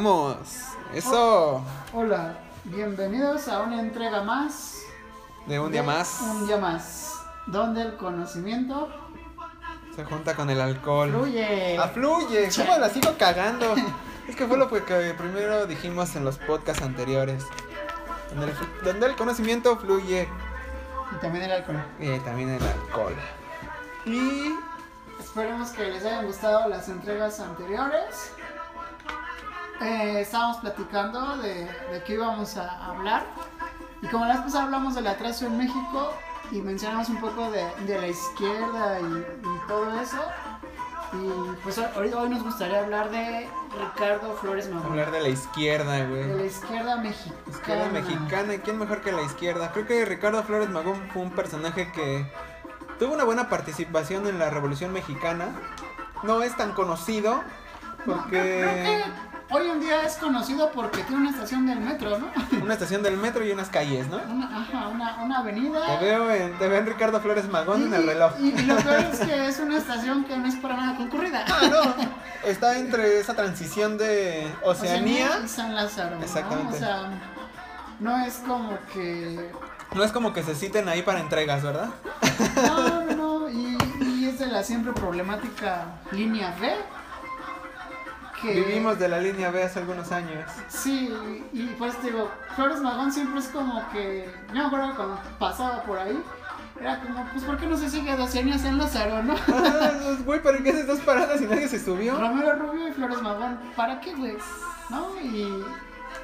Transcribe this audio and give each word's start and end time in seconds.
Vamos, 0.00 0.36
eso. 0.94 1.60
Hola, 1.92 2.38
bienvenidos 2.62 3.48
a 3.48 3.62
una 3.62 3.80
entrega 3.80 4.22
más. 4.22 4.82
De 5.44 5.58
un 5.58 5.72
día 5.72 5.82
más. 5.82 6.20
Un 6.20 6.46
día 6.46 6.56
más. 6.56 7.20
Donde 7.48 7.82
el 7.82 7.96
conocimiento 7.96 8.88
Se 9.96 10.04
junta 10.04 10.36
con 10.36 10.50
el 10.50 10.60
alcohol. 10.60 11.10
fluye. 11.10 11.76
Afluye. 11.76 12.48
¿Cómo 12.54 12.78
la 12.78 12.88
sigo 12.90 13.12
cagando? 13.18 13.74
es 14.28 14.36
que 14.36 14.46
fue 14.46 14.56
lo 14.56 14.68
que 14.68 15.14
primero 15.18 15.66
dijimos 15.66 16.14
en 16.14 16.24
los 16.24 16.38
podcasts 16.38 16.84
anteriores. 16.84 17.44
Donde 18.30 18.52
el, 18.52 18.84
donde 18.84 19.06
el 19.06 19.16
conocimiento 19.16 19.78
fluye. 19.78 20.28
Y 21.10 21.20
también 21.20 21.46
el 21.46 21.50
alcohol. 21.50 21.82
Y 21.98 22.16
también 22.20 22.50
el 22.50 22.62
alcohol. 22.62 23.16
Y. 24.04 24.54
Esperemos 25.18 25.70
que 25.70 25.90
les 25.90 26.04
hayan 26.04 26.24
gustado 26.24 26.68
las 26.68 26.88
entregas 26.88 27.40
anteriores. 27.40 28.32
Eh, 29.80 30.20
estábamos 30.20 30.58
platicando 30.58 31.36
de, 31.38 31.64
de 31.64 32.02
qué 32.04 32.14
íbamos 32.14 32.56
a 32.56 32.86
hablar. 32.86 33.24
Y 34.02 34.06
como 34.08 34.24
la 34.26 34.34
vez 34.34 34.42
pasada 34.44 34.64
hablamos 34.64 34.94
del 34.94 35.06
atraso 35.06 35.46
en 35.46 35.58
México 35.58 36.12
y 36.50 36.60
mencionamos 36.60 37.08
un 37.08 37.20
poco 37.20 37.50
de, 37.50 37.64
de 37.86 38.00
la 38.00 38.08
izquierda 38.08 39.00
y, 39.00 39.04
y 39.04 39.68
todo 39.68 40.00
eso. 40.00 40.18
Y 41.12 41.56
pues 41.62 41.78
hoy, 41.78 42.12
hoy 42.12 42.28
nos 42.28 42.42
gustaría 42.42 42.80
hablar 42.80 43.10
de 43.10 43.48
Ricardo 43.80 44.34
Flores 44.36 44.68
Magón. 44.68 44.90
Hablar 44.90 45.10
de 45.10 45.20
la 45.20 45.28
izquierda, 45.28 45.92
De 45.92 46.06
güey. 46.06 46.36
la 46.36 46.44
izquierda 46.44 46.96
mexicana. 46.96 47.40
Izquierda 47.50 47.88
mexicana, 47.88 48.54
¿y 48.54 48.58
quién 48.58 48.78
mejor 48.78 49.00
que 49.00 49.12
la 49.12 49.22
izquierda? 49.22 49.72
Creo 49.72 49.86
que 49.86 50.04
Ricardo 50.04 50.42
Flores 50.42 50.68
Magón 50.68 51.08
fue 51.12 51.22
un 51.22 51.30
personaje 51.30 51.90
que 51.92 52.30
tuvo 52.98 53.14
una 53.14 53.24
buena 53.24 53.48
participación 53.48 54.26
en 54.26 54.38
la 54.38 54.50
Revolución 54.50 54.92
Mexicana. 54.92 55.46
No 56.24 56.42
es 56.42 56.54
tan 56.56 56.72
conocido 56.72 57.42
No, 58.04 58.14
porque 58.14 59.02
hoy 59.50 59.66
en 59.68 59.80
día 59.80 60.02
es 60.02 60.14
conocido 60.16 60.70
porque 60.72 61.02
tiene 61.02 61.22
una 61.22 61.30
estación 61.30 61.66
del 61.66 61.80
metro, 61.80 62.18
¿no? 62.18 62.30
una 62.62 62.74
estación 62.74 63.02
del 63.02 63.16
metro 63.16 63.44
y 63.44 63.50
unas 63.50 63.68
calles, 63.68 64.06
¿no? 64.08 64.18
Una, 64.28 64.46
ajá, 64.46 64.88
una, 64.88 65.22
una 65.22 65.38
avenida. 65.38 65.98
Te 65.98 66.04
veo 66.04 66.30
en, 66.30 66.58
te 66.58 66.68
veo 66.68 66.78
en 66.78 66.86
Ricardo 66.86 67.20
Flores 67.20 67.48
Magón 67.48 67.84
en 67.84 67.94
el 67.94 68.06
reloj. 68.06 68.32
Y, 68.40 68.48
y 68.48 68.62
lo 68.66 68.76
peor 68.82 69.00
es 69.12 69.20
que 69.20 69.48
es 69.48 69.58
una 69.60 69.78
estación 69.78 70.24
que 70.24 70.36
no 70.36 70.46
es 70.46 70.56
para 70.56 70.76
nada 70.76 70.96
concurrida. 70.96 71.44
Ah, 71.48 71.68
no. 71.70 72.48
Está 72.48 72.78
entre 72.78 73.18
esa 73.20 73.34
transición 73.34 73.98
de 73.98 74.46
Oceanía. 74.62 75.40
y 75.44 75.48
San 75.48 75.74
Lázaro. 75.74 76.16
¿no? 76.16 76.22
Exactamente. 76.22 76.76
O 76.76 76.78
sea, 76.78 77.10
no 78.00 78.24
es 78.24 78.34
como 78.46 78.78
que. 78.92 79.50
No 79.94 80.04
es 80.04 80.12
como 80.12 80.32
que 80.34 80.42
se 80.42 80.54
citen 80.54 80.88
ahí 80.88 81.02
para 81.02 81.20
entregas, 81.20 81.62
¿verdad? 81.62 81.88
No, 82.56 83.00
no, 83.16 83.16
no. 83.16 83.48
Y, 83.48 83.78
y 84.02 84.28
es 84.28 84.38
de 84.38 84.46
la 84.46 84.62
siempre 84.62 84.92
problemática 84.92 85.86
línea 86.12 86.54
B. 86.60 86.70
Que, 88.42 88.52
Vivimos 88.52 88.98
de 88.98 89.08
la 89.08 89.18
línea 89.18 89.50
B 89.50 89.62
hace 89.62 89.80
algunos 89.80 90.12
años. 90.12 90.44
Sí, 90.68 91.12
y 91.52 91.66
pues 91.78 92.00
digo, 92.02 92.30
Flores 92.54 92.80
Magón 92.80 93.12
siempre 93.12 93.40
es 93.40 93.48
como 93.48 93.88
que. 93.90 94.32
Yo 94.48 94.54
me 94.54 94.66
acuerdo 94.66 94.94
cuando 94.94 95.20
pasaba 95.38 95.82
por 95.82 95.98
ahí. 95.98 96.22
Era 96.80 97.00
como, 97.00 97.24
pues, 97.32 97.42
¿por 97.44 97.58
qué 97.58 97.66
no 97.66 97.76
se 97.76 97.90
sigue 97.90 98.10
a 98.12 98.28
San 98.28 98.78
Lázaro, 98.78 99.22
no? 99.22 99.34
Ah, 99.48 99.90
pues, 100.00 100.24
Güey, 100.24 100.42
¿pero 100.42 100.62
qué 100.62 100.70
haces 100.70 100.86
dos 100.86 101.00
paradas 101.00 101.40
y 101.40 101.46
nadie 101.46 101.66
se 101.66 101.84
subió? 101.84 102.16
Romero 102.16 102.54
Rubio 102.54 102.88
y 102.88 102.92
Flores 102.92 103.20
Magón, 103.20 103.58
¿para 103.74 104.00
qué, 104.00 104.14
güey? 104.14 104.36
¿No? 104.88 105.08
Y, 105.20 105.64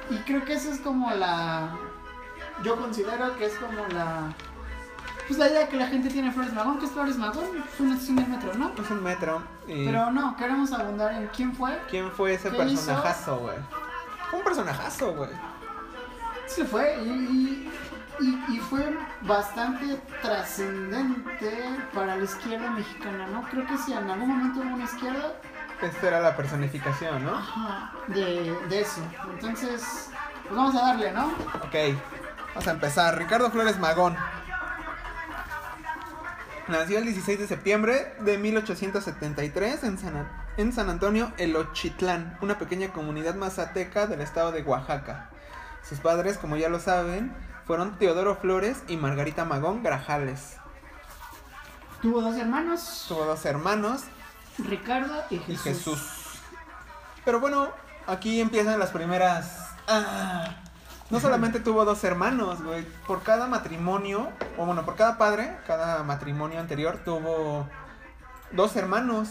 y 0.09 0.17
creo 0.25 0.45
que 0.45 0.53
eso 0.53 0.71
es 0.71 0.79
como 0.79 1.11
la. 1.11 1.75
Yo 2.63 2.77
considero 2.77 3.35
que 3.37 3.45
es 3.45 3.55
como 3.55 3.85
la. 3.87 4.33
Pues 5.27 5.39
la 5.39 5.47
idea 5.49 5.67
que 5.67 5.77
la 5.77 5.87
gente 5.87 6.09
tiene 6.09 6.31
Flores 6.31 6.53
Magón, 6.53 6.77
que 6.79 6.85
es 6.85 6.91
Flores 6.91 7.17
Magón, 7.17 7.45
es 7.73 7.79
una 7.79 7.93
estación 7.93 8.17
del 8.17 8.27
metro, 8.27 8.53
¿no? 8.53 8.71
Es 8.81 8.91
un 8.91 9.03
metro. 9.03 9.41
Y 9.67 9.85
Pero 9.85 10.11
no, 10.11 10.35
queremos 10.37 10.71
abundar 10.71 11.13
en 11.13 11.27
quién 11.35 11.55
fue. 11.55 11.79
¿Quién 11.89 12.11
fue 12.11 12.33
ese 12.35 12.51
¿Qué 12.51 12.57
personajazo, 12.57 13.37
güey? 13.37 13.55
Fue 14.29 14.39
un 14.39 14.45
personajazo, 14.45 15.13
güey. 15.13 15.31
Sí 16.47 16.63
fue, 16.63 16.95
y, 17.03 17.09
y, 17.09 17.71
y- 18.23 18.45
y 18.55 18.59
fue 18.59 18.95
bastante 19.21 19.99
trascendente 20.21 21.51
para 21.93 22.15
la 22.17 22.23
izquierda 22.23 22.69
mexicana, 22.69 23.27
¿no? 23.27 23.41
Creo 23.49 23.65
que 23.65 23.77
si 23.77 23.93
en 23.93 24.09
algún 24.09 24.29
momento 24.29 24.59
hubo 24.59 24.75
una 24.75 24.83
izquierda, 24.85 25.33
Esta 25.81 26.07
era 26.07 26.19
la 26.21 26.35
personificación, 26.37 27.25
¿no? 27.25 27.35
ajá, 27.35 27.91
de, 28.07 28.55
de 28.69 28.81
eso. 28.81 29.01
Entonces, 29.33 30.11
pues 30.43 30.55
vamos 30.55 30.75
a 30.75 30.81
darle, 30.87 31.11
¿no? 31.11 31.25
Ok, 31.63 31.75
vamos 32.49 32.67
a 32.67 32.71
empezar. 32.71 33.17
Ricardo 33.17 33.49
Flores 33.51 33.79
Magón. 33.79 34.15
Nació 36.67 36.97
el 36.97 37.05
16 37.05 37.37
de 37.39 37.47
septiembre 37.47 38.15
de 38.21 38.37
1873 38.39 39.83
en 39.83 39.97
San, 39.99 40.17
An- 40.17 40.31
en 40.57 40.73
San 40.73 40.89
Antonio, 40.89 41.31
El 41.37 41.55
Ochitlán, 41.55 42.37
una 42.41 42.57
pequeña 42.57 42.91
comunidad 42.91 43.35
mazateca 43.35 44.07
del 44.07 44.21
estado 44.21 44.51
de 44.51 44.63
Oaxaca. 44.63 45.29
Sus 45.87 45.99
padres, 45.99 46.37
como 46.39 46.57
ya 46.57 46.69
lo 46.69 46.79
saben, 46.79 47.31
fueron 47.67 47.99
Teodoro 47.99 48.35
Flores 48.37 48.77
y 48.87 48.97
Margarita 48.97 49.45
Magón 49.45 49.83
Grajales. 49.83 50.57
Tuvo 52.01 52.21
dos 52.21 52.35
hermanos, 52.35 53.05
Tuvo 53.07 53.25
dos 53.25 53.45
hermanos 53.45 54.01
Ricardo 54.57 55.23
y 55.29 55.35
y 55.35 55.39
Jesús. 55.39 55.61
Jesús. 55.63 56.39
Pero 57.25 57.39
bueno, 57.39 57.69
aquí 58.07 58.41
empiezan 58.41 58.79
las 58.79 58.89
primeras. 58.89 59.69
Ah, 59.87 60.55
no 61.09 61.19
solamente 61.19 61.59
tuvo 61.59 61.85
dos 61.85 62.03
hermanos, 62.03 62.63
güey. 62.63 62.83
Por 63.07 63.23
cada 63.23 63.47
matrimonio, 63.47 64.29
o 64.57 64.65
bueno, 64.65 64.83
por 64.85 64.95
cada 64.95 65.17
padre, 65.17 65.55
cada 65.67 66.03
matrimonio 66.03 66.59
anterior 66.59 66.99
tuvo 67.05 67.67
dos 68.51 68.75
hermanos. 68.75 69.29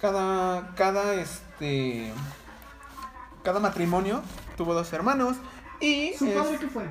Cada, 0.00 0.74
cada, 0.74 1.14
este, 1.14 2.12
cada 3.44 3.60
matrimonio 3.60 4.22
tuvo 4.56 4.74
dos 4.74 4.92
hermanos. 4.92 5.36
Y 5.80 6.12
¿Su 6.14 6.26
es- 6.26 6.36
padre 6.36 6.58
qué 6.58 6.66
fue? 6.68 6.84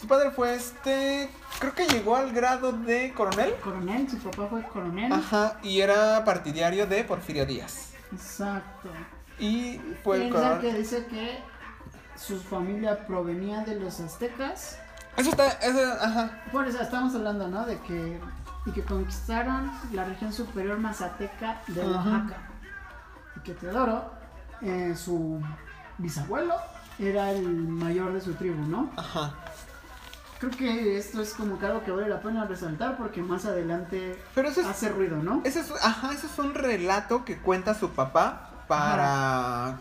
su 0.00 0.08
padre 0.08 0.30
fue 0.32 0.54
este, 0.54 1.30
creo 1.60 1.74
que 1.74 1.86
llegó 1.86 2.16
al 2.16 2.32
grado 2.32 2.72
de 2.72 3.12
coronel. 3.14 3.54
Coronel, 3.62 4.08
su 4.10 4.16
papá 4.18 4.46
fue 4.48 4.62
coronel. 4.64 5.12
Ajá, 5.12 5.58
y 5.62 5.80
era 5.80 6.24
partidario 6.24 6.86
de 6.86 7.04
Porfirio 7.04 7.46
Díaz. 7.46 7.92
Exacto. 8.12 8.88
Y 9.38 9.80
fue 10.02 10.24
el 10.26 10.32
coronel. 10.32 10.60
que 10.60 10.72
dice 10.74 11.06
que 11.06 11.38
su 12.26 12.38
familia 12.40 13.06
provenía 13.06 13.64
de 13.64 13.78
los 13.78 14.00
aztecas. 14.00 14.78
Eso 15.16 15.30
está, 15.30 15.48
eso, 15.48 15.80
ajá. 16.00 16.42
Por 16.52 16.66
eso 16.66 16.80
estamos 16.80 17.14
hablando, 17.14 17.48
¿no? 17.48 17.66
De 17.66 17.78
que, 17.80 18.20
y 18.66 18.70
que 18.70 18.82
conquistaron 18.82 19.70
la 19.92 20.04
región 20.04 20.32
superior 20.32 20.78
mazateca 20.78 21.60
de. 21.66 21.82
Oaxaca. 21.82 22.36
Y 23.36 23.40
que 23.40 23.54
Teodoro, 23.54 24.10
eh, 24.62 24.94
su 24.96 25.40
bisabuelo, 25.98 26.54
era 26.98 27.30
el 27.32 27.48
mayor 27.48 28.12
de 28.12 28.20
su 28.20 28.34
tribu, 28.34 28.62
¿no? 28.66 28.90
Ajá. 28.96 29.34
Creo 30.38 30.50
que 30.50 30.98
esto 30.98 31.22
es 31.22 31.34
como 31.34 31.58
que 31.58 31.66
algo 31.66 31.84
que 31.84 31.92
vale 31.92 32.08
la 32.08 32.20
pena 32.20 32.44
resaltar 32.44 32.96
porque 32.96 33.22
más 33.22 33.44
adelante 33.44 34.20
Pero 34.34 34.48
eso 34.48 34.60
es, 34.60 34.66
hace 34.66 34.88
ruido, 34.88 35.18
¿no? 35.18 35.40
ese 35.44 35.60
es, 35.60 35.70
ajá, 35.70 36.12
eso 36.12 36.26
es 36.26 36.36
un 36.40 36.54
relato 36.54 37.24
que 37.24 37.38
cuenta 37.38 37.74
su 37.74 37.90
papá 37.90 38.50
para, 38.66 39.78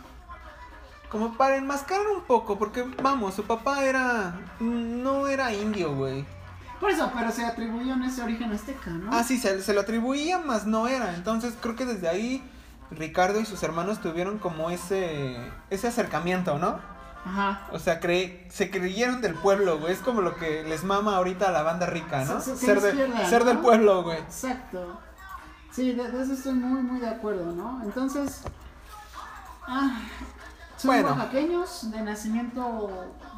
como 1.11 1.33
para 1.37 1.57
enmascarar 1.57 2.07
un 2.07 2.21
poco, 2.21 2.57
porque 2.57 2.83
vamos, 3.01 3.35
su 3.35 3.43
papá 3.43 3.83
era, 3.83 4.33
no 4.59 5.27
era 5.27 5.53
indio, 5.53 5.93
güey. 5.93 6.25
Por 6.79 6.89
eso, 6.89 7.11
pero 7.13 7.31
se 7.31 7.45
atribuyeron 7.45 8.01
ese 8.03 8.23
origen 8.23 8.51
azteca, 8.51 8.89
¿no? 8.91 9.11
Ah, 9.13 9.23
sí, 9.23 9.37
se, 9.37 9.61
se 9.61 9.73
lo 9.73 9.81
atribuía, 9.81 10.39
más 10.39 10.65
no 10.65 10.87
era. 10.87 11.13
Entonces 11.13 11.53
creo 11.61 11.75
que 11.75 11.85
desde 11.85 12.09
ahí 12.09 12.41
Ricardo 12.89 13.39
y 13.39 13.45
sus 13.45 13.61
hermanos 13.61 14.01
tuvieron 14.01 14.39
como 14.39 14.71
ese, 14.71 15.37
ese 15.69 15.87
acercamiento, 15.89 16.57
¿no? 16.57 16.79
Ajá. 17.23 17.67
O 17.71 17.77
sea, 17.77 18.01
cre- 18.01 18.49
se 18.49 18.71
creyeron 18.71 19.21
del 19.21 19.35
pueblo, 19.35 19.77
güey. 19.79 19.93
Es 19.93 19.99
como 19.99 20.21
lo 20.21 20.35
que 20.37 20.63
les 20.63 20.83
mama 20.83 21.17
ahorita 21.17 21.49
a 21.49 21.51
la 21.51 21.61
banda 21.61 21.85
rica, 21.85 22.25
¿no? 22.25 22.41
Ser 22.41 23.43
del 23.45 23.59
pueblo, 23.59 24.01
güey. 24.01 24.17
Exacto. 24.17 24.99
Sí, 25.71 25.91
de, 25.93 26.09
de 26.09 26.23
eso 26.23 26.33
estoy 26.33 26.53
muy, 26.53 26.81
muy 26.81 26.99
de 26.99 27.09
acuerdo, 27.09 27.51
¿no? 27.51 27.79
Entonces, 27.83 28.41
ah, 29.67 29.99
son 30.81 30.89
Bueno. 30.89 31.09
oaxaqueños, 31.09 31.91
de 31.91 32.01
nacimiento 32.01 32.89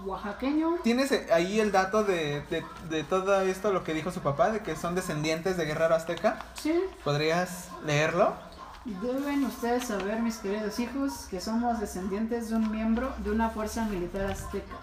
oaxaqueño. 0.06 0.76
¿Tienes 0.84 1.12
eh, 1.12 1.28
ahí 1.32 1.60
el 1.60 1.72
dato 1.72 2.04
de, 2.04 2.42
de, 2.50 2.64
de 2.90 3.04
todo 3.04 3.42
esto, 3.42 3.72
lo 3.72 3.84
que 3.84 3.94
dijo 3.94 4.12
su 4.12 4.22
papá, 4.22 4.50
de 4.52 4.62
que 4.62 4.76
son 4.76 4.96
descendientes 4.96 5.58
de 5.58 5.66
Guerrero 5.66 5.96
Azteca? 5.96 6.40
Sí, 6.56 6.74
¿Podrías 7.04 7.70
leerlo? 7.86 8.34
deben 8.86 9.46
ustedes 9.46 9.86
saber, 9.86 10.20
mis 10.22 10.38
queridos 10.38 10.78
hijos, 10.80 11.28
que 11.30 11.40
somos 11.40 11.80
descendientes 11.80 12.50
de 12.50 12.56
un 12.56 12.70
miembro 12.70 13.14
de 13.20 13.32
una 13.32 13.50
fuerza 13.50 13.86
militar 13.86 14.30
azteca. 14.30 14.76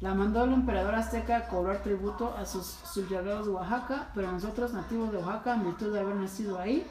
La 0.00 0.12
mandó 0.14 0.44
el 0.44 0.52
emperador 0.52 0.94
azteca 0.94 1.36
a 1.38 1.48
cobrar 1.48 1.78
tributo 1.82 2.34
a 2.36 2.44
sus 2.44 2.66
sublegados 2.66 3.46
de 3.46 3.52
Oaxaca, 3.52 4.08
pero 4.14 4.30
nosotros, 4.30 4.74
nativos 4.74 5.10
de 5.12 5.18
Oaxaca, 5.18 5.54
en 5.54 5.64
virtud 5.64 5.92
de 5.94 6.00
haber 6.00 6.16
nacido 6.16 6.58
ahí, 6.58 6.86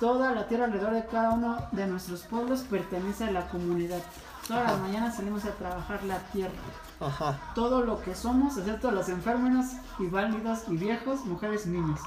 toda 0.00 0.32
la 0.32 0.48
tierra 0.48 0.64
alrededor 0.64 0.94
de 0.94 1.04
cada 1.06 1.32
uno 1.34 1.58
de 1.72 1.86
nuestros 1.86 2.22
pueblos 2.22 2.62
pertenece 2.62 3.24
a 3.24 3.30
la 3.30 3.46
comunidad. 3.48 4.00
Todas 4.48 4.72
las 4.72 4.80
mañanas 4.80 5.16
salimos 5.16 5.44
a 5.44 5.52
trabajar 5.52 6.02
la 6.04 6.18
tierra. 6.32 6.54
Ajá. 6.98 7.38
Todo 7.54 7.82
lo 7.82 8.00
que 8.00 8.14
somos, 8.14 8.56
excepto 8.56 8.90
los 8.90 9.10
enfermos 9.10 9.66
y 9.98 10.06
válidos 10.06 10.60
y 10.68 10.76
viejos, 10.78 11.24
mujeres 11.26 11.66
y 11.66 11.70
niños. 11.70 12.00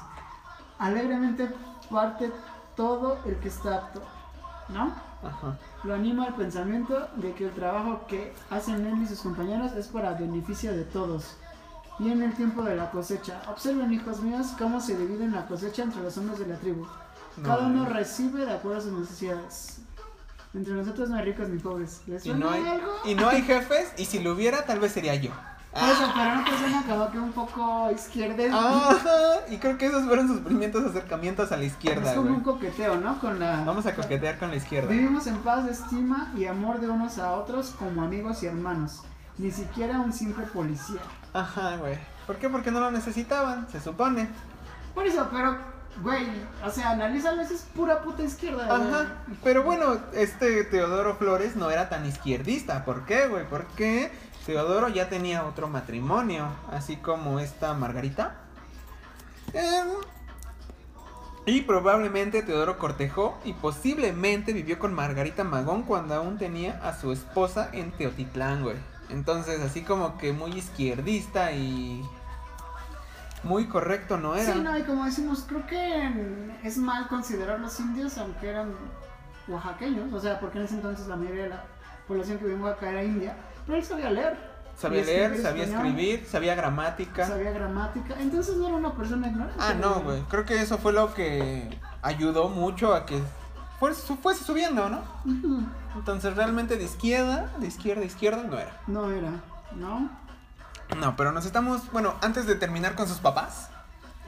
Alegremente 0.78 1.48
parte 1.88 2.32
todo 2.76 3.18
el 3.24 3.36
que 3.36 3.48
está 3.48 3.76
apto. 3.76 4.02
¿No? 4.68 4.92
Ajá. 5.22 5.56
Lo 5.84 5.94
anima 5.94 6.24
al 6.26 6.34
pensamiento 6.34 7.08
de 7.16 7.32
que 7.32 7.44
el 7.44 7.54
trabajo 7.54 8.06
que 8.08 8.34
hacen 8.50 8.84
él 8.86 9.02
y 9.02 9.06
sus 9.06 9.20
compañeros 9.20 9.72
es 9.72 9.86
para 9.86 10.14
beneficio 10.14 10.72
de 10.72 10.84
todos. 10.84 11.36
Y 12.00 12.10
en 12.10 12.22
el 12.22 12.34
tiempo 12.34 12.62
de 12.62 12.74
la 12.74 12.90
cosecha, 12.90 13.40
observen 13.48 13.92
hijos 13.92 14.20
míos 14.20 14.48
cómo 14.58 14.80
se 14.80 14.96
divide 14.96 15.28
la 15.28 15.46
cosecha 15.46 15.84
entre 15.84 16.02
los 16.02 16.18
hombres 16.18 16.40
de 16.40 16.46
la 16.48 16.56
tribu. 16.56 16.84
No, 17.36 17.48
Cada 17.48 17.66
uno 17.66 17.86
recibe 17.86 18.44
de 18.46 18.52
acuerdo 18.52 18.78
a 18.78 18.82
sus 18.82 18.92
necesidades. 18.92 19.78
Entre 20.54 20.72
nosotros 20.72 21.08
no 21.08 21.16
hay 21.16 21.24
ricos 21.24 21.48
ni 21.48 21.58
pobres. 21.58 22.02
¿Les 22.06 22.24
y 22.26 22.32
no 22.32 22.48
hay 22.50 22.64
algo? 22.66 22.92
y 23.04 23.14
no 23.14 23.28
hay 23.28 23.42
jefes 23.42 23.92
y 23.96 24.04
si 24.04 24.20
lo 24.20 24.32
hubiera 24.32 24.64
tal 24.64 24.78
vez 24.78 24.92
sería 24.92 25.14
yo. 25.16 25.30
Por 25.72 25.82
eso, 25.82 26.08
pero 26.14 26.36
no 26.36 26.44
te 26.44 26.56
suena 26.56 26.82
como 26.86 27.10
que 27.10 27.18
un 27.18 27.32
poco 27.32 27.90
izquierda. 27.90 28.44
Ajá, 28.56 29.40
y 29.50 29.56
creo 29.58 29.76
que 29.76 29.86
esos 29.86 30.04
fueron 30.04 30.28
sus 30.28 30.38
primeros 30.42 30.84
acercamientos 30.84 31.50
a 31.50 31.56
la 31.56 31.64
es 31.64 31.72
izquierda, 31.72 32.14
como 32.14 32.26
güey. 32.28 32.34
un 32.34 32.40
coqueteo, 32.44 32.96
¿no? 32.98 33.18
Con 33.18 33.40
la... 33.40 33.64
Vamos 33.64 33.84
a 33.86 33.96
coquetear 33.96 34.38
con 34.38 34.50
la 34.50 34.56
izquierda. 34.56 34.88
Vivimos 34.88 35.26
en 35.26 35.38
paz, 35.38 35.68
estima 35.68 36.32
y 36.36 36.44
amor 36.46 36.78
de 36.78 36.88
unos 36.88 37.18
a 37.18 37.32
otros 37.32 37.70
como 37.76 38.02
amigos 38.02 38.40
y 38.44 38.46
hermanos. 38.46 39.02
Ni 39.36 39.50
siquiera 39.50 39.98
un 39.98 40.12
simple 40.12 40.44
policía. 40.46 41.00
Ajá, 41.32 41.76
güey. 41.78 41.98
¿Por 42.28 42.36
qué? 42.36 42.48
Porque 42.48 42.70
no 42.70 42.78
lo 42.78 42.92
necesitaban, 42.92 43.66
se 43.68 43.80
supone. 43.80 44.28
Por 44.94 45.04
eso, 45.04 45.26
pero, 45.32 45.58
güey, 46.02 46.26
o 46.64 46.70
sea, 46.70 46.90
analízalo, 46.90 47.42
eso 47.42 47.54
es 47.54 47.62
pura 47.62 48.02
puta 48.02 48.22
izquierda. 48.22 48.66
güey. 48.66 48.88
Ajá. 48.88 49.06
Pero 49.42 49.62
bueno, 49.62 49.98
este 50.12 50.64
Teodoro 50.64 51.16
Flores 51.16 51.56
no 51.56 51.70
era 51.70 51.88
tan 51.88 52.06
izquierdista. 52.06 52.84
¿Por 52.84 53.06
qué, 53.06 53.26
güey? 53.28 53.44
Porque 53.48 54.10
Teodoro 54.46 54.88
ya 54.88 55.08
tenía 55.08 55.44
otro 55.44 55.68
matrimonio, 55.68 56.48
así 56.70 56.96
como 56.96 57.40
esta 57.40 57.74
Margarita. 57.74 58.36
Em, 59.52 59.88
y 61.46 61.60
probablemente 61.62 62.42
Teodoro 62.42 62.78
cortejó 62.78 63.38
y 63.44 63.52
posiblemente 63.52 64.52
vivió 64.52 64.78
con 64.78 64.94
Margarita 64.94 65.44
Magón 65.44 65.82
cuando 65.82 66.14
aún 66.14 66.38
tenía 66.38 66.80
a 66.82 66.98
su 66.98 67.12
esposa 67.12 67.68
en 67.72 67.92
Teotitlán, 67.92 68.62
güey. 68.62 68.76
Entonces, 69.10 69.60
así 69.60 69.82
como 69.82 70.16
que 70.16 70.32
muy 70.32 70.52
izquierdista 70.52 71.52
y 71.52 72.02
muy 73.44 73.66
correcto 73.66 74.16
no 74.18 74.34
era. 74.34 74.52
Sí, 74.52 74.60
no, 74.60 74.76
y 74.78 74.82
como 74.82 75.04
decimos, 75.04 75.44
creo 75.48 75.66
que 75.66 76.10
es 76.62 76.76
mal 76.78 77.08
considerar 77.08 77.60
los 77.60 77.78
indios, 77.80 78.16
aunque 78.18 78.48
eran 78.48 78.72
oaxaqueños, 79.48 80.12
o 80.12 80.20
sea, 80.20 80.40
porque 80.40 80.58
en 80.58 80.64
ese 80.64 80.74
entonces 80.76 81.06
la 81.06 81.16
mayoría 81.16 81.44
de 81.44 81.48
la 81.50 81.64
población 82.08 82.38
que 82.38 82.46
vivía 82.46 82.68
acá 82.70 82.90
era 82.90 83.02
india, 83.04 83.36
pero 83.66 83.78
él 83.78 83.84
sabía 83.84 84.10
leer. 84.10 84.54
Sabía 84.76 85.04
leer, 85.04 85.22
escribir 85.34 85.42
sabía 85.46 85.64
español, 85.64 85.86
escribir, 85.86 86.26
sabía 86.26 86.54
gramática. 86.56 87.26
Sabía 87.26 87.52
gramática, 87.52 88.14
entonces 88.18 88.56
no 88.56 88.66
era 88.66 88.76
una 88.76 88.92
persona 88.94 89.28
ignorante. 89.28 89.54
Ah, 89.60 89.74
no, 89.74 90.00
güey. 90.00 90.20
Creo 90.22 90.44
que 90.44 90.60
eso 90.60 90.78
fue 90.78 90.92
lo 90.92 91.14
que 91.14 91.78
ayudó 92.02 92.48
mucho 92.48 92.92
a 92.92 93.06
que 93.06 93.20
fuese, 93.78 94.02
su- 94.04 94.16
fuese 94.16 94.42
subiendo, 94.44 94.88
¿no? 94.88 95.02
Entonces 95.94 96.34
realmente 96.34 96.76
de 96.76 96.84
izquierda, 96.84 97.50
de 97.60 97.68
izquierda, 97.68 98.00
de 98.00 98.06
izquierda 98.08 98.42
no 98.42 98.58
era. 98.58 98.80
No 98.88 99.10
era, 99.12 99.30
¿no? 99.76 100.10
No, 100.96 101.16
pero 101.16 101.32
nos 101.32 101.44
estamos, 101.46 101.90
bueno, 101.92 102.14
antes 102.22 102.46
de 102.46 102.54
terminar 102.54 102.94
con 102.94 103.06
sus 103.08 103.18
papás, 103.18 103.68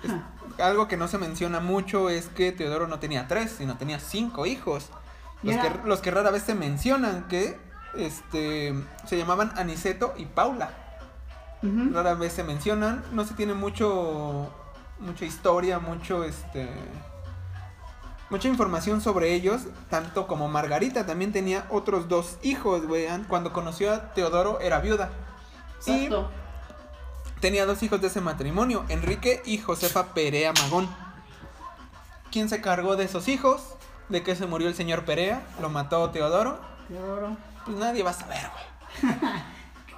es- 0.03 0.13
algo 0.61 0.89
que 0.89 0.97
no 0.97 1.07
se 1.09 1.19
menciona 1.19 1.61
mucho 1.61 2.09
es 2.11 2.29
que 2.29 2.53
Teodoro 2.53 2.87
no 2.87 2.99
tenía 2.99 3.29
tres, 3.29 3.55
sino 3.59 3.77
tenía 3.77 3.99
cinco 4.01 4.47
hijos. 4.47 4.89
Los, 5.43 5.55
que, 5.63 5.89
los 5.89 6.01
que 6.01 6.11
rara 6.11 6.31
vez 6.31 6.43
se 6.45 6.55
mencionan, 6.55 7.25
que 7.29 7.59
este, 7.95 8.75
se 9.07 9.19
llamaban 9.19 9.53
Aniceto 9.57 10.15
y 10.17 10.25
Paula. 10.27 10.71
Rara 11.95 12.15
vez 12.15 12.33
se 12.33 12.45
mencionan, 12.45 13.03
no 13.13 13.25
se 13.25 13.35
tiene 13.35 13.55
mucho 13.55 14.51
mucha 14.99 15.25
historia, 15.27 15.79
mucho 15.79 16.25
este 16.25 16.69
mucha 18.31 18.49
información 18.49 19.01
sobre 19.01 19.33
ellos, 19.35 19.63
tanto 19.89 20.27
como 20.27 20.49
Margarita 20.49 21.07
también 21.07 21.33
tenía 21.33 21.65
otros 21.71 22.09
dos 22.09 22.39
hijos, 22.43 22.87
güey, 22.87 23.07
an- 23.07 23.25
cuando 23.25 23.53
conoció 23.53 23.93
a 23.93 24.13
Teodoro 24.15 24.59
era 24.61 24.81
viuda. 24.81 25.11
Y. 25.87 26.09
tenía 27.41 27.67
dos 27.67 27.83
hijos 27.83 28.01
de 28.01 28.09
ese 28.09 28.21
matrimonio, 28.21 28.85
Enrique 28.89 29.43
y 29.45 29.59
Josefa 29.59 30.15
Perea 30.15 30.53
Magón. 30.53 30.89
¿Quién 32.31 32.49
se 32.49 32.61
cargó 32.61 32.97
de 32.97 33.05
esos 33.05 33.29
hijos? 33.29 33.63
¿De 34.09 34.23
qué 34.23 34.37
se 34.37 34.47
murió 34.47 34.69
el 34.69 34.75
señor 34.75 35.05
Perea? 35.05 35.43
¿Lo 35.61 35.69
mató 35.71 36.11
Teodoro? 36.11 36.61
Teodoro. 36.89 37.37
Pues 37.65 37.77
nadie 37.79 38.03
va 38.03 38.11
a 38.11 38.15
saber, 38.15 38.41
güey. 39.03 39.15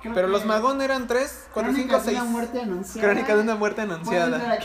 Pero 0.03 0.15
que- 0.15 0.33
los 0.33 0.45
Magón 0.47 0.81
eran 0.81 1.07
tres, 1.09 1.47
cuatro, 1.53 1.73
cinco, 1.73 1.89
Crónicas 1.89 2.07
de 2.07 2.11
seis. 2.13 2.23
una 2.23 2.31
muerte 2.31 2.61
anunciada. 2.63 3.09
Crónica 3.09 3.35
de 3.37 3.43
una 3.43 3.55
muerte 3.57 3.81
anunciada. 3.83 4.59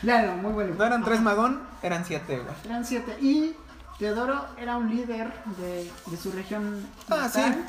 Claro, 0.00 0.32
muy 0.42 0.52
bueno. 0.52 0.74
No 0.78 0.84
eran 0.84 1.04
tres 1.04 1.20
magón, 1.20 1.60
eran 1.82 2.04
siete, 2.04 2.38
güey. 2.38 2.54
Eran 2.64 2.84
siete. 2.84 3.16
Y 3.20 3.56
Teodoro 3.98 4.46
era 4.56 4.76
un 4.76 4.88
líder 4.94 5.32
de, 5.58 5.90
de 6.06 6.16
su 6.16 6.30
región. 6.32 6.86
Ah, 7.10 7.28
sí. 7.30 7.40
natal. 7.40 7.66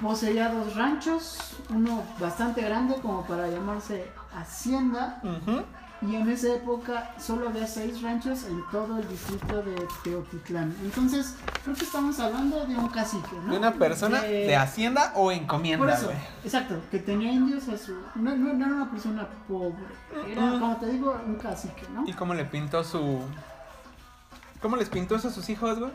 Poseía 0.00 0.48
dos 0.48 0.74
ranchos, 0.74 1.38
uno 1.70 2.02
bastante 2.18 2.62
grande 2.62 2.96
como 3.00 3.24
para 3.24 3.48
llamarse 3.48 4.10
Hacienda. 4.34 5.20
Y 6.04 6.16
en 6.16 6.28
esa 6.28 6.54
época 6.54 7.12
solo 7.20 7.48
había 7.48 7.64
seis 7.64 8.02
ranchos 8.02 8.42
en 8.46 8.60
todo 8.72 8.98
el 8.98 9.06
distrito 9.08 9.62
de 9.62 9.86
Teotitlán. 10.02 10.74
Entonces, 10.82 11.36
creo 11.62 11.76
que 11.76 11.84
estamos 11.84 12.18
hablando 12.18 12.66
de 12.66 12.74
un 12.74 12.88
cacique, 12.88 13.36
¿no? 13.44 13.52
De 13.52 13.58
una 13.58 13.72
persona 13.74 14.20
de, 14.22 14.56
hacienda 14.56 15.12
o 15.14 15.26
Por 15.26 15.32
encomienda, 15.34 15.94
eso, 15.94 16.06
güey. 16.06 16.16
exacto, 16.44 16.74
que 16.90 16.98
tenía 16.98 17.30
indios 17.30 17.68
a 17.68 17.78
su... 17.78 17.92
No, 18.16 18.34
no, 18.34 18.52
no 18.52 18.66
era 18.66 18.74
una 18.74 18.90
persona 18.90 19.28
pobre, 19.46 19.76
era, 20.28 20.42
Mm. 20.42 20.58
como 20.60 20.76
te 20.78 20.86
digo, 20.86 21.16
un 21.24 21.36
cacique, 21.36 21.86
¿no? 21.94 22.02
¿Y 22.04 22.12
cómo 22.14 22.34
le 22.34 22.46
pintó 22.46 22.82
su. 22.82 23.20
¿Cómo 24.60 24.74
les 24.76 24.88
pintó 24.88 25.14
eso 25.14 25.28
a 25.28 25.30
sus 25.32 25.48
hijos, 25.50 25.78
güey? 25.78 25.92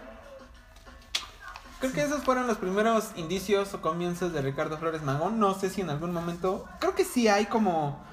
Creo 1.79 1.93
que 1.93 2.01
esos 2.01 2.23
fueron 2.23 2.47
los 2.47 2.57
primeros 2.57 3.11
indicios 3.15 3.73
o 3.73 3.81
comienzos 3.81 4.33
de 4.33 4.41
Ricardo 4.41 4.77
Flores 4.77 5.03
Magón. 5.03 5.39
No 5.39 5.53
sé 5.53 5.69
si 5.69 5.81
en 5.81 5.89
algún 5.89 6.11
momento. 6.11 6.65
Creo 6.79 6.95
que 6.95 7.05
sí 7.05 7.27
hay 7.27 7.45
como. 7.45 8.03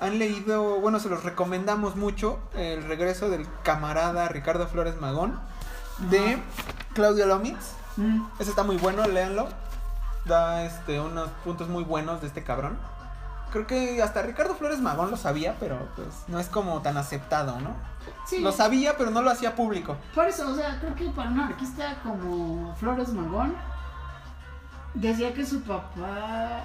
Han 0.00 0.18
leído. 0.18 0.80
Bueno, 0.80 0.98
se 0.98 1.10
los 1.10 1.22
recomendamos 1.22 1.96
mucho. 1.96 2.38
El 2.54 2.84
regreso 2.84 3.28
del 3.28 3.46
camarada 3.62 4.28
Ricardo 4.28 4.66
Flores 4.66 4.98
Magón. 5.00 5.38
De. 6.10 6.38
Claudio 6.94 7.26
Lomitz. 7.26 7.72
Mm, 7.96 8.24
Ese 8.38 8.50
está 8.50 8.62
muy 8.62 8.76
bueno, 8.76 9.06
léanlo. 9.06 9.48
Da 10.24 10.64
este, 10.64 11.00
unos 11.00 11.28
puntos 11.44 11.68
muy 11.68 11.84
buenos 11.84 12.20
de 12.22 12.28
este 12.28 12.42
cabrón. 12.42 12.78
Creo 13.52 13.66
que 13.66 14.02
hasta 14.02 14.22
Ricardo 14.22 14.54
Flores 14.54 14.80
Magón 14.80 15.10
lo 15.10 15.16
sabía, 15.16 15.56
pero 15.60 15.76
pues 15.94 16.08
no 16.28 16.40
es 16.40 16.48
como 16.48 16.80
tan 16.82 16.96
aceptado, 16.96 17.60
¿no? 17.60 17.70
Sí, 18.26 18.40
Lo 18.40 18.50
sabía, 18.50 18.96
pero 18.96 19.10
no 19.10 19.20
lo 19.22 19.30
hacía 19.30 19.54
público. 19.54 19.96
por 20.14 20.26
eso, 20.26 20.48
o 20.50 20.54
sea, 20.54 20.78
creo 20.80 20.94
que 20.94 21.08
para 21.10 21.30
un 21.30 21.38
anarquista 21.40 21.96
como 22.02 22.74
Flores 22.76 23.10
Magón, 23.12 23.54
decía 24.94 25.32
que 25.34 25.44
su 25.46 25.62
papá... 25.62 26.60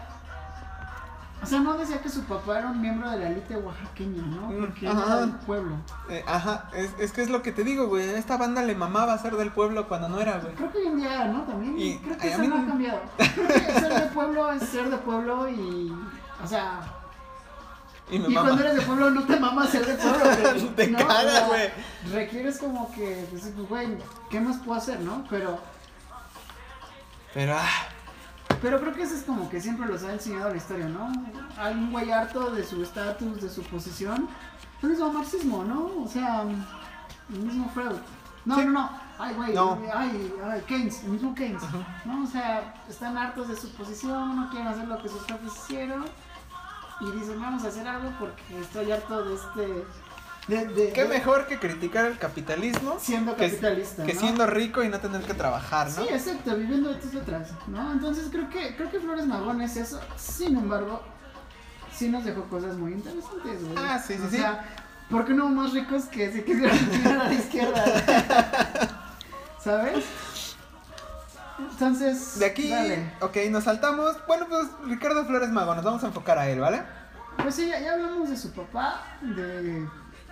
O 1.39 1.45
sea, 1.45 1.59
no 1.59 1.77
decía 1.77 2.01
que 2.01 2.09
su 2.09 2.23
papá 2.23 2.57
era 2.57 2.67
un 2.71 2.81
miembro 2.81 3.07
de 3.11 3.19
la 3.19 3.27
élite 3.29 3.55
oaxaqueña, 3.57 4.23
¿no? 4.23 4.47
Mm, 4.49 4.59
Porque 4.59 4.87
ajá. 4.87 5.03
era 5.05 5.15
del 5.17 5.31
pueblo. 5.35 5.75
Eh, 6.09 6.23
ajá, 6.25 6.67
es, 6.73 6.89
es 6.97 7.11
que 7.11 7.21
es 7.21 7.29
lo 7.29 7.43
que 7.43 7.51
te 7.51 7.63
digo, 7.63 7.85
güey. 7.87 8.09
Esta 8.09 8.37
banda 8.37 8.63
le 8.63 8.73
mamaba 8.73 9.15
ser 9.19 9.35
del 9.35 9.51
pueblo 9.51 9.87
cuando 9.87 10.09
no 10.09 10.19
era, 10.19 10.39
güey. 10.39 10.55
Creo 10.55 10.71
que 10.71 10.79
hoy 10.79 10.87
en 10.87 10.97
día, 10.97 11.25
¿no? 11.25 11.43
También. 11.43 11.77
Y- 11.77 11.99
creo 11.99 12.17
que 12.17 12.29
eso 12.31 12.41
no 12.43 12.55
ha 12.55 12.65
cambiado. 12.65 13.01
Creo 13.17 13.47
que 13.49 13.79
ser 13.79 13.93
de 14.01 14.07
pueblo 14.15 14.51
es 14.51 14.63
ser 14.63 14.89
de 14.89 14.97
pueblo 14.97 15.47
y. 15.47 15.93
O 16.43 16.47
sea. 16.47 16.79
Y 18.09 18.19
me 18.19 18.27
Y 18.29 18.33
mama. 18.33 18.47
cuando 18.47 18.63
eres 18.63 18.75
de 18.77 18.81
pueblo 18.83 19.09
no 19.11 19.23
te 19.23 19.37
mamas 19.39 19.69
ser 19.69 19.85
de 19.85 19.95
pueblo. 19.95 20.19
güey, 20.53 20.69
Te 20.75 20.87
¿no? 20.87 20.97
cagas, 20.99 21.25
O 21.25 21.29
sea, 21.29 21.47
güey. 21.47 21.69
Requieres 22.13 22.57
como 22.57 22.91
que, 22.93 23.27
pues, 23.29 23.43
pues, 23.53 23.67
güey, 23.69 23.97
¿qué 24.29 24.39
más 24.39 24.57
puedo 24.57 24.77
hacer, 24.79 24.99
no? 25.01 25.25
Pero, 25.29 25.59
Pero, 27.33 27.55
ah, 27.57 27.87
pero 28.61 28.79
creo 28.79 28.93
que 28.93 29.03
eso 29.03 29.15
es 29.15 29.23
como 29.23 29.49
que 29.49 29.59
siempre 29.61 29.85
los 29.87 30.03
ha 30.03 30.13
enseñado 30.13 30.49
la 30.49 30.55
historia, 30.57 30.87
¿no? 30.87 31.11
Hay 31.57 31.73
un 31.73 31.91
güey 31.91 32.09
harto 32.11 32.49
de 32.51 32.63
su 32.63 32.81
estatus, 32.81 33.41
de 33.41 33.49
su 33.49 33.61
posición. 33.63 34.27
El 34.81 34.89
mismo 34.89 35.11
marxismo, 35.11 35.63
¿no? 35.63 36.03
O 36.03 36.07
sea, 36.07 36.43
el 37.29 37.39
mismo 37.39 37.69
Freud. 37.73 37.97
No, 38.45 38.55
Sí. 38.55 38.65
no, 38.65 38.71
no. 38.71 38.89
Ay, 39.19 39.33
güey, 39.35 39.53
No. 39.53 39.77
ay, 39.93 40.33
ay, 40.49 40.61
Keynes, 40.67 41.03
el 41.03 41.09
mismo 41.09 41.35
Keynes. 41.35 41.61
¿no? 42.05 42.23
O 42.23 42.27
sea, 42.27 42.73
están 42.87 43.17
hartos 43.17 43.49
de 43.49 43.57
su 43.57 43.69
posición, 43.73 44.35
no 44.35 44.49
quieren 44.49 44.67
hacer 44.69 44.87
lo 44.87 45.01
que 45.01 45.09
sus 45.09 45.25
jefes 45.25 45.51
hicieron. 45.57 46.05
Y 46.99 47.11
dicen, 47.11 47.39
vamos 47.39 47.63
a 47.63 47.67
hacer 47.67 47.87
algo 47.87 48.11
porque 48.19 48.59
estoy 48.59 48.91
harto 48.91 49.23
de 49.25 49.35
este. 49.35 49.85
De, 50.47 50.65
de- 50.65 50.93
qué 50.93 51.03
de- 51.03 51.09
mejor 51.09 51.45
que 51.45 51.59
criticar 51.59 52.05
el 52.05 52.17
capitalismo 52.17 52.95
Siendo 52.99 53.35
capitalista. 53.35 54.05
que 54.05 54.13
¿no? 54.13 54.19
siendo 54.21 54.47
rico 54.47 54.81
y 54.81 54.87
no 54.89 54.99
tener 54.99 55.21
que 55.23 55.33
trabajar, 55.33 55.87
¿no? 55.89 56.03
Sí, 56.03 56.07
exacto, 56.09 56.55
viviendo 56.55 56.87
de 56.89 56.95
tus 56.95 57.13
letras, 57.13 57.49
¿no? 57.67 57.91
Entonces 57.91 58.29
creo 58.31 58.49
que, 58.49 58.75
creo 58.77 58.89
que 58.89 58.99
Flores 59.01 59.25
Magón 59.27 59.61
es 59.61 59.75
eso. 59.75 59.99
Sin 60.15 60.55
embargo, 60.57 61.01
sí 61.93 62.07
nos 62.07 62.23
dejó 62.23 62.43
cosas 62.43 62.77
muy 62.77 62.93
interesantes, 62.93 63.61
güey. 63.65 63.77
Ah, 63.77 63.99
sí, 63.99 64.13
sí, 64.15 64.21
o 64.25 64.29
sí. 64.29 64.37
sea, 64.37 64.63
¿por 65.09 65.25
qué 65.25 65.33
no 65.33 65.45
hubo 65.47 65.53
más 65.53 65.73
ricos 65.73 66.05
que 66.05 66.31
se 66.31 66.45
quisieron 66.45 66.77
tirar 66.91 67.17
a 67.19 67.23
la 67.25 67.33
izquierda? 67.33 67.83
¿Sabes? 69.61 70.05
Entonces. 71.59 72.39
De 72.39 72.45
aquí, 72.45 72.69
Dale. 72.69 73.13
ok, 73.21 73.35
nos 73.49 73.63
saltamos. 73.63 74.15
Bueno, 74.27 74.45
pues 74.47 74.67
Ricardo 74.85 75.25
Flores 75.25 75.49
Magón, 75.49 75.77
nos 75.77 75.85
vamos 75.85 76.03
a 76.03 76.07
enfocar 76.07 76.37
a 76.37 76.47
él, 76.49 76.59
¿vale? 76.59 76.83
Pues 77.41 77.55
sí, 77.55 77.67
ya, 77.67 77.79
ya 77.79 77.93
hablamos 77.93 78.29
de 78.29 78.37
su 78.37 78.51
papá, 78.51 79.01
de 79.21 79.87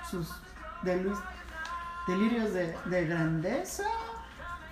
sus. 0.09 0.29
de 0.83 0.97
Luis. 0.97 1.17
delirios 2.07 2.53
de, 2.53 2.77
de 2.85 3.05
grandeza. 3.05 3.83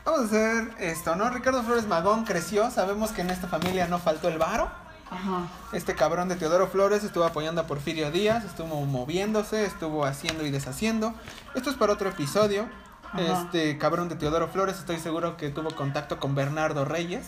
Vamos 0.06 0.22
a 0.22 0.26
hacer 0.26 0.72
esto, 0.80 1.16
¿no? 1.16 1.30
Ricardo 1.30 1.64
Flores 1.64 1.88
Magón 1.88 2.26
creció, 2.26 2.70
sabemos 2.72 3.12
que 3.12 3.22
en 3.22 3.30
esta 3.30 3.48
familia 3.48 3.88
no 3.88 4.00
faltó 4.00 4.28
el 4.28 4.38
varo. 4.38 4.70
Ajá. 5.10 5.48
Este 5.72 5.96
cabrón 5.96 6.28
de 6.28 6.36
Teodoro 6.36 6.68
Flores 6.68 7.04
estuvo 7.04 7.24
apoyando 7.24 7.62
a 7.62 7.68
Porfirio 7.68 8.10
Díaz, 8.12 8.44
estuvo 8.46 8.84
moviéndose, 8.86 9.66
estuvo 9.66 10.06
haciendo 10.06 10.46
y 10.46 10.52
deshaciendo. 10.52 11.14
Esto 11.54 11.70
es 11.70 11.76
para 11.78 11.94
otro 11.94 12.10
episodio. 12.10 12.68
Ajá. 13.14 13.44
Este 13.44 13.78
cabrón 13.78 14.10
de 14.10 14.16
Teodoro 14.16 14.48
Flores, 14.48 14.80
estoy 14.80 15.00
seguro 15.00 15.38
que 15.38 15.50
tuvo 15.50 15.74
contacto 15.76 16.20
con 16.20 16.36
Bernardo 16.36 16.86
Reyes. 16.86 17.26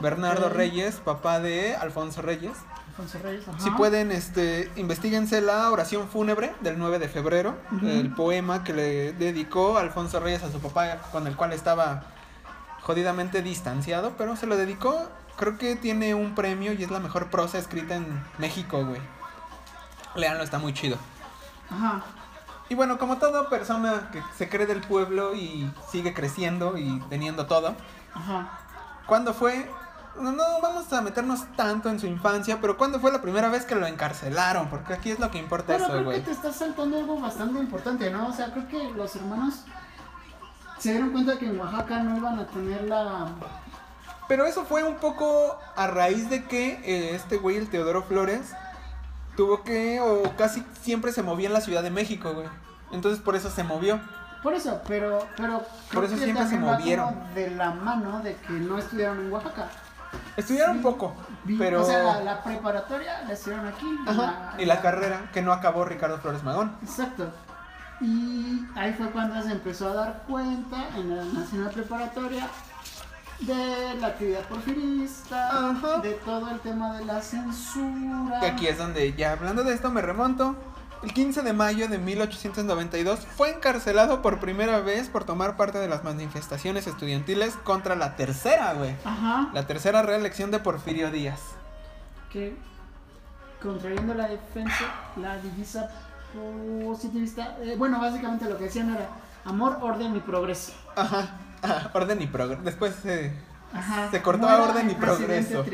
Bernardo. 0.00 0.48
Reyes, 0.48 0.96
papá 0.96 1.40
de 1.40 1.74
Alfonso 1.74 2.22
Reyes. 2.22 2.56
Alfonso 2.90 3.18
Reyes, 3.22 3.48
ajá. 3.48 3.58
Si 3.58 3.70
pueden, 3.70 4.12
este, 4.12 4.70
investiguense 4.76 5.40
la 5.40 5.70
oración 5.70 6.08
fúnebre 6.08 6.52
del 6.60 6.78
9 6.78 6.98
de 6.98 7.08
febrero, 7.08 7.56
el 7.82 8.12
poema 8.14 8.64
que 8.64 8.72
le 8.72 9.12
dedicó 9.12 9.78
Alfonso 9.78 10.20
Reyes 10.20 10.42
a 10.42 10.52
su 10.52 10.60
papá, 10.60 10.98
con 11.12 11.26
el 11.26 11.36
cual 11.36 11.52
estaba 11.52 12.02
jodidamente 12.82 13.42
distanciado, 13.42 14.14
pero 14.16 14.36
se 14.36 14.46
lo 14.46 14.56
dedicó. 14.56 15.08
Creo 15.36 15.58
que 15.58 15.76
tiene 15.76 16.14
un 16.14 16.34
premio 16.34 16.72
y 16.72 16.82
es 16.82 16.90
la 16.90 16.98
mejor 16.98 17.30
prosa 17.30 17.58
escrita 17.58 17.94
en 17.94 18.06
México, 18.38 18.84
güey. 18.84 19.00
Leanlo, 20.16 20.42
está 20.42 20.58
muy 20.58 20.74
chido. 20.74 20.96
Ajá. 21.70 22.02
Y 22.68 22.74
bueno, 22.74 22.98
como 22.98 23.16
toda 23.16 23.48
persona 23.48 24.10
que 24.12 24.22
se 24.36 24.48
cree 24.48 24.66
del 24.66 24.80
pueblo 24.82 25.34
y 25.34 25.70
sigue 25.90 26.12
creciendo 26.12 26.76
y 26.76 27.00
teniendo 27.08 27.46
todo, 27.46 27.74
Ajá. 28.14 28.50
¿cuándo 29.06 29.32
fue? 29.32 29.70
No, 30.20 30.32
no 30.32 30.42
vamos 30.60 30.92
a 30.92 31.00
meternos 31.00 31.44
tanto 31.56 31.88
en 31.88 31.98
su 31.98 32.06
infancia, 32.06 32.58
pero 32.60 32.76
¿cuándo 32.76 32.98
fue 33.00 33.12
la 33.12 33.22
primera 33.22 33.48
vez 33.48 33.64
que 33.64 33.74
lo 33.74 33.86
encarcelaron? 33.86 34.68
Porque 34.68 34.92
aquí 34.92 35.10
es 35.10 35.18
lo 35.18 35.30
que 35.30 35.38
importa 35.38 35.76
eso, 35.76 35.86
creo 35.86 36.04
güey. 36.04 36.18
que 36.18 36.26
te 36.26 36.32
estás 36.32 36.56
saltando 36.56 36.98
algo 36.98 37.18
bastante 37.20 37.58
importante, 37.58 38.10
¿no? 38.10 38.28
O 38.28 38.32
sea, 38.32 38.52
creo 38.52 38.68
que 38.68 38.90
los 38.96 39.14
hermanos 39.16 39.64
se 40.78 40.92
dieron 40.92 41.10
cuenta 41.10 41.38
que 41.38 41.46
en 41.46 41.58
Oaxaca 41.58 42.00
no 42.02 42.16
iban 42.16 42.38
a 42.38 42.46
tener 42.46 42.82
la... 42.82 43.28
Pero 44.28 44.44
eso 44.44 44.64
fue 44.64 44.82
un 44.82 44.96
poco 44.96 45.58
a 45.74 45.86
raíz 45.86 46.28
de 46.28 46.44
que 46.44 46.72
eh, 46.84 47.14
este 47.14 47.38
güey, 47.38 47.56
el 47.56 47.70
Teodoro 47.70 48.02
Flores, 48.02 48.52
tuvo 49.38 49.62
que, 49.62 50.00
o 50.00 50.34
casi 50.36 50.64
siempre 50.82 51.12
se 51.12 51.22
movía 51.22 51.46
en 51.46 51.52
la 51.54 51.60
Ciudad 51.60 51.84
de 51.84 51.90
México, 51.90 52.34
güey. 52.34 52.48
Entonces 52.90 53.20
por 53.22 53.36
eso 53.36 53.48
se 53.50 53.62
movió. 53.62 54.00
Por 54.42 54.52
eso, 54.52 54.82
pero... 54.88 55.20
pero 55.36 55.62
creo 55.88 56.02
eso 56.02 56.16
siempre 56.16 56.44
se 56.48 56.58
movieron. 56.58 57.14
de 57.36 57.50
la 57.52 57.70
mano 57.70 58.18
de 58.20 58.34
que 58.34 58.52
no 58.54 58.76
estudiaron 58.78 59.20
en 59.20 59.32
Oaxaca. 59.32 59.68
Estudiaron 60.36 60.78
Sí. 60.78 60.82
poco, 60.82 61.14
Vi- 61.44 61.56
pero... 61.56 61.82
O 61.82 61.84
sea, 61.84 62.02
la, 62.02 62.20
la 62.22 62.42
preparatoria 62.42 63.22
la 63.28 63.32
estudiaron 63.32 63.68
aquí. 63.68 63.86
Ajá, 64.08 64.54
y 64.58 64.64
la 64.64 64.80
carrera 64.80 65.30
que 65.32 65.40
no 65.40 65.52
acabó 65.52 65.84
Ricardo 65.84 66.18
Flores 66.18 66.42
Magón. 66.42 66.76
Exacto. 66.82 67.30
Y 68.00 68.64
ahí 68.74 68.92
fue 68.94 69.08
cuando 69.12 69.40
se 69.40 69.52
empezó 69.52 69.90
a 69.90 69.94
dar 69.94 70.22
cuenta 70.26 70.88
en 70.96 71.16
la 71.16 71.24
Nacional 71.24 71.70
Preparatoria 71.70 72.48
de 73.40 73.94
la 74.00 74.08
actividad 74.08 74.40
porfirista, 74.48 75.70
Ajá. 75.70 75.98
de 76.00 76.12
todo 76.14 76.50
el 76.50 76.60
tema 76.60 76.98
de 76.98 77.04
la 77.04 77.20
censura. 77.22 78.40
Que 78.40 78.46
aquí 78.46 78.66
es 78.66 78.78
donde, 78.78 79.12
ya 79.14 79.32
hablando 79.32 79.62
de 79.64 79.74
esto, 79.74 79.90
me 79.90 80.02
remonto. 80.02 80.56
El 81.04 81.12
15 81.14 81.42
de 81.42 81.52
mayo 81.52 81.86
de 81.86 81.98
1892 81.98 83.20
fue 83.36 83.50
encarcelado 83.50 84.20
por 84.20 84.40
primera 84.40 84.80
vez 84.80 85.08
por 85.08 85.22
tomar 85.22 85.56
parte 85.56 85.78
de 85.78 85.86
las 85.86 86.02
manifestaciones 86.02 86.88
estudiantiles 86.88 87.54
contra 87.62 87.94
la 87.94 88.16
tercera, 88.16 88.72
güey. 88.74 88.96
Ajá. 89.04 89.48
La 89.54 89.64
tercera 89.68 90.02
reelección 90.02 90.50
de 90.50 90.58
Porfirio 90.58 91.12
Díaz. 91.12 91.40
Que 92.32 92.56
contrayendo 93.62 94.14
la 94.14 94.26
defensa, 94.26 94.84
la 95.16 95.36
divisa 95.36 95.88
positivista. 96.84 97.56
eh, 97.62 97.76
bueno, 97.78 98.00
básicamente 98.00 98.46
lo 98.48 98.58
que 98.58 98.64
decían 98.64 98.90
era 98.92 99.08
amor, 99.44 99.78
orden 99.80 100.16
y 100.16 100.20
progreso. 100.20 100.72
Ajá, 100.96 101.28
ajá, 101.62 101.90
orden 101.94 102.22
y 102.22 102.26
progreso. 102.26 102.62
Después 102.62 102.94
se... 103.02 103.32
Ajá. 103.72 104.10
Se 104.10 104.22
cortó 104.22 104.48
a 104.48 104.62
orden 104.62 104.90
y 104.90 104.94
progreso. 104.94 105.64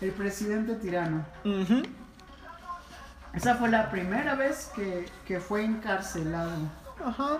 el 0.00 0.12
presidente 0.12 0.74
tirano. 0.76 1.24
Ujú. 1.44 1.82
Esa 3.34 3.56
fue 3.56 3.68
la 3.68 3.90
primera 3.90 4.34
vez 4.34 4.70
que, 4.74 5.06
que 5.26 5.40
fue 5.40 5.64
encarcelado. 5.64 6.52
Ajá. 7.04 7.38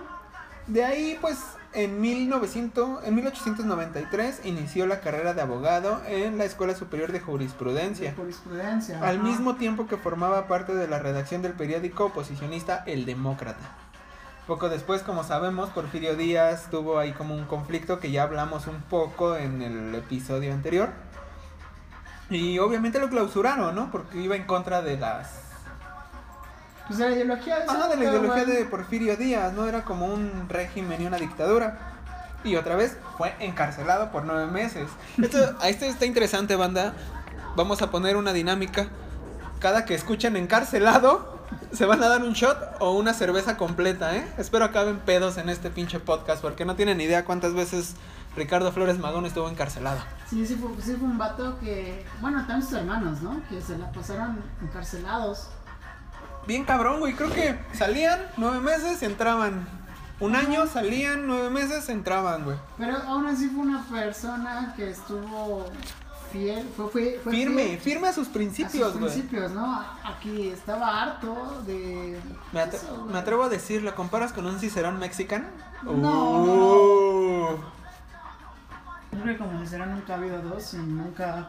De 0.66 0.84
ahí, 0.84 1.16
pues, 1.20 1.38
en 1.72 2.00
1900, 2.00 3.04
en 3.04 3.14
1893 3.14 4.40
inició 4.44 4.86
la 4.86 5.00
carrera 5.00 5.32
de 5.32 5.42
abogado 5.42 6.02
en 6.08 6.38
la 6.38 6.44
Escuela 6.44 6.74
Superior 6.74 7.12
de 7.12 7.20
De 7.20 7.24
Jurisprudencia. 7.24 8.14
jurisprudencia. 8.16 8.98
Al 9.00 9.16
ajá. 9.16 9.24
mismo 9.24 9.54
tiempo 9.56 9.86
que 9.86 9.96
formaba 9.96 10.48
parte 10.48 10.74
de 10.74 10.88
la 10.88 10.98
redacción 10.98 11.42
del 11.42 11.52
periódico 11.52 12.06
oposicionista 12.06 12.82
El 12.86 13.04
Demócrata. 13.06 13.70
Poco 14.46 14.68
después, 14.68 15.02
como 15.02 15.24
sabemos, 15.24 15.70
Porfirio 15.70 16.14
Díaz 16.14 16.70
tuvo 16.70 17.00
ahí 17.00 17.12
como 17.12 17.34
un 17.34 17.46
conflicto 17.46 17.98
que 17.98 18.12
ya 18.12 18.22
hablamos 18.22 18.68
un 18.68 18.80
poco 18.82 19.36
en 19.36 19.60
el 19.60 19.92
episodio 19.96 20.52
anterior. 20.52 20.90
Y 22.30 22.58
obviamente 22.60 23.00
lo 23.00 23.08
clausuraron, 23.08 23.74
¿no? 23.74 23.90
Porque 23.90 24.18
iba 24.18 24.36
en 24.36 24.44
contra 24.44 24.82
de 24.82 24.98
las... 24.98 25.42
Pues 26.86 27.00
de 27.00 27.10
la 27.10 27.16
ideología 27.16 27.58
de 27.58 27.64
Ah, 27.68 27.88
de 27.88 27.96
la 27.96 28.04
ideología 28.04 28.44
de 28.44 28.64
Porfirio 28.66 29.16
Díaz, 29.16 29.52
¿no? 29.52 29.66
Era 29.66 29.82
como 29.82 30.06
un 30.06 30.48
régimen 30.48 31.02
y 31.02 31.06
una 31.06 31.16
dictadura. 31.16 31.78
Y 32.44 32.54
otra 32.54 32.76
vez 32.76 32.96
fue 33.18 33.34
encarcelado 33.40 34.12
por 34.12 34.24
nueve 34.24 34.46
meses. 34.46 34.88
Esto, 35.20 35.56
a 35.60 35.68
esto 35.68 35.86
está 35.86 36.06
interesante, 36.06 36.54
banda. 36.54 36.94
Vamos 37.56 37.82
a 37.82 37.90
poner 37.90 38.16
una 38.16 38.32
dinámica. 38.32 38.86
Cada 39.58 39.84
que 39.84 39.94
escuchen 39.94 40.36
encarcelado, 40.36 41.35
se 41.72 41.86
van 41.86 42.02
a 42.02 42.08
dar 42.08 42.22
un 42.22 42.32
shot 42.32 42.76
o 42.80 42.92
una 42.92 43.14
cerveza 43.14 43.56
completa, 43.56 44.16
¿eh? 44.16 44.26
Espero 44.38 44.64
acaben 44.64 44.98
pedos 44.98 45.36
en 45.38 45.48
este 45.48 45.70
pinche 45.70 46.00
podcast, 46.00 46.42
porque 46.42 46.64
no 46.64 46.76
tienen 46.76 47.00
idea 47.00 47.24
cuántas 47.24 47.54
veces 47.54 47.94
Ricardo 48.36 48.72
Flores 48.72 48.98
Magón 48.98 49.26
estuvo 49.26 49.48
encarcelado. 49.48 50.00
Sí, 50.28 50.46
sí 50.46 50.56
fue, 50.56 50.70
sí 50.82 50.94
fue 50.96 51.08
un 51.08 51.18
vato 51.18 51.58
que. 51.58 52.04
Bueno, 52.20 52.38
también 52.38 52.62
sus 52.62 52.72
hermanos, 52.74 53.22
¿no? 53.22 53.40
Que 53.48 53.60
se 53.60 53.78
la 53.78 53.90
pasaron 53.90 54.42
encarcelados. 54.62 55.48
Bien 56.46 56.64
cabrón, 56.64 57.00
güey. 57.00 57.14
Creo 57.14 57.32
que 57.32 57.58
salían 57.72 58.20
nueve 58.36 58.60
meses, 58.60 59.02
entraban. 59.02 59.66
Un 60.18 60.34
año, 60.34 60.66
salían 60.66 61.26
nueve 61.26 61.50
meses, 61.50 61.88
entraban, 61.88 62.44
güey. 62.44 62.56
Pero 62.78 62.96
aún 62.96 63.26
así 63.26 63.48
fue 63.48 63.60
una 63.60 63.84
persona 63.84 64.72
que 64.76 64.90
estuvo 64.90 65.66
fiel. 66.36 66.68
Fue, 66.76 66.88
fue, 66.90 67.20
fue 67.22 67.32
Firme, 67.32 67.64
fiel 67.66 67.80
firme 67.80 68.08
a 68.08 68.12
sus 68.12 68.28
a 68.28 68.32
principios, 68.32 68.92
sus 68.92 69.00
güey. 69.00 69.12
principios, 69.12 69.52
¿no? 69.52 69.84
Aquí 70.04 70.48
estaba 70.48 71.02
harto 71.02 71.62
de. 71.66 72.20
Me, 72.52 72.60
atre- 72.60 72.74
eso, 72.74 72.96
güey. 72.96 73.12
me 73.12 73.18
atrevo 73.18 73.44
a 73.44 73.48
decir, 73.48 73.82
¿lo 73.82 73.94
comparas 73.94 74.32
con 74.32 74.46
un 74.46 74.58
cicerón 74.58 74.98
mexicano? 74.98 75.46
No, 75.82 76.40
Uh. 76.42 77.56
Yo 79.12 79.22
creo 79.22 79.36
que 79.38 79.38
como 79.38 79.66
será 79.66 79.86
nunca 79.86 80.14
ha 80.14 80.16
habido 80.16 80.40
dos 80.42 80.74
y 80.74 80.78
nunca. 80.78 81.48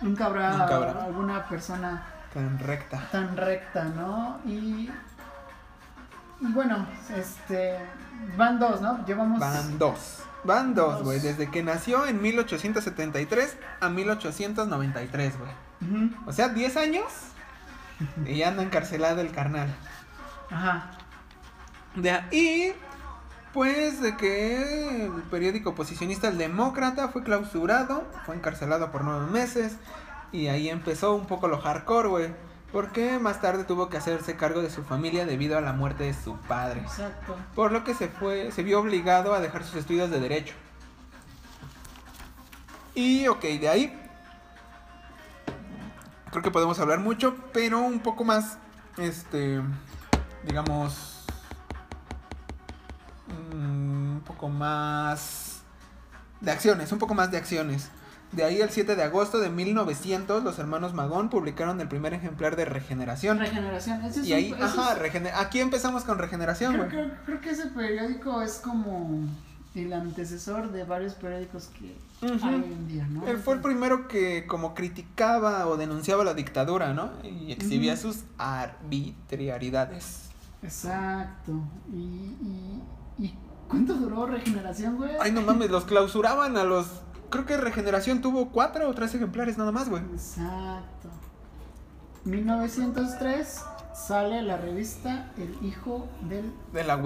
Nunca 0.00 0.26
habrá, 0.26 0.50
Nunca 0.52 0.76
habrá. 0.76 1.04
alguna 1.04 1.48
persona 1.48 2.04
Tan 2.32 2.58
recta. 2.60 3.08
tan 3.10 3.36
recta, 3.36 3.84
¿no? 3.84 4.38
Y, 4.46 4.88
y 6.40 6.52
bueno, 6.52 6.86
este, 7.16 7.76
van 8.36 8.60
dos, 8.60 8.80
¿no? 8.80 9.04
Llevamos... 9.04 9.40
Van 9.40 9.76
dos. 9.78 10.20
Van 10.48 10.74
dos, 10.74 11.02
güey. 11.02 11.20
Desde 11.20 11.50
que 11.50 11.62
nació 11.62 12.06
en 12.06 12.22
1873 12.22 13.58
a 13.80 13.90
1893, 13.90 15.34
güey. 15.38 15.50
Ujú, 15.82 16.14
O 16.26 16.32
sea, 16.32 16.48
10 16.48 16.76
años. 16.78 17.04
Y 18.24 18.38
ya 18.38 18.48
anda 18.48 18.62
encarcelado 18.62 19.20
el 19.20 19.30
carnal. 19.30 19.68
Ajá. 20.50 20.90
De 21.96 22.10
ahí, 22.10 22.72
pues, 23.52 24.00
de 24.00 24.16
que 24.16 25.04
el 25.04 25.22
periódico 25.30 25.70
oposicionista 25.70 26.28
El 26.28 26.38
Demócrata 26.38 27.08
fue 27.08 27.22
clausurado, 27.22 28.10
fue 28.24 28.34
encarcelado 28.34 28.90
por 28.90 29.04
nueve 29.04 29.26
meses, 29.30 29.76
y 30.32 30.46
ahí 30.46 30.70
empezó 30.70 31.14
un 31.14 31.26
poco 31.26 31.48
lo 31.48 31.60
hardcore, 31.60 32.08
güey. 32.08 32.47
Porque 32.72 33.18
más 33.18 33.40
tarde 33.40 33.64
tuvo 33.64 33.88
que 33.88 33.96
hacerse 33.96 34.36
cargo 34.36 34.60
de 34.60 34.70
su 34.70 34.82
familia 34.84 35.24
debido 35.24 35.56
a 35.56 35.62
la 35.62 35.72
muerte 35.72 36.04
de 36.04 36.14
su 36.14 36.36
padre. 36.36 36.80
Exacto. 36.80 37.34
Por 37.54 37.72
lo 37.72 37.82
que 37.82 37.94
se 37.94 38.08
fue, 38.08 38.52
se 38.52 38.62
vio 38.62 38.80
obligado 38.80 39.32
a 39.34 39.40
dejar 39.40 39.64
sus 39.64 39.76
estudios 39.76 40.10
de 40.10 40.20
derecho. 40.20 40.54
Y 42.94 43.26
ok, 43.28 43.42
de 43.42 43.68
ahí. 43.68 44.02
Creo 46.30 46.42
que 46.42 46.50
podemos 46.50 46.78
hablar 46.78 46.98
mucho, 46.98 47.36
pero 47.52 47.78
un 47.80 48.00
poco 48.00 48.24
más. 48.24 48.58
Este. 48.98 49.62
Digamos. 50.44 51.24
mm, 53.28 54.16
Un 54.16 54.22
poco 54.26 54.48
más. 54.48 55.62
De 56.40 56.50
acciones, 56.50 56.92
un 56.92 56.98
poco 56.98 57.14
más 57.14 57.30
de 57.30 57.38
acciones. 57.38 57.90
De 58.32 58.44
ahí 58.44 58.60
el 58.60 58.68
7 58.70 58.94
de 58.94 59.02
agosto 59.02 59.38
de 59.40 59.48
1900, 59.48 60.44
los 60.44 60.58
hermanos 60.58 60.92
Magón 60.92 61.30
publicaron 61.30 61.80
el 61.80 61.88
primer 61.88 62.12
ejemplar 62.12 62.56
de 62.56 62.66
Regeneración. 62.66 63.38
Regeneración. 63.38 64.04
Ese 64.04 64.20
es 64.20 64.26
Y 64.26 64.32
ahí, 64.34 64.52
un- 64.52 64.62
ajá, 64.62 64.92
es- 64.92 64.98
regener- 64.98 65.32
aquí 65.34 65.60
empezamos 65.60 66.04
con 66.04 66.18
Regeneración, 66.18 66.74
creo, 66.74 66.88
creo- 66.88 67.10
creo 67.24 67.40
que 67.40 67.50
ese 67.50 67.66
periódico 67.68 68.42
es 68.42 68.54
como 68.58 69.20
el 69.74 69.92
antecesor 69.92 70.70
de 70.72 70.84
varios 70.84 71.14
periódicos 71.14 71.68
que 71.78 71.96
hay 72.22 72.54
hoy 72.54 72.72
en 72.72 72.88
día, 72.88 73.06
¿no? 73.08 73.26
Él 73.26 73.38
fue 73.38 73.54
el 73.54 73.60
primero 73.60 74.08
que 74.08 74.46
como 74.46 74.74
criticaba 74.74 75.66
o 75.66 75.76
denunciaba 75.76 76.22
la 76.24 76.34
dictadura, 76.34 76.92
¿no? 76.92 77.10
Y 77.22 77.52
exhibía 77.52 77.96
sus 77.96 78.24
arbitrariedades. 78.36 80.28
Exacto. 80.62 81.52
Y, 81.92 81.96
y, 81.96 82.82
¿Y 83.18 83.34
cuánto 83.68 83.94
duró 83.94 84.26
Regeneración, 84.26 84.96
güey? 84.96 85.10
Ay, 85.20 85.32
no 85.32 85.42
mames, 85.42 85.70
los 85.70 85.84
clausuraban 85.84 86.56
a 86.56 86.64
los. 86.64 86.86
Creo 87.30 87.44
que 87.44 87.56
Regeneración 87.56 88.20
tuvo 88.20 88.50
cuatro 88.50 88.88
o 88.88 88.94
tres 88.94 89.14
ejemplares 89.14 89.58
nada 89.58 89.72
más, 89.72 89.88
güey. 89.88 90.02
Exacto. 90.12 91.08
1903 92.24 93.64
sale 93.94 94.42
la 94.42 94.56
revista 94.56 95.30
El 95.36 95.66
Hijo 95.66 96.08
del 96.22 96.52
De 96.72 96.84
la. 96.84 96.96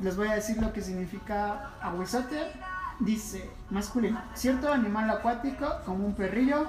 Les 0.00 0.16
voy 0.16 0.28
a 0.28 0.34
decir 0.34 0.60
lo 0.62 0.72
que 0.72 0.82
significa 0.82 1.72
aguizote. 1.80 2.52
Dice, 3.00 3.48
masculino, 3.70 4.20
cierto 4.34 4.72
animal 4.72 5.08
acuático 5.10 5.66
como 5.84 6.04
un 6.04 6.14
perrillo 6.14 6.66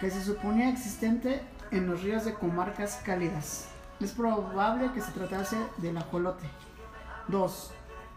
que 0.00 0.10
se 0.10 0.22
suponía 0.22 0.68
existente 0.68 1.42
en 1.70 1.88
los 1.88 2.02
ríos 2.02 2.24
de 2.24 2.34
comarcas 2.34 3.00
cálidas. 3.04 3.68
Es 4.00 4.12
probable 4.12 4.92
que 4.92 5.00
se 5.00 5.12
tratase 5.12 5.56
del 5.78 5.96
ajolote. 5.96 6.48
2. 7.28 7.70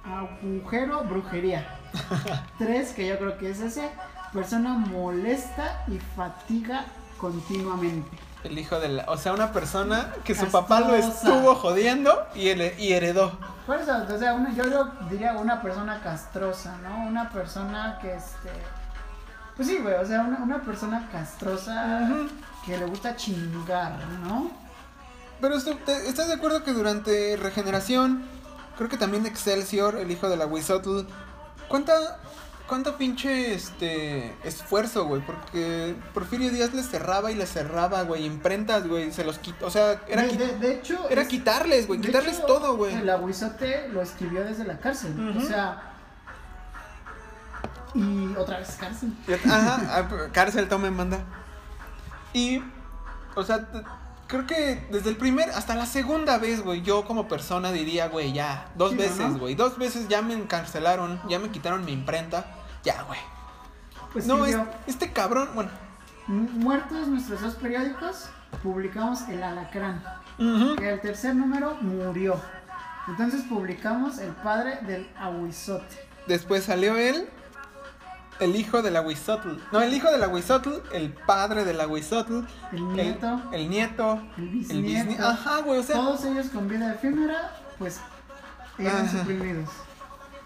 Agujero, 0.07 1.03
brujería. 1.03 1.67
3, 2.57 2.93
que 2.93 3.07
yo 3.07 3.17
creo 3.17 3.37
que 3.37 3.49
es 3.51 3.59
ese, 3.59 3.89
persona 4.33 4.73
molesta 4.73 5.83
y 5.87 5.99
fatiga 6.15 6.85
continuamente. 7.19 8.17
El 8.43 8.57
hijo 8.59 8.79
de 8.79 8.89
la. 8.89 9.05
O 9.07 9.17
sea, 9.17 9.33
una 9.33 9.51
persona 9.51 10.13
que 10.23 10.35
su 10.35 10.47
papá 10.47 10.79
lo 10.81 10.95
estuvo 10.95 11.55
jodiendo 11.55 12.27
y, 12.35 12.49
ele- 12.49 12.75
y 12.77 12.93
heredó. 12.93 13.37
Por 13.65 13.77
eso, 13.79 13.91
o 14.13 14.17
sea, 14.17 14.37
yo 14.55 14.63
lo 14.65 14.85
diría 15.09 15.33
una 15.33 15.61
persona 15.61 15.99
castrosa, 16.01 16.77
¿no? 16.83 17.07
Una 17.07 17.29
persona 17.29 17.97
que, 18.01 18.13
este... 18.15 18.49
Pues 19.55 19.67
sí, 19.67 19.79
güey, 19.81 19.95
o 19.95 20.05
sea, 20.05 20.21
una, 20.21 20.37
una 20.37 20.61
persona 20.61 21.09
castrosa 21.11 22.07
que 22.65 22.77
le 22.77 22.85
gusta 22.85 23.15
chingar, 23.15 23.97
¿no? 24.23 24.51
Pero 25.41 25.55
esto- 25.57 25.77
¿estás 25.87 26.27
de 26.27 26.35
acuerdo 26.35 26.63
que 26.63 26.71
durante 26.73 27.35
Regeneración, 27.37 28.23
creo 28.77 28.89
que 28.89 28.97
también 28.97 29.25
Excelsior, 29.25 29.97
el 29.97 30.09
hijo 30.11 30.29
de 30.29 30.37
la 30.37 30.45
Wisotl, 30.45 31.01
cuánta, 31.67 32.19
cuánto 32.67 32.97
pinche 32.97 33.53
este 33.53 34.33
esfuerzo, 34.43 35.05
güey? 35.05 35.21
Porque 35.25 35.95
Porfirio 36.13 36.51
Díaz 36.51 36.73
les 36.73 36.87
cerraba 36.89 37.31
y 37.31 37.35
les 37.35 37.51
cerraba, 37.51 38.03
güey, 38.03 38.25
imprentas, 38.25 38.87
güey, 38.87 39.11
se 39.11 39.23
los 39.23 39.39
quitó, 39.39 39.65
o 39.67 39.69
sea, 39.71 40.01
era, 40.07 40.23
de, 40.23 40.31
qui- 40.31 40.37
de- 40.37 40.57
de 40.57 40.73
hecho... 40.75 41.07
era 41.09 41.23
es- 41.23 41.27
quitarles, 41.27 41.87
güey, 41.87 41.99
quitarles 42.01 42.37
hecho, 42.37 42.45
todo, 42.45 42.77
güey. 42.77 42.93
El 42.93 43.09
aguizote 43.09 43.89
lo 43.89 44.01
escribió 44.01 44.43
desde 44.43 44.63
la 44.65 44.77
cárcel, 44.79 45.35
o 45.37 45.41
sea... 45.41 45.93
Y 47.93 48.35
otra 48.37 48.59
vez 48.59 48.77
cárcel. 48.79 49.11
Ajá, 49.45 49.79
ah, 50.11 50.27
cárcel, 50.31 50.67
tome, 50.67 50.91
manda. 50.91 51.19
Y, 52.33 52.61
o 53.35 53.43
sea, 53.43 53.67
creo 54.27 54.45
que 54.45 54.85
desde 54.91 55.09
el 55.09 55.17
primer 55.17 55.49
hasta 55.51 55.75
la 55.75 55.85
segunda 55.85 56.37
vez, 56.37 56.61
güey, 56.61 56.81
yo 56.81 57.05
como 57.05 57.27
persona 57.27 57.71
diría, 57.71 58.07
güey, 58.09 58.33
ya, 58.33 58.69
dos 58.75 58.91
Sí, 58.91 58.97
veces, 58.97 59.17
¿no? 59.31 59.37
güey, 59.39 59.55
dos 59.55 59.77
veces 59.77 60.07
ya 60.07 60.21
me 60.21 60.33
encarcelaron, 60.33 61.19
ya 61.29 61.39
me 61.39 61.49
quitaron 61.49 61.83
mi 61.85 61.91
imprenta, 61.93 62.45
ya, 62.83 63.03
güey. 63.03 63.19
Pues 64.13 64.25
no, 64.27 64.45
es- 64.45 64.51
escribió, 64.55 64.73
este 64.87 65.11
cabrón, 65.11 65.49
bueno. 65.55 65.69
Muertos 66.27 67.07
nuestros 67.07 67.41
dos 67.41 67.55
periódicos, 67.55 68.29
publicamos 68.63 69.21
El 69.29 69.43
Alacrán. 69.43 70.03
que 70.77 70.89
el 70.89 71.01
tercer 71.01 71.35
número 71.35 71.75
murió. 71.81 72.39
Entonces 73.07 73.41
publicamos 73.49 74.17
El 74.19 74.31
Padre 74.31 74.79
del 74.81 75.09
Aguizote. 75.17 76.05
Después 76.27 76.65
salió 76.65 76.95
él, 76.97 77.29
el 78.39 78.55
hijo 78.55 78.81
de 78.81 78.91
la 78.91 79.01
Huizotl. 79.01 79.49
No, 79.71 79.81
el 79.81 79.93
hijo 79.93 80.09
de 80.11 80.17
la 80.17 80.27
Huizotl, 80.27 80.69
el 80.93 81.11
padre 81.13 81.65
de 81.65 81.73
la 81.73 81.87
Huizotl, 81.87 82.41
El 82.71 82.77
el, 82.77 82.93
nieto, 82.93 83.41
el 83.51 83.69
nieto, 83.69 84.21
el 84.37 84.43
el 84.43 84.49
bisnieto. 84.51 84.81
bisnieto. 85.07 85.27
Ajá, 85.27 85.61
güey, 85.61 85.79
o 85.79 85.83
sea. 85.83 85.95
todos 85.95 86.23
ellos 86.25 86.47
con 86.47 86.67
vida 86.67 86.93
efímera, 86.93 87.55
pues 87.79 87.99
eran 88.77 89.05
Ajá. 89.05 89.19
suprimidos. 89.19 89.69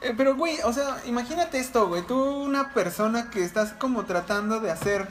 Eh, 0.02 0.14
pero, 0.18 0.36
güey, 0.36 0.58
o 0.64 0.74
sea, 0.74 0.98
imagínate 1.06 1.60
esto, 1.60 1.88
güey. 1.88 2.02
Tú, 2.04 2.16
una 2.24 2.74
persona 2.74 3.30
que 3.30 3.44
estás 3.44 3.74
como 3.74 4.06
tratando 4.06 4.60
de 4.60 4.72
hacer. 4.72 5.08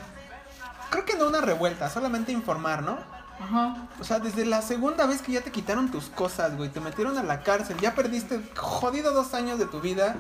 Creo 0.91 1.05
que 1.05 1.17
no 1.17 1.29
una 1.29 1.41
revuelta, 1.41 1.89
solamente 1.89 2.33
informar, 2.33 2.83
¿no? 2.83 2.99
Ajá. 3.41 3.89
O 3.99 4.05
sea, 4.05 4.19
desde 4.19 4.45
la 4.45 4.61
segunda 4.63 5.07
vez 5.07 5.23
que 5.23 5.33
ya 5.33 5.41
te 5.41 5.51
quitaron 5.51 5.91
tus 5.91 6.07
cosas, 6.07 6.57
güey, 6.57 6.69
te 6.69 6.81
metieron 6.81 7.17
a 7.17 7.23
la 7.23 7.43
cárcel, 7.43 7.79
ya 7.81 7.95
perdiste 7.95 8.41
jodido 8.55 9.13
dos 9.13 9.33
años 9.35 9.59
de 9.59 9.67
tu 9.67 9.81
vida. 9.81 10.17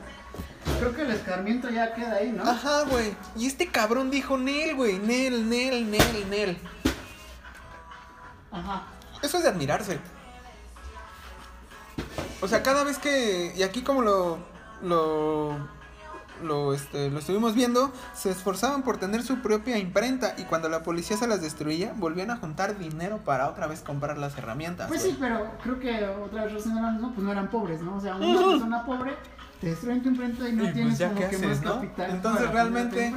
Creo 0.78 0.94
que 0.94 1.02
el 1.02 1.10
escarmiento 1.10 1.68
ya 1.68 1.94
queda 1.94 2.16
ahí, 2.16 2.32
¿no? 2.32 2.42
Ajá, 2.48 2.84
güey. 2.84 3.14
Y 3.36 3.46
este 3.46 3.68
cabrón 3.68 4.10
dijo, 4.10 4.38
Nel, 4.38 4.74
güey, 4.74 4.98
Nel, 4.98 5.48
Nel, 5.48 5.90
Nel, 5.90 6.30
Nel. 6.30 6.58
Ajá. 8.50 8.84
Eso 9.22 9.36
es 9.36 9.42
de 9.42 9.50
admirarse. 9.50 10.00
O 12.40 12.48
sea, 12.48 12.62
cada 12.62 12.84
vez 12.84 12.98
que. 12.98 13.52
Y 13.54 13.62
aquí 13.62 13.82
como 13.82 14.02
lo. 14.02 14.38
Lo. 14.82 15.79
Lo, 16.42 16.74
este, 16.74 17.10
lo 17.10 17.18
estuvimos 17.18 17.54
viendo, 17.54 17.92
se 18.14 18.30
esforzaban 18.30 18.82
por 18.82 18.96
tener 18.98 19.22
su 19.22 19.40
propia 19.42 19.78
imprenta 19.78 20.34
y 20.38 20.44
cuando 20.44 20.68
la 20.68 20.82
policía 20.82 21.16
se 21.16 21.26
las 21.26 21.40
destruía, 21.40 21.92
volvían 21.96 22.30
a 22.30 22.36
juntar 22.36 22.78
dinero 22.78 23.18
para 23.18 23.48
otra 23.48 23.66
vez 23.66 23.80
comprar 23.80 24.18
las 24.18 24.36
herramientas. 24.38 24.88
Pues 24.88 25.02
sí, 25.02 25.16
pero 25.18 25.50
creo 25.62 25.78
que 25.78 26.04
otra 26.04 26.44
vez 26.44 26.54
razón 26.54 26.72
era 26.78 26.86
lo 26.86 26.92
mismo, 26.92 27.12
pues 27.14 27.24
no 27.24 27.32
eran 27.32 27.48
pobres, 27.50 27.80
¿no? 27.82 27.96
O 27.96 28.00
sea, 28.00 28.16
una 28.16 28.46
persona 28.50 28.86
pobre 28.86 29.16
te 29.60 29.68
destruyen 29.68 30.02
tu 30.02 30.08
imprenta 30.08 30.48
y 30.48 30.52
no 30.52 30.62
Y, 30.62 30.66
pues, 30.66 30.74
tienes 30.74 30.98
ya, 30.98 31.08
como 31.08 31.20
¿qué 31.20 31.28
que 31.28 31.36
haces, 31.36 31.48
más 31.48 31.62
no? 31.62 31.74
capital. 31.74 32.10
Entonces, 32.10 32.50
realmente-. 32.50 33.14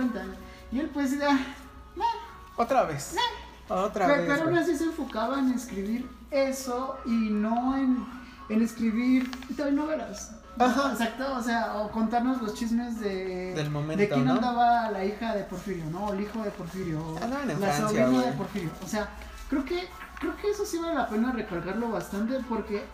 Y 0.71 0.79
él 0.79 0.89
pues 0.93 1.11
ah, 1.21 1.39
Otra 2.57 2.83
vez. 2.83 3.15
Otra 3.69 4.07
Pero, 4.07 4.21
vez. 4.21 4.31
pero 4.31 4.43
aún 4.49 4.57
así 4.57 4.75
se 4.75 4.83
enfocaba 4.85 5.39
en 5.39 5.51
escribir 5.53 6.09
eso 6.31 6.97
y 7.05 7.29
no 7.29 7.77
en, 7.77 8.05
en 8.49 8.61
escribir 8.61 9.31
telenovelas. 9.55 10.35
Ajá. 10.59 10.91
Exacto, 10.91 11.35
o 11.35 11.41
sea, 11.41 11.75
o 11.77 11.89
contarnos 11.91 12.41
los 12.41 12.53
chismes 12.53 12.99
de, 12.99 13.53
Del 13.55 13.69
momento, 13.71 14.01
de 14.01 14.09
quién 14.09 14.25
¿no? 14.25 14.33
andaba 14.33 14.91
la 14.91 15.03
hija 15.03 15.33
de 15.35 15.43
Porfirio, 15.45 15.85
¿no? 15.91 16.05
O 16.05 16.13
el 16.13 16.21
hijo 16.21 16.43
de 16.43 16.51
Porfirio, 16.51 17.01
o 17.01 17.17
Andaban 17.23 17.49
en 17.49 17.59
la 17.59 17.67
Francia, 17.67 17.87
sobrina 17.87 18.07
güey. 18.09 18.25
de 18.25 18.31
Porfirio. 18.33 18.69
O 18.83 18.87
sea, 18.87 19.09
creo 19.49 19.65
que 19.65 19.87
creo 20.19 20.35
que 20.37 20.51
eso 20.51 20.65
sí 20.65 20.77
vale 20.77 20.95
la 20.95 21.07
pena 21.09 21.31
recargarlo 21.31 21.89
bastante 21.91 22.39
porque 22.47 22.85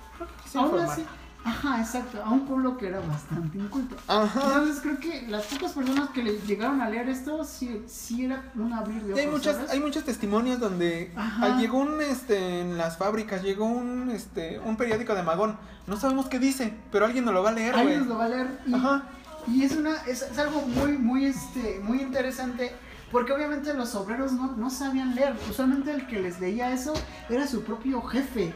aún 0.56 0.66
informar. 0.66 0.90
así, 0.90 1.06
ajá, 1.44 1.80
exacto, 1.82 2.22
a 2.24 2.30
un 2.30 2.46
pueblo 2.46 2.78
que 2.78 2.88
era 2.88 3.00
bastante 3.00 3.58
inculto. 3.58 3.96
Ajá. 4.08 4.42
Entonces 4.46 4.82
creo 4.82 5.00
que 5.00 5.28
las 5.28 5.46
pocas 5.46 5.72
personas 5.74 6.10
que 6.10 6.24
le 6.24 6.40
llegaron 6.42 6.82
a 6.82 6.90
leer 6.90 7.10
esto 7.10 7.44
sí, 7.44 7.84
sí 7.88 8.26
era 8.26 8.52
un 8.56 8.74
abrir 8.74 9.02
de 9.04 9.16
Y 9.16 9.20
hay 9.20 9.26
ojos, 9.28 9.40
muchas, 9.40 9.56
¿sabes? 9.56 9.72
hay 9.72 9.80
muchos 9.80 10.04
testimonios 10.04 10.60
donde 10.60 11.12
Ajá. 11.16 11.46
ah, 11.46 11.58
llegó 11.60 11.80
un 11.80 12.02
este 12.02 12.62
en 12.62 12.78
las 12.78 12.98
fábricas, 12.98 13.42
llegó 13.44 13.66
un 13.66 14.12
este 14.12 14.60
un 14.60 14.76
periódico 14.78 15.16
de 15.16 15.24
Magón. 15.24 15.58
No 15.88 15.98
sabemos 15.98 16.28
qué 16.28 16.40
dice, 16.40 16.74
pero 16.92 17.06
alguien 17.06 17.26
nos 17.26 17.34
lo 17.34 17.42
va 17.44 17.50
a 17.50 17.54
leer. 17.54 17.76
Alguien 17.76 18.08
lo 18.08 18.18
va 18.18 18.26
a 18.26 18.30
leer 18.30 18.60
y, 18.68 18.74
Ajá. 18.74 19.04
y 19.48 19.64
es 19.64 19.76
una 19.76 19.96
es, 20.08 20.22
es 20.22 20.38
algo 20.38 20.62
muy 20.62 20.98
muy 20.98 21.26
este 21.26 21.80
muy 21.84 22.02
interesante 22.02 22.74
porque 23.12 23.34
obviamente 23.34 23.74
los 23.74 23.96
obreros 23.96 24.34
no, 24.34 24.56
no 24.56 24.70
sabían 24.70 25.16
leer 25.16 25.36
usualmente 25.50 25.92
el 25.92 26.06
que 26.06 26.20
les 26.22 26.40
leía 26.40 26.72
eso 26.72 26.94
era 27.28 27.48
su 27.48 27.64
propio 27.64 28.02
jefe 28.04 28.54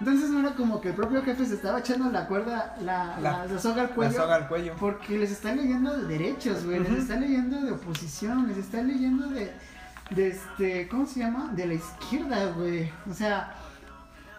entonces 0.00 0.30
no 0.30 0.40
era 0.40 0.54
como 0.56 0.80
que 0.80 0.88
el 0.88 0.94
propio 0.94 1.22
jefe 1.22 1.44
se 1.46 1.54
estaba 1.54 1.78
echando 1.80 2.10
la 2.10 2.26
cuerda 2.26 2.74
la, 2.82 3.16
La- 3.20 3.30
la, 3.44 3.46
la 3.46 3.58
soga 3.60 3.82
al 3.82 3.90
cuello 3.90 4.16
soga 4.16 4.34
al 4.36 4.48
cuello. 4.48 4.74
porque 4.80 5.18
les 5.18 5.30
está 5.30 5.54
leyendo 5.54 5.96
de 5.96 6.04
derechos 6.18 6.64
güey 6.64 6.80
Ujú. 6.80 6.92
les 6.92 7.02
está 7.02 7.16
leyendo 7.16 7.60
de 7.60 7.72
oposición 7.72 8.48
les 8.48 8.56
está 8.58 8.82
leyendo 8.82 9.26
de 9.28 9.52
de 10.10 10.28
este 10.28 10.88
cómo 10.88 11.06
se 11.06 11.20
llama 11.20 11.50
de 11.54 11.66
la 11.66 11.74
izquierda 11.74 12.46
güey 12.56 12.90
o 13.10 13.14
sea 13.14 13.54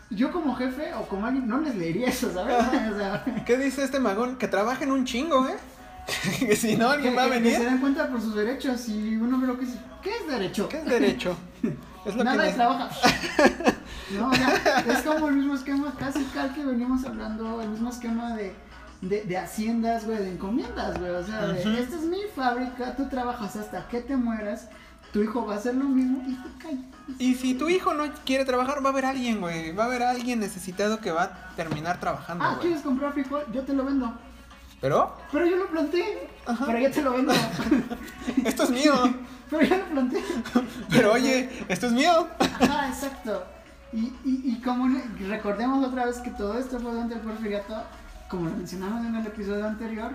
yo 0.10 0.32
como 0.32 0.56
jefe 0.56 0.93
o 0.95 1.08
como 1.08 1.26
alguien 1.28 1.47
no 1.47 1.60
les 1.62 1.76
leería 1.76 2.08
eso 2.10 2.34
sabes 2.34 2.56
o 2.93 2.97
sea 2.97 3.24
¿Qué 3.45 3.58
dice 3.58 3.84
este 3.84 4.00
magón? 4.00 4.38
Que 4.38 4.47
trabajen 4.50 4.91
un 4.91 5.06
chingo, 5.06 5.47
¿eh? 5.47 5.56
que 6.39 6.56
si 6.58 6.76
no, 6.76 6.89
alguien 6.89 7.13
que, 7.13 7.17
va 7.17 7.24
a 7.26 7.30
que- 7.30 7.41
que 7.43 7.52
se 7.52 7.58
venir. 7.60 7.69
den 7.69 7.78
cuenta 7.80 8.10
por 8.10 8.19
sus 8.19 8.36
derechos 8.36 8.89
y 8.89 9.15
uno 9.15 9.39
ve 9.39 9.47
lo 9.47 9.58
que 9.58 9.65
dice, 9.65 9.78
¿qué 10.02 10.10
es 10.17 10.28
derecho? 10.28 10.67
¿Qué 10.67 10.80
es 10.80 10.86
derecho? 10.86 11.38
Es 12.06 12.15
lo 12.15 12.24
Nada 12.24 12.38
que 12.38 12.41
de 12.43 12.47
nos- 12.47 12.56
trabaja. 12.58 12.89
No, 14.19 14.30
o 14.30 14.34
sea, 14.36 14.84
es 14.88 15.02
como 15.04 15.28
el 15.30 15.36
mismo 15.36 15.56
esquema 15.56 15.93
casi 15.97 16.24
cal 16.26 16.54
que 16.54 16.63
venimos 16.63 17.04
hablando, 17.06 17.62
el 17.62 17.69
mismo 17.69 17.89
esquema 17.89 18.36
de, 18.36 18.54
de, 19.02 19.24
de 19.24 19.38
haciendas, 19.38 20.06
güey, 20.06 20.17
de 20.19 20.32
encomiendas, 20.32 21.00
güey. 21.00 21.12
O 21.12 21.24
sea, 21.26 21.47
de, 21.47 21.60
esta 21.82 21.95
es 21.95 22.04
mi 22.04 22.19
fábrica, 22.36 22.95
tú 22.95 23.08
trabajas 23.10 23.56
hasta 23.56 23.88
que 23.88 24.02
te 24.02 24.15
mueras, 24.15 24.67
tu 25.13 25.21
hijo 25.21 25.45
va 25.45 25.56
a 25.56 25.58
hacer 25.58 25.76
lo 25.76 25.86
mismo 25.86 26.24
y 26.28 26.36
tú 26.36 26.50
callas. 26.60 26.86
Y 27.19 27.36
si 27.36 27.54
tu 27.56 27.67
hijo 27.69 27.93
no 27.93 28.06
quiere 28.26 28.45
trabajar, 28.45 28.84
va 28.84 28.89
a 28.89 28.91
haber 28.93 29.06
alguien, 29.06 29.41
güey. 29.41 29.74
Va 29.74 29.84
a 29.84 29.88
haber 29.88 30.04
alguien 30.04 30.39
necesitado 30.39 31.00
que 31.02 31.12
va 31.12 31.24
a 31.24 31.56
terminar 31.56 32.00
trabajando, 32.00 32.45
Ah. 32.45 32.58
¿quieres 32.62 32.82
comprar 32.82 33.12
frijol? 33.13 33.43
Yo 33.52 33.63
te 33.63 33.74
lo 33.74 33.84
vendo. 33.84 34.13
Pero, 34.80 35.15
Pero 35.32 35.45
yo 35.45 35.58
lo 35.58 35.67
planté. 35.67 36.30
Ajá. 36.45 36.65
Pero 36.65 36.80
yo 36.80 36.91
te 36.91 37.02
lo 37.04 37.12
vendo. 37.13 37.34
esto 38.45 38.63
es 38.63 38.69
mío. 38.71 38.93
Pero 39.52 39.63
yo 39.63 39.78
lo 39.78 39.86
planté. 39.86 40.24
Pero 40.89 41.12
oye, 41.13 41.50
esto 41.67 41.88
es 41.88 41.91
mío. 41.91 42.28
Ajá, 42.39 42.88
exacto. 42.88 43.43
Y, 43.93 44.13
y, 44.23 44.41
y 44.45 44.62
como 44.62 44.88
recordemos 45.27 45.86
otra 45.86 46.06
vez 46.06 46.17
que 46.19 46.32
todo 46.32 46.58
esto 46.58 46.80
fue 46.80 46.91
durante 46.91 47.15
el 47.15 47.21
porfiriato, 47.21 47.84
como 48.30 48.49
lo 48.49 48.56
mencionamos 48.56 49.06
en 49.06 49.15
el 49.15 49.27
episodio 49.27 49.67
anterior, 49.67 50.12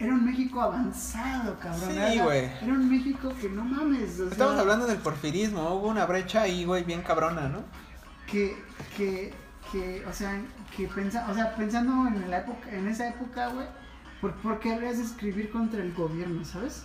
era 0.00 0.12
un 0.12 0.24
México 0.24 0.60
avanzado, 0.60 1.56
cabrón. 1.60 1.90
Sí, 1.90 1.96
era, 1.96 2.24
güey. 2.24 2.44
era 2.60 2.72
un 2.72 2.90
México 2.90 3.32
que 3.40 3.48
no 3.48 3.64
mames. 3.64 4.18
o 4.18 4.28
Estamos 4.28 4.54
sea, 4.54 4.62
hablando 4.62 4.86
del 4.86 4.98
porfirismo. 4.98 5.74
Hubo 5.74 5.88
una 5.88 6.04
brecha 6.06 6.42
ahí, 6.42 6.64
güey, 6.64 6.82
bien 6.82 7.02
cabrona, 7.02 7.48
¿no? 7.48 7.60
Que, 8.26 8.56
que 8.96 9.32
que, 9.72 10.04
o 10.08 10.12
sea, 10.12 10.40
que 10.76 10.86
pensa, 10.88 11.26
o 11.30 11.34
sea, 11.34 11.54
pensando 11.56 12.06
en 12.06 12.30
la 12.30 12.38
época, 12.38 12.70
en 12.70 12.88
esa 12.88 13.08
época, 13.08 13.48
güey, 13.48 13.66
¿por, 14.20 14.34
¿por 14.36 14.60
qué 14.60 14.72
habrías 14.74 14.98
de 14.98 15.04
escribir 15.04 15.50
contra 15.50 15.82
el 15.82 15.92
gobierno, 15.92 16.44
sabes? 16.44 16.84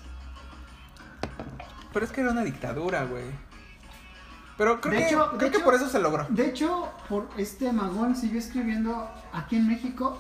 Pero 1.94 2.06
es 2.06 2.12
que 2.12 2.22
era 2.22 2.32
una 2.32 2.44
dictadura, 2.44 3.04
güey. 3.06 3.26
Pero 4.60 4.80
creo, 4.82 4.94
De 4.94 5.00
que, 5.00 5.06
hecho- 5.08 5.32
creo 5.38 5.52
que 5.52 5.58
hecho- 5.58 5.66
por 5.66 5.74
eso 5.74 5.90
se 5.90 5.98
logró. 6.00 6.28
De 6.30 6.46
hecho, 6.48 6.90
por 7.10 7.28
este 7.38 7.72
Magón 7.74 8.16
siguió 8.16 8.38
escribiendo 8.40 9.10
aquí 9.34 9.56
en 9.56 9.68
México 9.68 10.20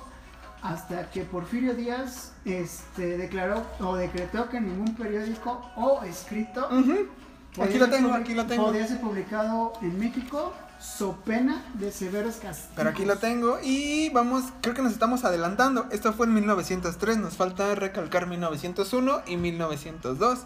hasta 0.64 1.10
que 1.12 1.24
Porfirio 1.24 1.74
Díaz 1.76 2.34
este, 2.46 3.18
declaró 3.18 3.64
o 3.80 3.96
decretó 3.96 4.50
que 4.50 4.60
ningún 4.60 4.96
periódico 4.96 5.62
o 5.76 6.02
escrito 6.04 6.68
Ujú. 6.72 7.08
podía 7.56 7.70
Aquí 7.70 7.78
lo 7.78 7.90
tengo, 7.90 8.14
aquí 8.14 8.34
lo 8.34 8.46
tengo. 8.46 8.66
podía 8.66 8.88
ser 8.88 9.00
publicado 9.00 9.74
en 9.82 10.00
México 10.00 10.54
so 10.80 11.18
pena 11.26 11.62
de 11.74 11.92
severos 11.92 12.36
castigos. 12.38 12.72
Pero 12.76 12.90
aquí 12.90 13.04
lo 13.06 13.18
tengo 13.18 13.60
y 13.62 14.10
vamos, 14.12 14.46
creo 14.62 14.74
que 14.74 14.82
nos 14.82 14.94
estamos 14.94 15.26
adelantando. 15.26 15.86
Esto 15.92 16.14
fue 16.14 16.26
en 16.26 16.34
1903, 16.36 17.18
nos 17.18 17.36
falta 17.36 17.76
recalcar 17.76 18.28
1901 18.28 19.22
y 19.28 19.36
1902. 19.38 20.40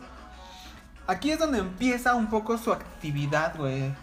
Aquí 1.08 1.32
es 1.32 1.39
donde 1.39 1.60
empieza 1.60 2.16
un 2.16 2.28
poco 2.28 2.58
su 2.58 2.72
actividad, 2.72 3.56
güey. 3.58 3.94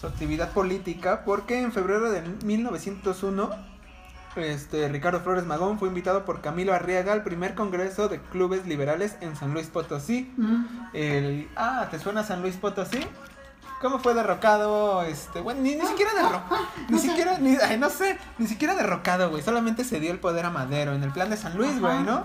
Su 0.00 0.06
actividad 0.06 0.50
política, 0.50 1.22
porque 1.24 1.60
en 1.60 1.72
febrero 1.72 2.10
de 2.10 2.22
1901, 2.44 3.50
este, 4.36 4.88
Ricardo 4.88 5.20
Flores 5.20 5.44
Magón 5.44 5.78
fue 5.78 5.88
invitado 5.88 6.24
por 6.24 6.40
Camilo 6.40 6.74
Arriaga 6.74 7.12
al 7.12 7.22
primer 7.22 7.54
congreso 7.54 8.08
de 8.08 8.20
clubes 8.20 8.66
liberales 8.66 9.16
en 9.20 9.36
San 9.36 9.52
Luis 9.52 9.66
Potosí. 9.68 10.32
Mm, 10.36 10.64
El, 10.94 11.50
ah, 11.54 11.86
¿te 11.90 11.98
suena 11.98 12.24
San 12.24 12.40
Luis 12.40 12.56
Potosí? 12.56 13.00
¿Cómo 13.82 13.98
fue 13.98 14.14
derrocado? 14.14 15.02
Este, 15.02 15.40
bueno, 15.40 15.60
ni, 15.60 15.74
ni 15.74 15.86
siquiera 15.86 16.12
derrocado. 16.14 16.56
Ni 16.88 16.98
siquiera, 16.98 17.38
ni, 17.38 17.56
ay, 17.56 17.78
no 17.78 17.90
sé, 17.90 18.16
ni 18.38 18.46
siquiera 18.46 18.74
derrocado, 18.74 19.28
güey. 19.28 19.42
Solamente 19.42 19.84
se 19.84 20.00
dio 20.00 20.12
el 20.12 20.18
poder 20.18 20.46
a 20.46 20.50
Madero 20.50 20.94
en 20.94 21.02
el 21.02 21.10
plan 21.10 21.30
de 21.30 21.36
San 21.36 21.56
Luis, 21.56 21.78
güey. 21.78 21.98
¿no? 22.02 22.24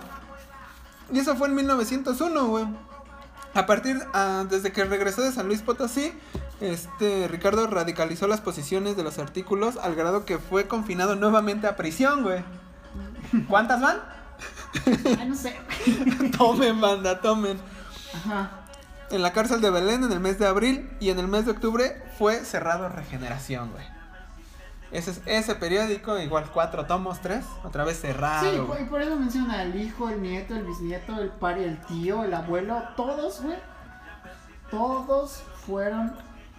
Y 1.11 1.19
eso 1.19 1.35
fue 1.35 1.47
en 1.47 1.55
1901, 1.55 2.45
güey. 2.47 2.65
A 3.53 3.65
partir, 3.65 3.99
ah, 4.13 4.45
desde 4.49 4.71
que 4.71 4.83
regresó 4.85 5.21
de 5.21 5.31
San 5.31 5.47
Luis 5.47 5.61
Potosí, 5.61 6.13
este, 6.61 7.27
Ricardo 7.27 7.67
radicalizó 7.67 8.27
las 8.27 8.41
posiciones 8.41 8.97
de 8.97 9.03
los 9.03 9.19
artículos 9.19 9.77
al 9.77 9.95
grado 9.95 10.25
que 10.25 10.37
fue 10.37 10.67
confinado 10.67 11.15
nuevamente 11.15 11.67
a 11.67 11.75
prisión, 11.75 12.23
güey. 12.23 12.43
¿Cuántas 13.47 13.81
van? 13.81 13.97
ay, 15.19 15.27
no 15.27 15.35
sé. 15.35 15.55
tomen, 16.37 16.79
banda, 16.79 17.21
tomen. 17.21 17.59
Ajá. 18.13 18.51
En 19.09 19.21
la 19.21 19.31
cárcel 19.31 19.61
de 19.61 19.69
Belén 19.69 20.03
en 20.03 20.11
el 20.11 20.19
mes 20.19 20.37
de 20.37 20.47
abril 20.47 20.89
y 20.99 21.09
en 21.09 21.19
el 21.19 21.27
mes 21.27 21.45
de 21.45 21.51
octubre 21.51 22.03
fue 22.17 22.43
cerrado 22.43 22.89
Regeneración, 22.89 23.71
güey. 23.71 23.96
Ese, 24.91 25.11
es- 25.11 25.21
ese 25.25 25.55
periódico, 25.55 26.17
igual 26.17 26.49
cuatro 26.53 26.85
tomos, 26.85 27.19
tres, 27.21 27.45
otra 27.63 27.83
vez 27.83 27.99
cerrado. 27.99 28.49
Sí, 28.49 28.57
güey. 28.57 28.83
y 28.83 28.85
por 28.85 29.01
eso 29.01 29.15
menciona 29.17 29.63
el 29.63 29.75
hijo, 29.75 30.09
el 30.09 30.21
nieto, 30.21 30.55
el 30.55 30.63
bisnieto, 30.63 31.19
el 31.19 31.29
pari, 31.29 31.63
el 31.63 31.81
tío, 31.87 32.23
el 32.23 32.33
abuelo, 32.33 32.81
todos, 32.95 33.41
güey. 33.41 33.57
Todos 34.71 35.43
fueron 35.65 36.13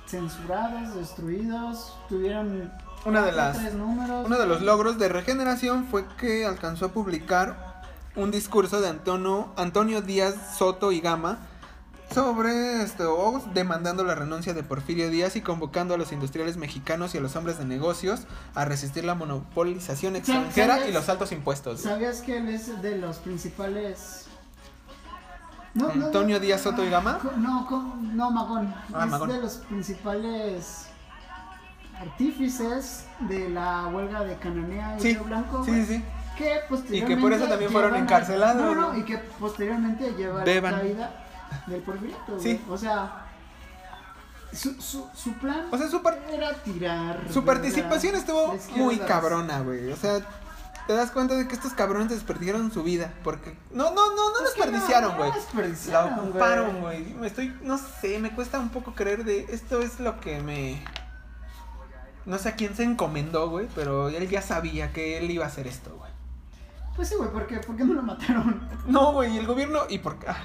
censurados, 0.07 0.95
destruidos, 0.95 1.97
tuvieron 2.09 2.73
Una 3.05 3.23
de 3.23 3.33
las- 3.33 3.59
tres 3.59 3.75
números. 3.75 4.27
Uno 4.27 4.39
de 4.39 4.47
los 4.47 4.63
logros 4.63 4.99
de 4.99 5.09
Regeneración 5.09 5.85
fue 5.87 6.05
que 6.19 6.47
alcanzó 6.47 6.87
a 6.87 6.89
publicar 6.89 7.83
un 8.17 8.31
discurso 8.31 8.81
de 8.81 8.89
Antonio, 8.89 9.53
Antonio 9.57 10.01
Díaz 10.03 10.35
Soto 10.57 10.91
y 10.93 11.01
Gama 11.01 11.39
sobre 12.13 12.83
esto, 12.83 13.43
demandando 13.55 14.03
la 14.05 14.15
renuncia 14.15 14.55
de 14.55 14.63
Porfirio 14.63 15.11
Díaz 15.11 15.37
y 15.37 15.41
convocando 15.43 15.95
a 15.95 15.99
los 15.99 16.11
industriales 16.13 16.57
mexicanos 16.57 17.15
y 17.15 17.19
a 17.19 17.21
los 17.21 17.37
hombres 17.37 17.59
de 17.59 17.65
negocios 17.65 18.23
a 18.55 18.65
resistir 18.65 19.05
la 19.05 19.15
monopolización 19.15 20.17
extranjera 20.17 20.75
¿sabías? 20.75 20.89
y 20.89 20.93
los 20.93 21.09
altos 21.09 21.33
impuestos. 21.33 21.81
¿Sabías 21.81 22.23
que 22.23 22.39
él 22.39 22.49
es 22.49 22.81
de 22.83 22.97
los 22.99 23.19
principales... 23.19 24.25
No, 25.75 25.91
Antonio 25.91 26.37
no, 26.37 26.41
Díaz 26.41 26.63
Soto 26.63 26.83
y 26.85 26.89
Gama. 26.91 27.19
co- 27.19 27.31
No, 27.37 27.69
no, 28.15 28.31
Magón. 28.31 28.75
Ah, 28.93 29.05
es 29.05 29.11
Magón. 29.11 29.29
de 29.29 29.41
los 29.41 29.53
principales 29.59 30.87
artífices 32.01 33.05
de 33.21 33.49
la 33.51 33.87
huelga 33.89 34.25
de 34.25 34.37
Cananea 34.37 34.97
y 34.97 35.01
Sí, 35.01 35.15
Blanco. 35.17 35.63
sí, 35.65 35.73
sí, 35.73 35.97
sí. 35.97 36.05
que 36.37 36.61
posteriormente 36.69 36.97
Y 36.97 37.17
que 37.17 37.21
por 37.21 37.33
eso 37.33 37.47
también 37.47 37.71
fueron 37.71 37.97
encarcelados, 37.97 38.77
No, 38.77 38.93
no, 38.93 38.97
y 38.99 39.05
que 39.05 39.19
posteriormente 39.19 40.13
lleva 40.17 40.43
Beban. 40.43 40.73
la 40.73 40.81
vida 40.81 41.25
del 41.67 41.83
porfiriato, 41.83 42.33
güey. 42.33 42.43
Sí. 42.43 42.65
O 42.69 42.79
sea, 42.79 43.27
su, 44.53 44.81
su, 44.81 45.07
su 45.15 45.33
plan 45.35 45.67
O 45.71 45.77
sea, 45.77 45.89
su, 45.89 46.01
era 46.33 46.55
tirar. 46.55 47.21
su 47.31 47.45
participación 47.45 48.15
estuvo 48.15 48.57
muy 48.77 48.99
cabrona, 48.99 49.61
güey. 49.61 49.93
O 49.93 49.97
sea, 49.97 50.21
te 50.87 50.95
das 50.95 51.11
cuenta 51.11 51.37
de 51.37 51.47
que 51.47 51.55
estos 51.55 51.75
cabrones 51.75 52.09
desperdiciaron 52.09 52.73
su 52.73 52.83
vida. 52.83 53.13
Porque. 53.23 53.57
No, 53.73 53.91
no, 53.91 54.15
no, 54.15 54.33
no 54.33 54.41
desperdiciaron, 54.43 55.17
güey. 55.17 55.29
no 55.29 55.37
La 55.37 55.43
desperdiciaron, 55.43 56.19
ocuparon, 56.19 56.81
güey. 56.81 57.05
Me 57.15 57.27
estoy. 57.27 57.55
No 57.63 57.77
sé, 57.77 58.19
me 58.19 58.35
cuesta 58.35 58.59
un 58.59 58.71
poco 58.71 58.95
creer 58.95 59.25
de. 59.25 59.47
Esto 59.51 59.81
es 59.81 60.01
lo 60.01 60.19
que 60.21 60.41
me. 60.41 60.83
No 62.25 62.39
sé 62.39 62.51
a 62.51 62.57
quién 62.57 62.75
se 62.75 62.85
encomendó, 62.85 63.51
güey. 63.51 63.69
Pero 63.75 64.09
él 64.09 64.29
ya 64.29 64.41
sabía 64.41 64.93
que 64.93 65.19
él 65.19 65.31
iba 65.31 65.45
a 65.45 65.49
hacer 65.49 65.67
esto, 65.67 65.95
güey. 65.95 66.11
Pues 66.97 67.09
sí, 67.11 67.15
güey, 67.17 67.31
¿por 67.31 67.47
qué? 67.47 67.59
¿Por 67.59 67.77
qué 67.77 67.85
no 67.85 67.95
lo 67.95 68.03
mataron? 68.03 68.67
No, 68.87 69.13
güey, 69.13 69.35
y 69.35 69.39
el 69.39 69.47
gobierno. 69.47 69.81
¿Y 69.91 69.99
por 69.99 70.19
qué? 70.19 70.27
ah, 70.29 70.39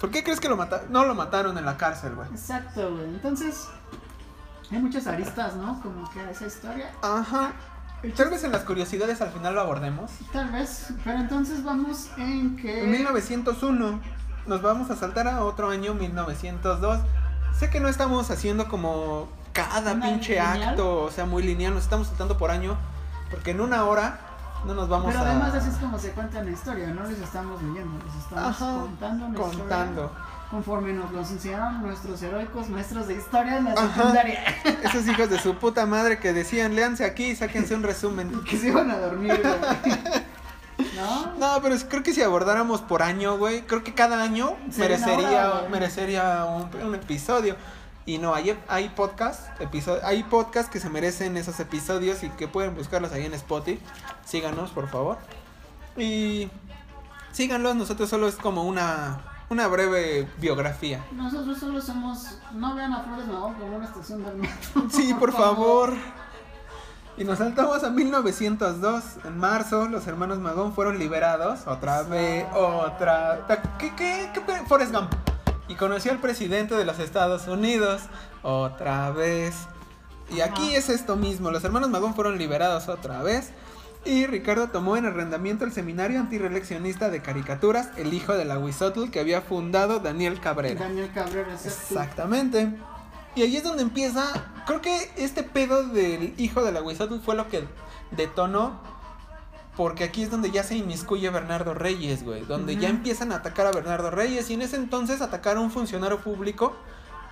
¿Por 0.00 0.10
qué 0.10 0.24
crees 0.24 0.40
que 0.40 0.48
lo 0.48 0.56
mataron? 0.56 0.90
No 0.90 1.04
lo 1.04 1.14
mataron 1.14 1.58
en 1.58 1.64
la 1.66 1.76
cárcel, 1.76 2.14
güey. 2.14 2.28
Exacto, 2.30 2.90
güey. 2.90 3.04
Entonces, 3.04 3.68
hay 4.70 4.78
muchas 4.78 5.06
aristas, 5.06 5.56
¿no? 5.56 5.80
Como 5.82 6.10
que 6.10 6.20
a 6.20 6.30
esa 6.30 6.46
historia. 6.46 6.90
Ajá. 7.02 7.52
Tal 8.16 8.30
vez 8.30 8.42
en 8.44 8.52
las 8.52 8.62
curiosidades 8.62 9.20
al 9.20 9.30
final 9.30 9.54
lo 9.54 9.60
abordemos. 9.60 10.10
Tal 10.32 10.50
vez, 10.50 10.88
pero 11.04 11.18
entonces 11.18 11.62
vamos 11.62 12.08
en 12.16 12.56
que. 12.56 12.84
En 12.84 12.90
1901 12.90 14.00
nos 14.46 14.62
vamos 14.62 14.90
a 14.90 14.96
saltar 14.96 15.28
a 15.28 15.44
otro 15.44 15.68
año, 15.68 15.92
1902. 15.92 16.98
Sé 17.58 17.68
que 17.68 17.78
no 17.78 17.88
estamos 17.88 18.30
haciendo 18.30 18.68
como 18.68 19.28
cada 19.52 20.00
pinche 20.00 20.34
lineal. 20.36 20.62
acto, 20.62 21.02
o 21.02 21.10
sea, 21.10 21.26
muy 21.26 21.42
lineal, 21.42 21.74
nos 21.74 21.82
estamos 21.82 22.06
saltando 22.06 22.38
por 22.38 22.50
año, 22.50 22.78
porque 23.30 23.50
en 23.50 23.60
una 23.60 23.84
hora 23.84 24.18
no 24.66 24.74
nos 24.74 24.88
vamos 24.88 25.06
Pero 25.12 25.20
a... 25.24 25.30
además 25.30 25.54
así 25.54 25.68
es 25.70 25.76
como 25.76 25.98
se 25.98 26.10
cuenta 26.12 26.42
la 26.42 26.50
historia, 26.50 26.88
no 26.88 27.04
les 27.04 27.18
estamos 27.18 27.62
leyendo, 27.62 27.98
les 28.04 28.14
estamos 28.16 28.60
Ajá, 28.62 28.80
contando 28.80 29.26
historia 29.28 29.58
contando. 29.58 30.12
conforme 30.50 30.92
nos 30.92 31.10
los 31.12 31.30
enseñaron 31.30 31.82
nuestros 31.82 32.22
heroicos 32.22 32.68
maestros 32.68 33.08
de 33.08 33.14
historia 33.14 33.56
en 33.58 33.64
la 33.64 33.72
Ajá. 33.72 33.94
secundaria. 33.94 34.40
Esos 34.84 35.06
hijos 35.06 35.30
de 35.30 35.38
su 35.38 35.54
puta 35.56 35.86
madre 35.86 36.18
que 36.18 36.32
decían, 36.32 36.74
léanse 36.74 37.04
aquí 37.04 37.26
y 37.26 37.36
sáquense 37.36 37.74
un 37.74 37.82
resumen. 37.82 38.30
que 38.48 38.56
se 38.58 38.68
iban 38.68 38.90
a 38.90 38.98
dormir, 38.98 39.40
güey. 39.42 39.98
¿No? 40.96 41.36
No, 41.38 41.62
pero 41.62 41.76
creo 41.88 42.02
que 42.02 42.12
si 42.14 42.22
abordáramos 42.22 42.80
por 42.80 43.02
año, 43.02 43.36
güey, 43.36 43.62
creo 43.62 43.84
que 43.84 43.92
cada 43.94 44.22
año 44.22 44.56
merecería, 44.78 45.50
hora, 45.52 45.68
merecería 45.70 46.44
un, 46.46 46.82
un 46.82 46.94
episodio. 46.94 47.56
Y 48.06 48.18
no, 48.18 48.34
hay, 48.34 48.58
hay 48.68 48.88
podcast, 48.90 49.46
episo- 49.60 50.00
hay 50.02 50.22
podcast 50.24 50.70
que 50.72 50.80
se 50.80 50.88
merecen 50.90 51.36
esos 51.36 51.60
episodios 51.60 52.22
y 52.22 52.30
que 52.30 52.48
pueden 52.48 52.74
buscarlos 52.74 53.12
ahí 53.12 53.26
en 53.26 53.34
Spotify. 53.34 53.80
Síganos, 54.24 54.70
por 54.70 54.88
favor. 54.88 55.18
Y 55.96 56.50
síganlos, 57.32 57.76
nosotros 57.76 58.08
solo 58.08 58.26
es 58.26 58.36
como 58.36 58.64
una, 58.64 59.20
una 59.50 59.66
breve 59.68 60.26
biografía. 60.38 61.04
Nosotros 61.12 61.58
solo 61.58 61.80
somos. 61.80 62.38
No 62.54 62.74
vean 62.74 62.92
a 62.94 63.02
Flores 63.02 63.26
Magón 63.26 63.54
como 63.54 63.76
una 63.76 63.84
estación 63.86 64.24
del 64.24 64.36
metro. 64.36 64.86
Sí, 64.90 65.14
por 65.14 65.32
favor. 65.32 65.94
Y 67.16 67.24
nos 67.24 67.38
saltamos 67.38 67.84
a 67.84 67.90
1902. 67.90 69.02
En 69.24 69.36
marzo, 69.38 69.86
los 69.88 70.06
hermanos 70.06 70.38
Magón 70.38 70.72
fueron 70.72 70.98
liberados. 70.98 71.66
Otra 71.66 72.02
vez, 72.02 72.46
otra. 72.54 73.46
¿Qué, 73.78 73.94
qué, 73.94 74.30
qué? 74.32 74.40
Forrest 74.66 74.92
Gump. 74.94 75.12
Y 75.70 75.76
conoció 75.76 76.10
al 76.10 76.18
presidente 76.18 76.74
de 76.74 76.84
los 76.84 76.98
Estados 76.98 77.46
Unidos. 77.46 78.02
Otra 78.42 79.12
vez. 79.12 79.54
Y 80.34 80.40
aquí 80.40 80.74
es 80.74 80.88
esto 80.88 81.14
mismo. 81.14 81.52
Los 81.52 81.62
hermanos 81.62 81.90
Magón 81.90 82.14
fueron 82.14 82.38
liberados 82.38 82.88
otra 82.88 83.22
vez. 83.22 83.52
Y 84.04 84.26
Ricardo 84.26 84.70
tomó 84.70 84.96
en 84.96 85.06
arrendamiento 85.06 85.64
el 85.64 85.72
seminario 85.72 86.18
antireeleccionista 86.18 87.08
de 87.08 87.22
caricaturas, 87.22 87.90
el 87.96 88.14
hijo 88.14 88.32
de 88.32 88.46
la 88.46 88.58
Huizotl 88.58 89.10
que 89.10 89.20
había 89.20 89.42
fundado 89.42 90.00
Daniel 90.00 90.40
Cabrera. 90.40 90.80
Daniel 90.80 91.12
Cabrera, 91.14 91.52
exacto. 91.52 91.68
Exactamente. 91.68 92.72
Y 93.36 93.42
ahí 93.42 93.56
es 93.56 93.62
donde 93.62 93.84
empieza. 93.84 94.24
Creo 94.66 94.80
que 94.80 95.12
este 95.18 95.44
pedo 95.44 95.84
del 95.84 96.34
hijo 96.36 96.64
de 96.64 96.72
la 96.72 96.82
Huizotl 96.82 97.20
fue 97.20 97.36
lo 97.36 97.48
que 97.48 97.64
detonó. 98.10 98.80
Porque 99.80 100.04
aquí 100.04 100.22
es 100.22 100.30
donde 100.30 100.50
ya 100.50 100.62
se 100.62 100.76
inmiscuye 100.76 101.30
Bernardo 101.30 101.72
Reyes, 101.72 102.22
güey. 102.22 102.44
Donde 102.44 102.76
ya 102.76 102.90
empiezan 102.90 103.32
a 103.32 103.36
atacar 103.36 103.66
a 103.66 103.70
Bernardo 103.72 104.10
Reyes. 104.10 104.50
Y 104.50 104.52
en 104.54 104.60
ese 104.60 104.76
entonces 104.76 105.22
atacar 105.22 105.56
a 105.56 105.60
un 105.60 105.70
funcionario 105.70 106.18
público 106.18 106.76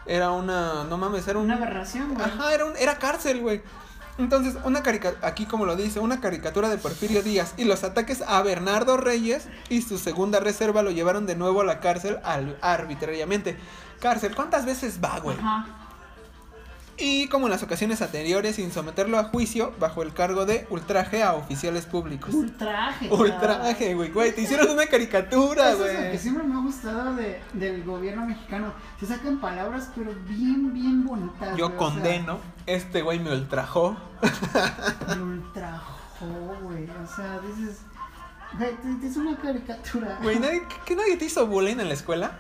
era 0.07 0.31
una. 0.31 0.85
No 0.85 0.97
mames, 0.97 1.29
era 1.29 1.39
un. 1.39 1.45
Una 1.45 1.57
aberración, 1.57 2.15
güey. 2.15 2.25
Ajá, 2.25 2.55
era, 2.55 2.65
un, 2.65 2.73
era 2.79 2.99
cárcel, 2.99 3.43
güey. 3.43 3.61
Entonces, 4.17 4.57
una 4.65 4.83
caricatura, 4.83 5.29
aquí 5.29 5.45
como 5.45 5.67
lo 5.67 5.77
dice, 5.77 6.01
una 6.01 6.21
caricatura 6.23 6.71
de 6.71 6.79
Porfirio 6.79 7.23
Díaz 7.23 7.53
y 7.59 7.65
los 7.65 7.85
ataques 7.85 8.23
a 8.27 8.41
Bernardo 8.43 8.97
Reyes 8.97 9.47
y 9.69 9.83
su 9.83 9.99
segunda 9.99 10.41
reserva 10.41 10.81
lo 10.83 10.91
llevaron 10.91 11.27
de 11.27 11.37
nuevo 11.37 11.61
a 11.61 11.65
la 11.65 11.81
cárcel 11.81 12.19
al- 12.25 12.57
arbitrariamente. 12.63 13.59
Cárcel, 14.01 14.35
¿cuántas 14.35 14.65
veces 14.65 15.01
va, 15.05 15.21
güey? 15.21 15.37
Ajá. 15.39 15.67
Y 17.01 17.29
como 17.29 17.47
en 17.47 17.53
las 17.53 17.63
ocasiones 17.63 18.03
anteriores, 18.03 18.57
sin 18.57 18.73
someterlo 18.73 19.19
a 19.19 19.25
juicio, 19.25 19.73
bajo 19.79 20.03
el 20.03 20.13
cargo 20.13 20.47
de 20.47 20.67
ultraje 20.69 21.23
a 21.23 21.35
oficiales 21.35 21.87
públicos. 21.87 22.35
Ultraje. 22.35 23.09
Ultraje, 23.13 23.95
güey, 23.95 24.11
güey. 24.11 24.35
Te 24.35 24.43
hicieron 24.43 24.71
una 24.71 24.87
caricatura, 24.87 25.71
Eso 25.71 25.87
es 25.87 25.95
lo 25.95 26.01
que 26.01 26.07
güey. 26.09 26.19
siempre 26.19 26.45
me 26.45 26.55
ha 26.55 26.63
gustado 26.63 27.15
de, 27.15 27.41
del 27.53 27.85
gobierno 27.85 28.27
mexicano. 28.27 28.73
Se 28.99 29.07
sacan 29.07 29.41
palabras, 29.41 29.91
pero 29.95 30.13
bien, 30.27 30.73
bien 30.75 31.05
bonitas. 31.05 31.57
Yo 31.57 31.67
güey, 31.67 31.67
o 31.67 31.69
sea, 31.69 31.77
condeno. 31.79 32.39
Este 32.67 33.03
güey 33.03 33.21
me 33.21 33.33
ultrajó. 33.33 33.97
Me 35.09 35.23
ultrajó, 35.23 36.27
güey. 36.63 36.85
O 36.85 37.07
sea, 37.17 37.39
dices. 37.41 37.79
Güey, 38.59 38.71
es 39.05 39.17
una 39.17 39.37
caricatura. 39.37 40.19
Güey, 40.23 40.41
¿nadie, 40.41 40.63
¿que 40.85 40.97
nadie 40.97 41.17
te 41.17 41.27
hizo 41.27 41.47
bullying 41.47 41.79
en 41.79 41.89
la 41.89 41.95
escuela? 41.95 42.33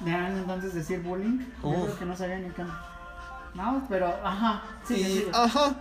¿Me 0.00 0.14
entonces 0.14 0.74
decir 0.74 1.00
bullying? 1.00 1.38
Yo 1.62 1.68
Uf. 1.68 1.84
creo 1.84 1.98
que 1.98 2.04
no 2.04 2.16
sabía 2.16 2.38
ni 2.38 2.50
qué. 2.50 2.62
No, 3.56 3.84
pero, 3.88 4.14
ajá. 4.22 4.62
Sí, 4.86 4.94
y, 4.94 5.04
sí, 5.04 5.26
ajá. 5.32 5.74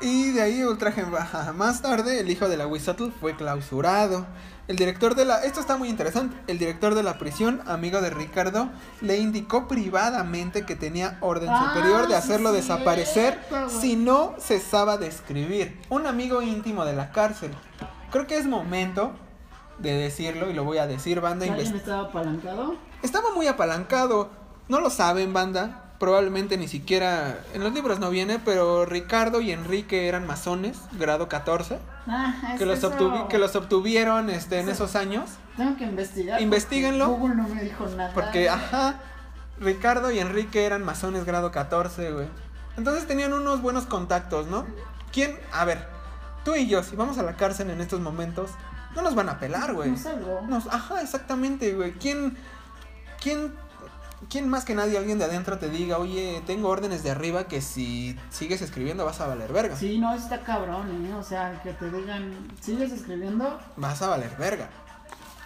Y 0.00 0.32
de 0.32 0.42
ahí 0.42 0.64
ultraje 0.64 1.02
baja. 1.04 1.52
Más 1.52 1.82
tarde, 1.82 2.20
el 2.20 2.30
hijo 2.30 2.48
de 2.48 2.56
la 2.56 2.66
Wizatl 2.66 3.10
fue 3.20 3.36
clausurado. 3.36 4.26
El 4.68 4.76
director 4.76 5.14
de 5.14 5.24
la. 5.24 5.44
Esto 5.44 5.60
está 5.60 5.76
muy 5.76 5.88
interesante. 5.88 6.36
El 6.46 6.58
director 6.58 6.94
de 6.94 7.02
la 7.02 7.18
prisión, 7.18 7.62
amigo 7.66 8.00
de 8.00 8.10
Ricardo, 8.10 8.68
le 9.00 9.18
indicó 9.18 9.68
privadamente 9.68 10.64
que 10.64 10.76
tenía 10.76 11.18
orden 11.20 11.50
Ah, 11.50 11.68
superior 11.68 12.02
de 12.02 12.08
sí, 12.08 12.14
hacerlo 12.14 12.52
desaparecer 12.52 13.40
cierto, 13.48 13.68
si 13.68 13.96
no 13.96 14.34
cesaba 14.38 14.98
de 14.98 15.08
escribir. 15.08 15.80
Un 15.88 16.06
amigo 16.06 16.42
íntimo 16.42 16.84
de 16.84 16.94
la 16.94 17.12
cárcel. 17.12 17.50
Creo 18.10 18.26
que 18.26 18.38
es 18.38 18.46
momento 18.46 19.12
de 19.78 19.92
decirlo 19.92 20.48
y 20.50 20.52
lo 20.52 20.64
voy 20.64 20.78
a 20.78 20.86
decir, 20.86 21.20
banda. 21.20 21.46
¿Alguien 21.46 21.76
estaba 21.76 22.08
apalancado? 22.08 22.76
Estaba 23.02 23.34
muy 23.34 23.46
apalancado. 23.48 24.30
No 24.68 24.80
lo 24.80 24.90
saben, 24.90 25.32
banda. 25.32 25.81
Probablemente 26.02 26.56
ni 26.58 26.66
siquiera. 26.66 27.38
En 27.54 27.62
los 27.62 27.72
libros 27.72 28.00
no 28.00 28.10
viene, 28.10 28.40
pero 28.44 28.84
Ricardo 28.84 29.40
y 29.40 29.52
Enrique 29.52 30.08
eran 30.08 30.26
masones, 30.26 30.76
grado 30.98 31.28
14. 31.28 31.78
Ah, 32.08 32.56
Que 32.58 32.66
los, 32.66 32.82
obtuvi- 32.82 33.28
que 33.28 33.38
los 33.38 33.54
obtuvieron 33.54 34.28
este, 34.28 34.58
en 34.58 34.68
esos 34.68 34.96
años. 34.96 35.30
Tengo 35.56 35.76
que 35.76 35.84
investigar. 35.84 36.30
porque 36.38 36.42
Investíguenlo. 36.42 37.06
Google 37.08 37.36
no 37.36 37.46
me 37.46 37.62
dijo 37.62 37.86
nada. 37.96 38.12
Porque, 38.14 38.48
ajá. 38.48 38.96
Ricardo 39.60 40.10
y 40.10 40.18
Enrique 40.18 40.66
eran 40.66 40.82
masones, 40.84 41.24
grado 41.24 41.52
14, 41.52 42.10
güey. 42.10 42.26
Entonces 42.76 43.06
tenían 43.06 43.32
unos 43.32 43.62
buenos 43.62 43.86
contactos, 43.86 44.48
¿no? 44.48 44.66
¿Quién? 45.12 45.38
A 45.52 45.64
ver, 45.64 45.86
tú 46.44 46.56
y 46.56 46.66
yo, 46.66 46.82
si 46.82 46.96
vamos 46.96 47.16
a 47.18 47.22
la 47.22 47.36
cárcel 47.36 47.70
en 47.70 47.80
estos 47.80 48.00
momentos, 48.00 48.50
no 48.96 49.02
nos 49.02 49.14
van 49.14 49.28
a 49.28 49.38
pelar, 49.38 49.72
güey. 49.72 49.90
Nos- 50.48 50.66
ajá, 50.66 51.00
exactamente, 51.00 51.74
güey. 51.74 51.92
¿Quién, 51.92 52.36
quién, 53.22 53.54
quién 54.30 54.48
más 54.48 54.64
que 54.64 54.74
nadie, 54.74 54.98
alguien 54.98 55.18
de 55.18 55.24
adentro 55.24 55.58
te 55.58 55.68
diga, 55.68 55.98
oye, 55.98 56.42
tengo 56.46 56.68
órdenes 56.68 57.02
de 57.02 57.10
arriba 57.10 57.48
que 57.48 57.60
si 57.60 58.16
sigues 58.30 58.62
escribiendo 58.62 59.04
vas 59.04 59.20
a 59.20 59.26
valer 59.26 59.52
verga? 59.52 59.76
Sí, 59.76 59.98
no, 59.98 60.14
está 60.14 60.42
cabrón, 60.42 61.06
¿eh? 61.06 61.14
O 61.14 61.22
sea, 61.22 61.60
que 61.62 61.72
te 61.72 61.90
digan, 61.90 62.34
¿sigues 62.60 62.92
escribiendo? 62.92 63.58
Vas 63.76 64.02
a 64.02 64.08
valer 64.08 64.34
verga. 64.38 64.68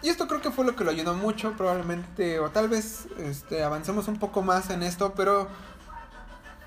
Y 0.03 0.09
esto 0.09 0.29
creo 0.29 0.41
que 0.41 0.51
fue 0.51 0.65
lo 0.65 0.77
que 0.77 0.85
lo 0.85 0.91
ayudó 0.91 1.15
mucho, 1.15 1.53
probablemente, 1.57 2.39
o 2.39 2.51
tal 2.51 2.69
vez 2.69 3.07
este, 3.19 3.63
avancemos 3.63 4.09
un 4.09 4.19
poco 4.19 4.43
más 4.43 4.71
en 4.71 4.83
esto, 4.83 5.15
pero... 5.17 5.49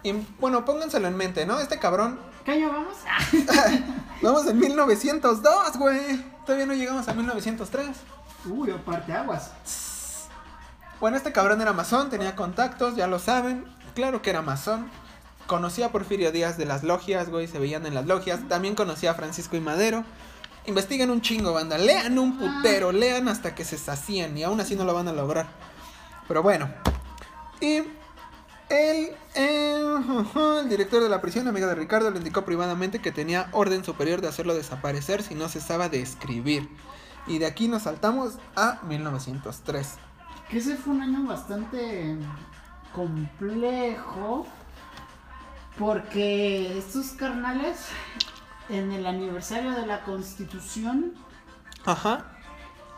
y, 0.04 0.14
bueno, 0.40 0.66
pónganselo 0.66 1.08
en 1.08 1.16
mente, 1.16 1.46
¿no? 1.46 1.60
Este 1.60 1.80
cabrón, 1.80 2.20
¿Qué 2.46 2.52
año 2.52 2.72
vamos? 2.72 2.96
Vamos 4.22 4.48
en 4.48 4.58
1902, 4.58 5.78
güey. 5.78 6.26
Todavía 6.46 6.66
no 6.66 6.74
llegamos 6.74 7.08
a 7.08 7.14
1903. 7.14 7.90
Uy, 8.46 8.72
aparte 8.72 9.14
aguas. 9.14 9.52
Bueno, 11.00 11.16
este 11.16 11.32
cabrón 11.32 11.62
era 11.62 11.72
masón, 11.72 12.10
tenía 12.10 12.36
contactos, 12.36 12.98
ya 12.98 13.08
lo 13.08 13.20
saben. 13.20 13.66
Claro 13.96 14.22
que 14.22 14.30
era 14.30 14.42
masón. 14.42 14.90
Conocía 15.48 15.88
a 15.88 15.92
Porfirio 15.92 16.32
Díaz 16.32 16.58
de 16.58 16.66
las 16.66 16.84
logias, 16.84 17.30
güey, 17.30 17.48
se 17.48 17.58
veían 17.58 17.86
en 17.86 17.96
las 17.96 18.06
logias. 18.06 18.42
También 18.50 18.76
conocía 18.76 19.12
a 19.12 19.14
Francisco 19.14 19.56
y 19.56 19.62
Madero. 19.62 20.04
Investiguen 20.66 21.10
un 21.10 21.22
chingo, 21.22 21.54
banda. 21.54 21.78
Lean 21.78 22.20
un 22.20 22.38
putero, 22.38 22.92
lean 22.92 23.30
hasta 23.30 23.56
que 23.56 23.64
se 23.64 23.78
sacían 23.78 24.38
y 24.38 24.44
aún 24.44 24.60
así 24.60 24.76
no 24.76 24.84
lo 24.84 24.94
van 24.94 25.08
a 25.08 25.14
lograr. 25.14 25.48
Pero 26.28 26.44
bueno. 26.44 26.70
Y 27.62 27.78
él, 28.70 29.16
eh, 29.36 29.82
el 30.62 30.70
director 30.70 31.02
de 31.02 31.10
la 31.10 31.22
prisión, 31.22 31.48
amigo 31.48 31.68
de 31.68 31.76
Ricardo, 31.76 32.12
le 32.12 32.18
indicó 32.18 32.44
privadamente 32.44 33.00
que 33.00 33.14
tenía 33.14 33.48
orden 33.54 33.86
superior 33.86 34.20
de 34.20 34.28
hacerlo 34.28 34.54
desaparecer 34.54 35.24
si 35.24 35.34
no 35.34 35.48
cesaba 35.48 35.88
de 35.88 36.02
escribir. 36.02 36.70
Y 37.26 37.40
de 37.40 37.46
aquí 37.46 37.70
nos 37.70 37.84
saltamos 37.84 38.34
a 38.58 38.80
1903. 38.84 40.09
Que 40.50 40.58
ese 40.58 40.76
fue 40.76 40.94
un 40.94 41.02
año 41.02 41.24
bastante 41.28 42.18
complejo. 42.94 44.46
Porque 45.78 46.78
estos 46.78 47.10
carnales, 47.12 47.88
en 48.68 48.92
el 48.92 49.06
aniversario 49.06 49.72
de 49.72 49.86
la 49.86 50.02
constitución, 50.02 51.14
Ajá. 51.86 52.26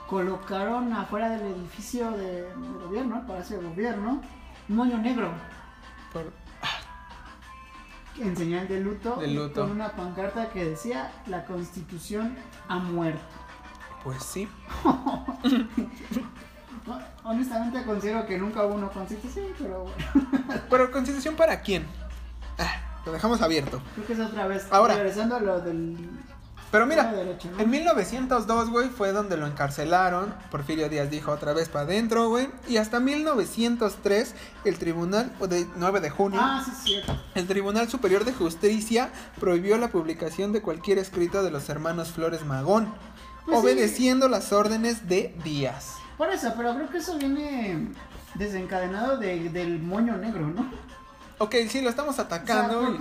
colocaron 0.07 0.91
afuera 0.93 1.29
del 1.29 1.53
edificio 1.53 2.09
de, 2.11 2.43
del 2.43 2.73
gobierno, 2.85 3.17
el 3.19 3.25
Palacio 3.27 3.59
de 3.61 3.67
Gobierno, 3.67 4.21
un 4.67 4.75
moño 4.75 4.97
negro 4.97 5.31
Por- 6.11 6.33
en 8.19 8.35
señal 8.35 8.67
de 8.67 8.79
luto, 8.79 9.15
De 9.17 9.27
luto. 9.27 9.61
con 9.61 9.71
una 9.71 9.91
pancarta 9.91 10.49
que 10.49 10.65
decía 10.65 11.11
la 11.27 11.45
constitución 11.45 12.35
ha 12.67 12.77
muerto. 12.79 13.21
Pues 14.03 14.23
sí. 14.23 14.47
Honestamente 17.23 17.83
considero 17.83 18.25
que 18.25 18.37
nunca 18.37 18.65
hubo 18.65 18.75
una 18.75 18.89
constitución, 18.89 19.45
pero 19.57 19.83
bueno, 19.83 20.63
Pero 20.69 20.91
constitución 20.91 21.35
para 21.35 21.61
quién? 21.61 21.85
Ah, 22.57 23.01
lo 23.05 23.11
dejamos 23.11 23.41
abierto. 23.41 23.81
creo 23.95 24.07
que 24.07 24.13
es 24.13 24.19
otra 24.19 24.47
vez. 24.47 24.65
Ahora. 24.71 24.95
Regresando 24.95 25.35
a 25.35 25.39
lo 25.39 25.59
del... 25.59 25.97
Pero 26.71 26.85
mira, 26.85 27.13
en 27.57 27.69
1902, 27.69 28.69
güey, 28.69 28.87
fue 28.87 29.11
donde 29.11 29.35
lo 29.35 29.45
encarcelaron. 29.45 30.33
Porfirio 30.49 30.87
Díaz 30.87 31.09
dijo 31.09 31.29
otra 31.33 31.51
vez 31.51 31.67
para 31.67 31.83
adentro, 31.83 32.29
güey. 32.29 32.47
Y 32.69 32.77
hasta 32.77 33.01
1903, 33.01 34.33
el 34.63 34.77
tribunal, 34.79 35.33
o 35.41 35.47
de 35.47 35.67
9 35.75 35.99
de 35.99 36.09
junio, 36.09 36.39
Ah, 36.41 36.63
sí, 36.65 36.71
cierto. 36.81 37.13
el 37.35 37.45
Tribunal 37.45 37.89
Superior 37.89 38.23
de 38.23 38.31
Justicia 38.31 39.09
prohibió 39.37 39.77
la 39.77 39.89
publicación 39.89 40.53
de 40.53 40.61
cualquier 40.61 40.97
escrito 40.97 41.43
de 41.43 41.51
los 41.51 41.67
hermanos 41.67 42.11
Flores 42.11 42.45
Magón, 42.45 42.85
Pues 43.45 43.57
sí. 43.59 43.63
obedeciendo 43.65 44.29
las 44.29 44.53
órdenes 44.53 45.09
de 45.09 45.35
Díaz. 45.43 45.95
Por 46.21 46.29
eso, 46.31 46.53
pero 46.55 46.75
creo 46.75 46.87
que 46.87 46.99
eso 46.99 47.17
viene 47.17 47.87
desencadenado 48.35 49.17
de- 49.17 49.49
del 49.49 49.79
moño 49.79 50.17
negro, 50.17 50.45
¿no? 50.45 50.69
Ok, 51.39 51.55
sí, 51.67 51.81
lo 51.81 51.89
estamos 51.89 52.11
O 52.11 52.15
sea, 52.15 52.25
atacando. 52.25 52.95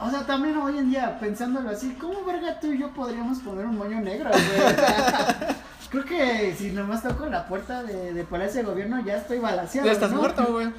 O 0.00 0.10
sea, 0.10 0.26
también 0.26 0.56
hoy 0.56 0.78
en 0.78 0.90
día, 0.90 1.16
pensándolo 1.20 1.70
así, 1.70 1.92
¿cómo 2.00 2.24
verga 2.24 2.58
tú 2.58 2.72
y 2.72 2.78
yo 2.80 2.90
podríamos 2.92 3.38
poner 3.38 3.66
un 3.66 3.78
moño 3.78 4.00
negro, 4.00 4.30
güey? 4.30 4.74
Creo 5.92 6.04
que 6.04 6.56
si 6.58 6.72
nomás 6.72 7.04
toco 7.04 7.26
la 7.26 7.46
puerta 7.46 7.84
de, 7.84 8.12
de 8.12 8.24
Palacio 8.24 8.62
de 8.62 8.66
Gobierno 8.68 9.00
ya 9.04 9.18
estoy 9.18 9.38
balaseado, 9.38 9.86
Ya 9.86 9.92
estás 9.92 10.10
¿no? 10.10 10.16
muerto, 10.16 10.44
güey. 10.50 10.72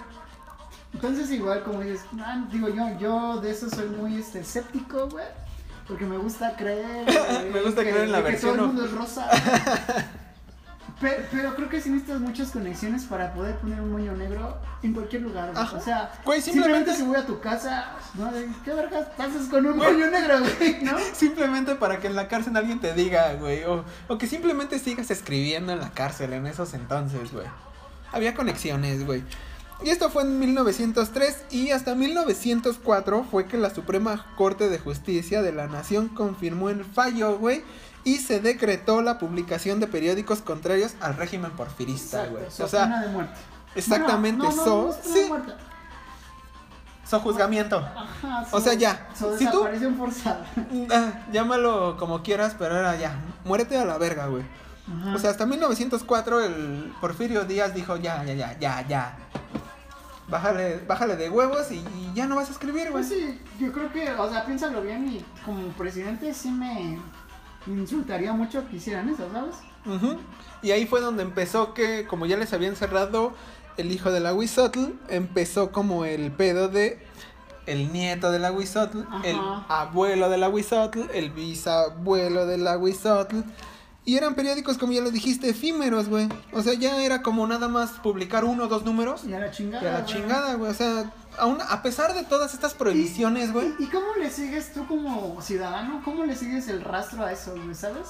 Entonces 0.94 1.32
igual 1.32 1.64
como 1.64 1.80
dices, 1.80 2.02
ah, 2.20 2.44
digo 2.52 2.68
yo, 2.68 3.00
yo 3.00 3.40
de 3.40 3.52
eso 3.52 3.70
soy 3.70 3.88
muy 3.88 4.18
este, 4.20 4.42
escéptico, 4.42 5.08
güey. 5.08 5.24
Porque 5.88 6.06
me 6.06 6.18
gusta 6.18 6.54
creer. 6.58 7.06
Me 7.54 7.62
gusta 7.62 7.82
que- 7.82 7.92
creer 7.92 8.04
en 8.08 8.12
la 8.12 8.18
que 8.18 8.24
versión, 8.32 8.56
todo 8.58 8.66
el 8.66 8.74
mundo 8.74 8.84
es 8.84 8.92
rosa. 8.92 9.30
Pero, 11.02 11.24
pero 11.30 11.56
creo 11.56 11.68
que 11.70 11.82
sí 11.82 11.90
necesitas 11.90 12.22
muchas 12.22 12.52
conexiones 12.52 13.04
para 13.04 13.34
poder 13.34 13.56
poner 13.58 13.82
un 13.82 13.92
moño 13.92 14.14
negro 14.14 14.58
en 14.82 14.94
cualquier 14.94 15.24
lugar. 15.24 15.52
güey. 15.54 15.66
O 15.76 15.82
sea, 15.82 16.12
Güey, 16.24 16.42
simplemente... 16.42 16.94
simplemente- 16.94 16.96
si 16.96 17.04
voy 17.04 17.18
a 17.18 17.26
tu 17.26 17.40
casa, 17.42 17.92
¿no? 18.14 18.32
¿qué 18.64 18.74
vergas 18.74 19.08
haces 19.18 19.48
con 19.50 19.66
un 19.66 19.78
Güey. 19.78 19.92
moño 19.92 20.10
negro, 20.10 20.40
güey? 20.40 20.78
¿No? 20.84 20.98
Simplemente 21.14 21.76
para 21.76 22.00
que 22.00 22.08
en 22.08 22.16
la 22.16 22.28
cárcel 22.30 22.56
alguien 22.56 22.80
te 22.80 22.94
diga, 22.94 23.34
güey. 23.34 23.64
O, 23.66 23.84
o 24.08 24.18
que 24.18 24.26
simplemente 24.28 24.80
sigas 24.80 25.12
escribiendo 25.12 25.74
en 25.74 25.80
la 25.80 25.92
cárcel 25.92 26.32
en 26.32 26.48
esos 26.48 26.74
entonces, 26.74 27.34
güey. 27.34 27.48
Había 28.14 28.34
conexiones, 28.34 29.06
güey. 29.06 29.24
Y 29.84 29.90
esto 29.90 30.10
fue 30.10 30.22
en 30.24 30.40
1903 30.40 31.48
y 31.52 31.72
hasta 31.72 31.96
1904 31.96 33.26
fue 33.30 33.46
que 33.48 33.58
la 33.58 33.70
Suprema 33.70 34.26
Corte 34.38 34.70
de 34.70 34.80
Justicia 34.80 35.42
de 35.42 35.52
la 35.52 35.68
Nación 35.68 36.08
confirmó 36.08 36.70
el 36.70 36.86
fallo, 36.86 37.38
güey. 37.38 37.64
Y 38.06 38.18
se 38.20 38.40
decretó 38.40 39.02
la 39.02 39.18
publicación 39.20 39.80
de 39.82 39.88
periódicos 39.88 40.42
contrarios 40.42 40.94
al 41.02 41.18
régimen 41.18 41.52
porfirista, 41.52 42.26
güey. 42.28 42.46
so 42.50 42.64
O 42.66 42.68
sea, 42.68 42.84
pena 42.84 43.02
de 43.02 43.08
muerte. 43.10 43.34
exactamente, 43.76 44.44
No, 44.44 44.52
no, 44.56 44.64
so- 44.64 44.88
no 44.88 44.94
sí. 45.14 45.30
so 47.08 47.20
juzgamiento. 47.20 47.78
Ajá, 47.78 48.46
O 48.52 48.60
so- 48.60 48.62
sea, 48.62 48.74
ya. 48.74 49.08
so 49.18 49.38
Si 49.38 49.46
tú- 49.50 49.68
forzada. 49.98 50.46
Ah, 50.94 51.26
llámalo 51.32 51.98
como 51.98 52.24
quieras, 52.24 52.56
pero 52.58 52.78
era 52.78 52.96
ya. 52.96 53.20
Muérete 53.44 53.78
a 53.78 53.86
la 53.86 53.98
verga, 53.98 54.28
güey. 54.28 54.44
O 55.16 55.18
sea, 55.18 55.32
hasta 55.32 55.48
1904 55.48 56.42
el 56.42 56.94
Porfirio 57.02 57.44
Díaz 57.46 57.74
dijo, 57.74 57.98
ya, 57.98 58.24
ya, 58.24 58.34
ya, 58.36 58.56
ya, 58.60 58.88
ya. 58.88 59.18
Bájale, 60.28 60.80
bájale 60.88 61.16
de 61.16 61.30
huevos 61.30 61.72
y, 61.72 61.76
y 61.78 62.12
ya 62.16 62.28
no 62.28 62.36
vas 62.36 62.50
a 62.50 62.52
escribir, 62.52 62.92
güey. 62.92 63.04
Pues 63.04 63.10
sí, 63.10 63.40
yo 63.60 63.72
creo 63.72 63.92
que, 63.92 64.12
o 64.12 64.30
sea, 64.30 64.46
piénsalo 64.46 64.82
bien 64.82 65.08
y 65.08 65.26
como 65.44 65.68
presidente 65.70 66.34
sí 66.36 66.50
me 66.52 67.00
insultaría 67.68 68.34
mucho 68.34 68.68
que 68.70 68.78
hicieran 68.78 69.10
eso, 69.10 69.28
¿sabes? 69.32 69.56
Ujú. 69.86 70.18
Y 70.62 70.72
ahí 70.72 70.86
fue 70.86 71.02
donde 71.02 71.24
empezó 71.24 71.74
que, 71.74 72.06
como 72.08 72.26
ya 72.26 72.38
les 72.38 72.54
habían 72.54 72.76
cerrado 72.76 73.34
el 73.78 73.92
hijo 73.92 74.12
de 74.12 74.20
la 74.20 74.34
Huizotl, 74.34 74.92
empezó 75.10 75.72
como 75.72 76.06
el 76.06 76.32
pedo 76.32 76.70
de 76.70 77.00
el 77.66 77.92
nieto 77.92 78.32
de 78.32 78.40
la 78.40 78.52
Huizotl, 78.52 79.00
el 79.24 79.36
Ajá. 79.36 79.66
abuelo 79.70 80.30
de 80.30 80.38
la 80.38 80.50
Huizotl, 80.50 81.02
el 81.14 81.32
bisabuelo 81.32 82.46
de 82.46 82.58
la 82.58 82.78
Huizotl. 82.78 83.38
Y 84.08 84.18
eran 84.18 84.36
periódicos, 84.36 84.78
como 84.78 84.94
ya 84.94 85.02
lo 85.02 85.10
dijiste, 85.10 85.50
efímeros, 85.50 86.08
güey. 86.10 86.30
O 86.54 86.62
sea, 86.62 86.74
ya 86.76 87.02
era 87.04 87.24
como 87.24 87.48
nada 87.48 87.68
más 87.68 87.90
publicar 88.04 88.46
uno 88.46 88.66
o 88.66 88.68
dos 88.68 88.86
números. 88.86 89.24
Y 89.24 89.34
a 89.34 89.40
la 89.40 89.50
chingada. 89.50 89.84
Y 89.84 89.88
a 89.88 89.92
la 89.94 90.02
güey. 90.02 90.14
chingada, 90.14 90.54
güey. 90.54 90.72
O 90.72 90.74
sea, 90.76 91.12
aún, 91.40 91.58
a 91.68 91.82
pesar 91.82 92.14
de 92.14 92.24
todas 92.24 92.54
estas 92.54 92.76
prohibiciones, 92.76 93.52
güey. 93.52 93.74
¿Y, 93.80 93.86
y 93.86 93.88
cómo 93.88 94.06
le 94.20 94.30
sigues 94.30 94.74
tú 94.74 94.86
como 94.88 95.42
ciudadano? 95.42 96.02
¿Cómo 96.06 96.24
le 96.24 96.36
sigues 96.36 96.68
el 96.68 96.82
rastro 96.82 97.26
a 97.26 97.32
eso, 97.32 97.54
güey? 97.56 97.74
¿Sabes? 97.74 98.08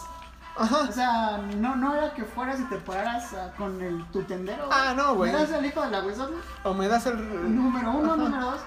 O 0.58 0.64
Ajá. 0.64 0.92
sea, 0.92 1.38
no, 1.58 1.76
no 1.78 1.96
era 1.96 2.14
que 2.14 2.24
fueras 2.24 2.60
y 2.60 2.64
te 2.66 2.76
pararas 2.78 3.34
ah, 3.34 3.54
con 3.58 3.82
el, 3.82 4.06
tu 4.12 4.22
tendero. 4.24 4.68
Ah, 4.72 4.94
no, 4.96 5.16
güey. 5.16 5.32
¿Me 5.32 5.38
das 5.40 5.52
el 5.52 5.66
hijo 5.66 5.82
de 5.82 5.92
la 5.92 6.02
Wizard? 6.06 6.30
O 6.64 6.74
me 6.74 6.88
das 6.90 7.06
el... 7.06 7.56
Número 7.56 7.92
uno, 7.92 8.14
Ajá. 8.14 8.22
número 8.22 8.46
dos. 8.52 8.62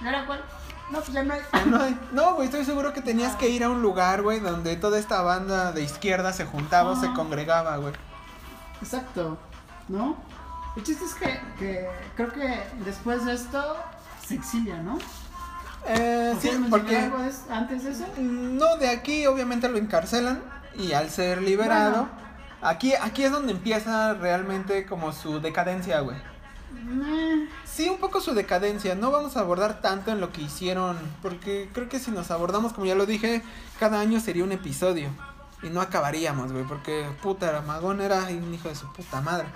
¿Y 0.00 0.06
ahora 0.06 0.26
cuál? 0.26 0.44
No, 0.90 0.98
pues 1.00 1.12
ya 1.12 1.22
no 1.22 1.34
hay. 1.34 1.98
No, 2.12 2.34
güey, 2.34 2.46
estoy 2.46 2.64
seguro 2.64 2.92
que 2.92 3.02
tenías 3.02 3.36
que 3.36 3.48
ir 3.48 3.62
a 3.64 3.68
un 3.68 3.82
lugar, 3.82 4.22
güey, 4.22 4.40
donde 4.40 4.76
toda 4.76 4.98
esta 4.98 5.20
banda 5.22 5.72
de 5.72 5.82
izquierda 5.82 6.32
se 6.32 6.46
juntaba 6.46 6.90
o 6.92 6.96
se 6.96 7.12
congregaba, 7.12 7.76
güey. 7.76 7.92
Exacto, 8.80 9.36
¿no? 9.88 10.16
El 10.76 10.84
chiste 10.84 11.04
es 11.04 11.14
que, 11.14 11.40
que 11.58 11.88
creo 12.16 12.32
que 12.32 12.62
después 12.84 13.24
de 13.24 13.34
esto 13.34 13.76
se 14.26 14.34
exilia, 14.36 14.76
¿no? 14.82 14.98
Eh, 15.86 16.32
sí, 16.34 16.48
¿Quieres 16.48 16.60
mencionar 16.60 16.70
porque... 16.70 16.96
algo 16.96 17.18
antes 17.50 17.84
de 17.84 17.90
eso? 17.90 18.04
No, 18.18 18.76
de 18.76 18.88
aquí 18.88 19.26
obviamente 19.26 19.68
lo 19.68 19.78
encarcelan 19.78 20.42
y 20.76 20.92
al 20.92 21.10
ser 21.10 21.42
liberado, 21.42 22.02
Bueno. 22.02 22.08
aquí, 22.62 22.94
aquí 22.94 23.24
es 23.24 23.32
donde 23.32 23.52
empieza 23.52 24.14
realmente 24.14 24.86
como 24.86 25.12
su 25.12 25.40
decadencia, 25.40 26.00
güey. 26.00 26.16
Sí, 27.64 27.88
un 27.88 27.98
poco 27.98 28.20
su 28.20 28.34
decadencia. 28.34 28.94
No 28.94 29.10
vamos 29.10 29.36
a 29.36 29.40
abordar 29.40 29.80
tanto 29.80 30.10
en 30.10 30.20
lo 30.20 30.32
que 30.32 30.42
hicieron, 30.42 30.98
porque 31.22 31.68
creo 31.72 31.88
que 31.88 31.98
si 31.98 32.10
nos 32.10 32.30
abordamos, 32.30 32.72
como 32.72 32.86
ya 32.86 32.94
lo 32.94 33.06
dije, 33.06 33.42
cada 33.78 34.00
año 34.00 34.20
sería 34.20 34.44
un 34.44 34.52
episodio. 34.52 35.10
Y 35.62 35.70
no 35.70 35.80
acabaríamos, 35.80 36.52
güey, 36.52 36.64
porque 36.64 37.06
puta, 37.22 37.62
Magón 37.66 38.00
era 38.00 38.24
un 38.24 38.54
hijo 38.54 38.68
de 38.68 38.74
su 38.74 38.92
puta 38.92 39.20
madre. 39.20 39.46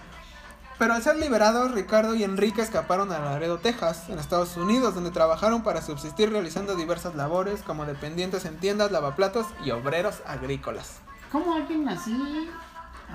Pero 0.79 0.95
al 0.95 1.03
ser 1.03 1.17
liberados, 1.17 1.71
Ricardo 1.71 2.15
y 2.15 2.25
Enrique 2.25 2.61
escaparon 2.61 3.13
a 3.13 3.21
Laredo, 3.21 3.59
Texas, 3.59 4.09
en 4.09 4.19
Estados 4.19 4.57
Unidos, 4.57 4.95
donde 4.95 5.13
trabajaron 5.13 5.63
para 5.63 5.81
subsistir 5.81 6.33
realizando 6.33 6.75
diversas 6.75 7.15
labores 7.15 7.63
como 7.63 7.85
dependientes 7.85 8.45
en 8.47 8.57
tiendas, 8.57 8.91
lavaplatos 8.91 9.47
y 9.65 9.71
obreros 9.71 10.23
agrícolas. 10.27 10.97
¿Cómo 11.31 11.55
alguien 11.55 11.89
así 11.89 12.51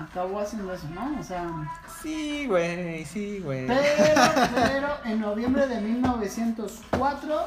acabó 0.00 0.40
haciendo 0.40 0.72
eso, 0.72 0.86
no? 0.90 1.18
O 1.18 1.22
sea, 1.22 1.46
Sí, 2.02 2.46
güey, 2.46 3.04
sí, 3.04 3.40
güey. 3.40 3.66
pero, 3.66 4.20
pero 4.54 4.88
en 5.04 5.20
noviembre 5.20 5.66
de 5.66 5.80
1904, 5.80 7.40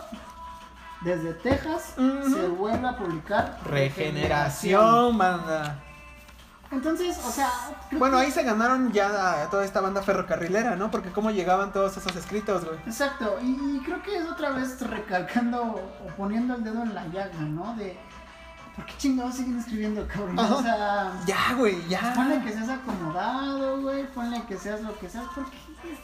desde 1.01 1.33
Texas, 1.35 1.93
se 1.95 2.47
vuelve 2.47 2.87
a 2.87 2.95
publicar 2.97 3.57
Regeneración, 3.65 5.17
banda. 5.17 5.79
Entonces, 6.71 7.19
o 7.25 7.29
sea, 7.31 7.49
Bueno, 7.91 8.17
que- 8.17 8.23
ahí 8.25 8.31
se 8.31 8.43
ganaron 8.43 8.93
ya 8.93 9.41
a 9.43 9.49
toda 9.49 9.65
esta 9.65 9.81
banda 9.81 10.01
ferrocarrilera, 10.01 10.77
¿no? 10.77 10.89
Porque 10.89 11.11
cómo 11.11 11.29
llegaban 11.31 11.73
todos 11.73 11.97
esos 11.97 12.15
escritos, 12.15 12.63
güey. 12.63 12.77
Exacto, 12.85 13.37
y 13.41 13.79
creo 13.83 14.01
que 14.01 14.15
es 14.17 14.25
otra 14.25 14.51
vez 14.51 14.79
recalcando 14.79 15.61
o 15.63 16.07
poniendo 16.15 16.55
el 16.55 16.63
dedo 16.63 16.81
en 16.83 16.93
la 16.95 17.05
llaga, 17.07 17.39
¿no? 17.41 17.75
De, 17.75 17.99
¿por 18.75 18.86
qué 18.86 18.93
chingados 18.97 19.36
siguen 19.36 19.60
escribiendo, 19.60 20.07
cabrón? 20.07 20.39
Ajá. 20.39 20.55
O 20.55 20.62
sea, 20.63 21.21
Ya, 21.25 21.53
güey, 21.55 21.88
ya. 21.88 22.13
ponle 22.13 22.41
que 22.41 22.51
seas 22.53 22.69
acomodado, 22.69 23.81
güey, 23.81 24.07
ponle 24.13 24.41
que 24.45 24.57
seas 24.57 24.81
lo 24.81 24.97
que 24.99 25.10
seas, 25.10 25.25
porque 25.36 25.57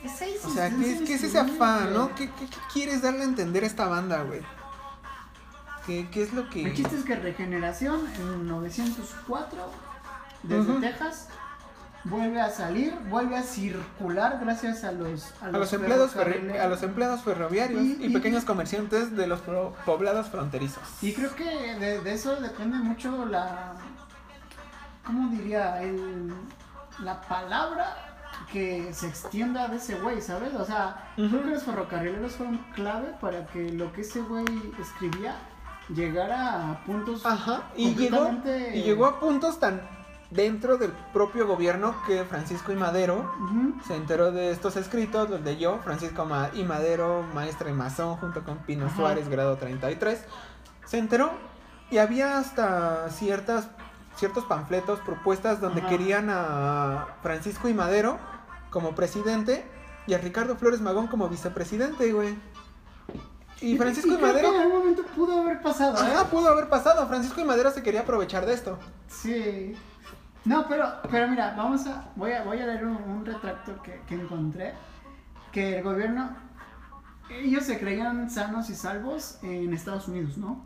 es 0.03 0.21
esa 0.21 0.47
O 0.47 0.51
sea, 0.51 0.69
¿qué, 0.69 0.93
es- 0.93 1.01
qué 1.01 1.13
es 1.15 1.23
ese 1.23 1.39
afán, 1.39 1.93
no? 1.93 2.13
¿Qué, 2.15 2.30
qué, 2.32 2.45
qué 2.47 2.58
quieres 2.73 3.01
darle 3.01 3.21
a 3.21 3.25
entender 3.25 3.63
a 3.63 3.67
esta 3.67 3.88
banda, 3.88 4.21
güey? 4.23 4.41
¿Qué, 5.86 6.10
¿Qué 6.12 6.23
es 6.23 6.34
lo 6.34 6.49
que...? 6.49 6.63
El 6.65 6.73
chiste 6.75 6.97
es 6.97 7.06
que 7.06 7.15
Regeneración 7.15 8.01
en 8.19 8.47
904, 8.47 9.71
desde 10.43 10.71
Ujú. 10.71 10.82
Texas, 10.82 11.30
vuelve 12.03 12.39
a 12.39 12.49
salir, 12.49 12.93
vuelve 13.10 13.36
a 13.38 13.43
circular 13.43 14.39
gracias 14.41 14.83
a 14.83 14.91
los... 14.91 15.33
A 15.41 15.49
los, 15.49 15.73
empleados 15.73 16.15
a 16.15 16.67
los 16.67 16.83
empleados 16.83 17.21
ferroviarios 17.21 17.81
Y- 17.81 17.97
y, 18.01 18.05
y- 18.05 18.10
pequeños 18.13 18.45
comerciantes 18.45 19.15
de 19.15 19.27
los 19.27 19.41
poblados 19.86 20.27
fronterizos. 20.27 20.83
Y 21.01 21.13
creo 21.13 21.36
que 21.36 21.43
de, 21.75 21.99
de 22.01 22.13
eso 22.13 22.36
depende 22.38 22.77
mucho 22.77 23.25
la. 23.25 23.73
¿Cómo 25.05 25.29
diría? 25.31 25.81
El, 25.81 26.33
la 27.03 27.21
palabra 27.21 27.95
que 28.51 28.93
se 28.93 29.07
extienda 29.07 29.67
de 29.67 29.77
ese 29.77 29.95
güey, 29.95 30.21
¿sabes? 30.21 30.53
O 30.53 30.65
sea, 30.65 31.12
creo 31.15 31.43
que 31.43 31.49
los 31.49 31.63
ferrocarrileros 31.63 32.33
fueron 32.33 32.57
clave 32.75 33.13
para 33.19 33.45
que 33.47 33.71
lo 33.71 33.91
que 33.93 34.01
ese 34.01 34.21
güey 34.21 34.45
escribía 34.79 35.36
llegara 35.89 36.71
a 36.71 36.83
puntos. 36.86 37.25
Ajá, 37.25 37.63
y 37.75 37.95
llegó, 37.95 38.29
y 38.73 38.81
llegó 38.83 39.05
a 39.05 39.19
puntos 39.19 39.60
tan 39.60 39.81
dentro 40.30 40.78
del 40.78 40.92
propio 41.13 41.48
gobierno 41.48 41.96
que 42.06 42.24
Francisco 42.26 42.72
y 42.72 42.76
Madero 42.76 43.32
se 43.88 43.96
enteró 43.96 44.32
de 44.32 44.52
estos 44.52 44.76
escritos, 44.76 45.30
los 45.30 45.42
leyó 45.42 45.80
Francisco 45.80 46.26
Ma- 46.26 46.50
y 46.54 46.63
Madero, 46.63 47.24
maestra 47.34 47.70
y 47.70 47.74
masón, 47.74 48.18
junto 48.18 48.44
con 48.44 48.58
Pino 48.60 48.88
Ajá. 48.88 48.96
Suárez, 48.96 49.30
grado 49.30 49.56
33. 49.58 50.20
Se 50.86 50.98
enteró 50.98 51.32
y 51.90 51.98
había 52.00 52.38
hasta 52.38 53.10
ciertas, 53.10 53.70
ciertos 54.18 54.44
panfletos, 54.46 55.00
propuestas 55.00 55.62
donde 55.62 55.82
querían 55.84 56.30
a 56.30 57.08
Francisco 57.22 57.70
y 57.70 57.74
Madero 57.74 58.18
como 58.70 58.96
presidente 58.96 59.66
y 60.08 60.13
a 60.13 60.18
Ricardo 60.18 60.58
Flores 60.58 60.82
Magón 60.82 61.08
como 61.08 61.30
vicepresidente, 61.30 62.12
güey. 62.12 62.38
Y 63.60 63.76
Francisco 63.78 64.10
y, 64.13 64.18
creo 64.18 64.20
que 64.28 64.34
Madero... 64.34 64.54
en 64.54 64.62
algún 64.62 64.80
momento 64.80 65.04
pudo 65.16 65.42
haber 65.42 65.62
pasado, 65.62 65.98
¿eh? 65.98 66.12
Ajá, 66.13 66.26
pudo 66.26 66.48
haber 66.50 66.70
pasado. 66.70 67.08
Francisco 67.08 67.42
y 67.42 67.44
Madero 67.44 67.72
se 67.72 67.82
quería 67.82 68.02
aprovechar 68.02 68.46
de 68.46 68.54
esto. 68.54 68.78
Sí. 69.08 69.76
No, 70.45 70.67
pero, 70.67 70.86
pero 71.10 71.28
mira, 71.28 71.54
vamos 71.58 71.86
a. 71.88 72.10
Voy 72.15 72.32
a, 72.32 72.43
voy 72.43 72.60
a 72.60 72.65
leer 72.65 72.86
un, 72.86 72.95
un 72.95 73.26
retracto 73.26 73.82
que, 73.82 74.02
que 74.08 74.15
encontré. 74.15 74.73
Que 75.52 75.78
el 75.78 75.84
gobierno. 75.84 76.30
Ellos 77.30 77.65
se 77.65 77.78
creían 77.80 78.30
sanos 78.30 78.69
y 78.69 78.76
salvos 78.76 79.39
en 79.43 79.73
Estados 79.73 80.08
Unidos, 80.08 80.38
¿no? 80.38 80.62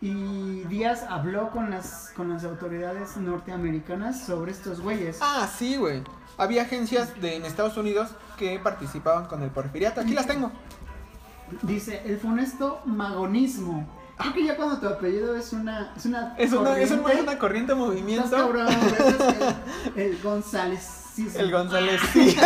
Y 0.00 0.64
Díaz 0.64 1.04
habló 1.08 1.50
con 1.50 1.70
las, 1.70 2.12
con 2.16 2.28
las 2.28 2.44
autoridades 2.44 3.16
norteamericanas 3.16 4.20
sobre 4.20 4.52
estos 4.52 4.80
güeyes. 4.80 5.18
Ah, 5.22 5.48
sí, 5.56 5.76
güey. 5.76 6.02
Había 6.36 6.62
agencias 6.62 7.18
de, 7.20 7.36
en 7.36 7.44
Estados 7.44 7.76
Unidos 7.76 8.10
que 8.36 8.58
participaban 8.58 9.26
con 9.26 9.42
el 9.42 9.50
porfiriato. 9.50 10.00
Aquí 10.00 10.12
las 10.12 10.26
tengo. 10.26 10.50
Dice, 11.62 12.02
el 12.04 12.18
funesto 12.18 12.82
magonismo. 12.84 13.88
Creo 14.16 14.32
que 14.32 14.44
ya 14.44 14.56
cuando 14.56 14.78
tu 14.78 14.86
apellido 14.86 15.36
es 15.36 15.52
una. 15.52 15.92
Es 15.96 16.06
una. 16.06 16.34
Es 16.38 16.52
una, 16.52 16.78
es 16.78 16.90
una, 16.90 17.02
corriente, 17.02 17.14
es 17.14 17.22
una 17.22 17.38
corriente 17.38 17.72
de 17.72 17.78
movimiento. 17.78 18.24
estás 18.24 18.40
cabrón, 18.42 18.68
es 18.68 19.96
el, 19.96 20.02
el 20.02 20.22
González. 20.22 21.04
El 21.36 21.50
González, 21.52 22.00
sí. 22.12 22.36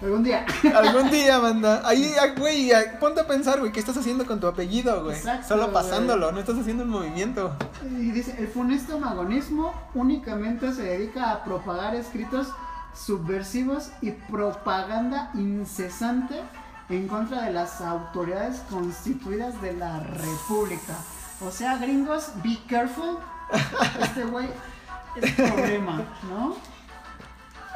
Algún 0.00 0.22
día. 0.22 0.46
Algún 0.74 1.10
día, 1.10 1.38
banda. 1.38 1.82
Ahí, 1.84 2.12
ah, 2.20 2.28
güey, 2.38 2.70
ah, 2.72 2.98
ponte 3.00 3.20
a 3.20 3.26
pensar, 3.26 3.58
güey, 3.58 3.72
¿qué 3.72 3.80
estás 3.80 3.96
haciendo 3.96 4.24
con 4.26 4.38
tu 4.38 4.46
apellido, 4.46 5.02
güey? 5.02 5.16
Exacto, 5.16 5.48
Solo 5.48 5.62
güey. 5.64 5.74
pasándolo, 5.74 6.30
no 6.30 6.38
estás 6.38 6.56
haciendo 6.56 6.84
un 6.84 6.90
movimiento. 6.90 7.52
Y 7.84 8.12
dice, 8.12 8.36
el 8.38 8.46
funesto 8.46 8.98
magonismo 8.98 9.74
únicamente 9.94 10.72
se 10.72 10.82
dedica 10.82 11.32
a 11.32 11.42
propagar 11.42 11.96
escritos 11.96 12.48
subversivos 12.94 13.90
y 14.00 14.12
propaganda 14.12 15.30
incesante 15.34 16.42
en 16.88 17.08
contra 17.08 17.42
de 17.42 17.52
las 17.52 17.80
autoridades 17.80 18.60
constituidas 18.70 19.60
de 19.60 19.74
la 19.74 20.00
república. 20.00 20.94
O 21.40 21.50
sea, 21.50 21.76
gringos, 21.76 22.30
be 22.42 22.58
careful. 22.68 23.18
Este 24.00 24.24
güey 24.24 24.48
es 25.16 25.32
problema, 25.32 26.02
¿no? 26.28 26.56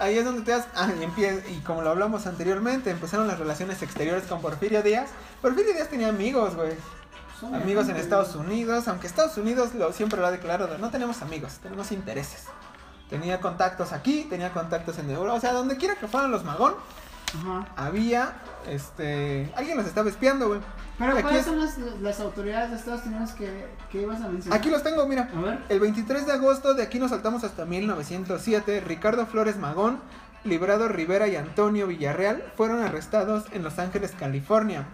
Ahí 0.00 0.18
es 0.18 0.24
donde 0.24 0.42
te 0.42 0.50
das. 0.50 0.66
Ah, 0.74 0.88
y, 0.90 1.52
y 1.52 1.60
como 1.60 1.82
lo 1.82 1.90
hablamos 1.90 2.26
anteriormente, 2.26 2.90
empezaron 2.90 3.28
las 3.28 3.38
relaciones 3.38 3.82
exteriores 3.82 4.24
con 4.24 4.40
Porfirio 4.40 4.82
Díaz. 4.82 5.10
Porfirio 5.40 5.74
Díaz 5.74 5.88
tenía 5.88 6.08
amigos, 6.08 6.56
güey. 6.56 6.72
Amigos 7.52 7.88
en 7.88 7.96
Estados 7.96 8.36
Unidos, 8.36 8.86
aunque 8.86 9.08
Estados 9.08 9.36
Unidos 9.36 9.74
lo, 9.74 9.92
siempre 9.92 10.20
lo 10.20 10.26
ha 10.26 10.30
declarado, 10.30 10.78
no 10.78 10.90
tenemos 10.90 11.22
amigos, 11.22 11.58
tenemos 11.60 11.90
intereses. 11.90 12.44
Tenía 13.10 13.40
contactos 13.40 13.92
aquí, 13.92 14.26
tenía 14.30 14.52
contactos 14.52 14.98
en 14.98 15.10
Europa, 15.10 15.34
o 15.34 15.40
sea, 15.40 15.52
donde 15.52 15.76
quiera 15.76 15.96
que 15.96 16.06
fueran 16.06 16.30
los 16.30 16.44
magón, 16.44 16.74
Ajá. 17.34 17.66
había, 17.76 18.32
este, 18.68 19.52
alguien 19.56 19.76
los 19.76 19.86
estaba 19.86 20.08
espiando, 20.10 20.48
güey. 20.48 20.60
Pero 20.98 21.12
Aquí 21.12 21.22
¿cuáles 21.22 21.40
es- 21.40 21.46
son 21.46 21.58
las, 21.60 21.78
las 22.00 22.20
autoridades 22.20 22.70
de 22.70 22.76
Estados 22.76 23.04
Unidos 23.06 23.32
que, 23.32 23.66
que 23.90 24.02
ibas 24.02 24.20
a 24.20 24.28
mencionar? 24.28 24.58
Aquí 24.58 24.70
los 24.70 24.82
tengo, 24.82 25.06
mira. 25.06 25.28
A 25.36 25.40
ver. 25.40 25.58
El 25.68 25.80
23 25.80 26.26
de 26.26 26.32
agosto, 26.32 26.74
de 26.74 26.82
aquí 26.82 26.98
nos 26.98 27.10
saltamos 27.10 27.42
hasta 27.44 27.64
1907, 27.64 28.80
Ricardo 28.80 29.26
Flores 29.26 29.56
Magón, 29.56 30.00
Librado 30.44 30.88
Rivera 30.88 31.28
y 31.28 31.36
Antonio 31.36 31.86
Villarreal 31.86 32.52
fueron 32.56 32.82
arrestados 32.82 33.44
en 33.52 33.62
Los 33.62 33.78
Ángeles, 33.78 34.12
California, 34.18 34.86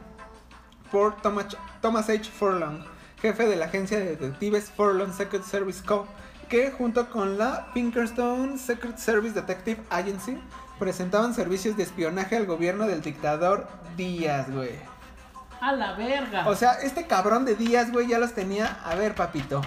por 0.93 1.16
Thomas, 1.20 1.47
Thomas 1.82 2.09
H. 2.09 2.30
Furlong, 2.30 2.80
jefe 3.20 3.47
de 3.47 3.57
la 3.57 3.66
agencia 3.66 3.99
de 3.99 4.05
detectives 4.16 4.70
Furlong 4.76 5.12
Secret 5.12 5.43
Service 5.43 5.82
Co., 5.84 6.07
que 6.49 6.70
junto 6.70 7.11
con 7.11 7.36
la 7.36 7.70
Pinkerstone 7.74 8.57
Secret 8.59 8.97
Service 8.97 9.34
Detective 9.34 9.82
Agency 9.91 10.39
presentaban 10.79 11.35
servicios 11.35 11.76
de 11.76 11.83
espionaje 11.83 12.37
al 12.37 12.47
gobierno 12.47 12.87
del 12.87 13.03
dictador 13.03 13.68
Díaz, 13.97 14.51
güey. 14.51 14.79
A 15.61 15.72
la 15.72 15.95
verga. 15.95 16.49
O 16.49 16.55
sea, 16.55 16.74
este 16.74 17.07
cabrón 17.07 17.45
de 17.45 17.57
Díaz, 17.57 17.91
güey, 17.93 18.07
ya 18.07 18.18
los 18.18 18.33
tenía. 18.33 18.79
A 18.85 18.95
ver, 18.95 19.14
papito. 19.14 19.61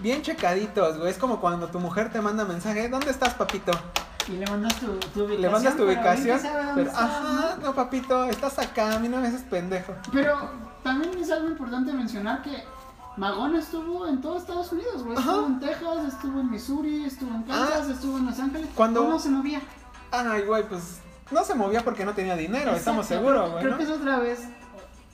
Bien 0.00 0.22
checaditos, 0.22 0.98
güey. 0.98 1.10
Es 1.10 1.18
como 1.18 1.40
cuando 1.40 1.68
tu 1.68 1.80
mujer 1.80 2.12
te 2.12 2.20
manda 2.20 2.44
mensaje, 2.44 2.88
¿dónde 2.88 3.10
estás, 3.10 3.34
papito? 3.34 3.72
y 4.28 4.36
le 4.36 4.46
mandas 4.46 4.74
tu, 4.76 4.86
tu 4.86 5.24
ubicación. 5.24 5.40
Le 5.40 5.48
mandas 5.48 5.76
tu 5.76 5.84
ubicación. 5.84 6.40
Pero, 6.74 6.90
ajá, 6.90 7.56
no, 7.62 7.74
papito, 7.74 8.24
estás 8.24 8.58
acá, 8.58 8.94
a 8.94 8.98
mí 8.98 9.08
no 9.08 9.18
me 9.18 9.28
haces 9.28 9.42
pendejo. 9.42 9.94
Pero 10.12 10.50
también 10.82 11.16
es 11.18 11.30
algo 11.30 11.48
importante 11.48 11.92
mencionar 11.92 12.42
que 12.42 12.62
Magón 13.18 13.56
estuvo 13.56 14.06
en 14.06 14.20
todo 14.20 14.36
Estados 14.38 14.70
Unidos, 14.72 15.02
güey. 15.02 15.18
Estuvo 15.18 15.46
en 15.46 15.60
Texas, 15.60 16.14
estuvo 16.14 16.40
en 16.40 16.50
Missouri, 16.50 17.04
estuvo 17.04 17.34
en 17.34 17.42
Kansas, 17.42 17.86
Ah. 17.88 17.92
estuvo 17.92 18.18
en 18.18 18.26
Los 18.26 18.38
Ángeles. 18.38 18.68
Cuando- 18.74 19.04
¿Cómo 19.04 19.18
se 19.18 19.28
movía? 19.28 19.60
Ay, 20.12 20.42
güey, 20.42 20.66
pues 20.68 21.00
no 21.30 21.44
se 21.44 21.54
movía 21.54 21.82
porque 21.84 22.04
no 22.04 22.14
tenía 22.14 22.36
dinero, 22.36 22.70
estamos 22.72 23.06
seguros, 23.06 23.50
güey. 23.50 23.62
Creo 23.62 23.72
¿no? 23.72 23.78
que 23.78 23.84
es 23.84 23.90
otra 23.90 24.18
vez. 24.20 24.40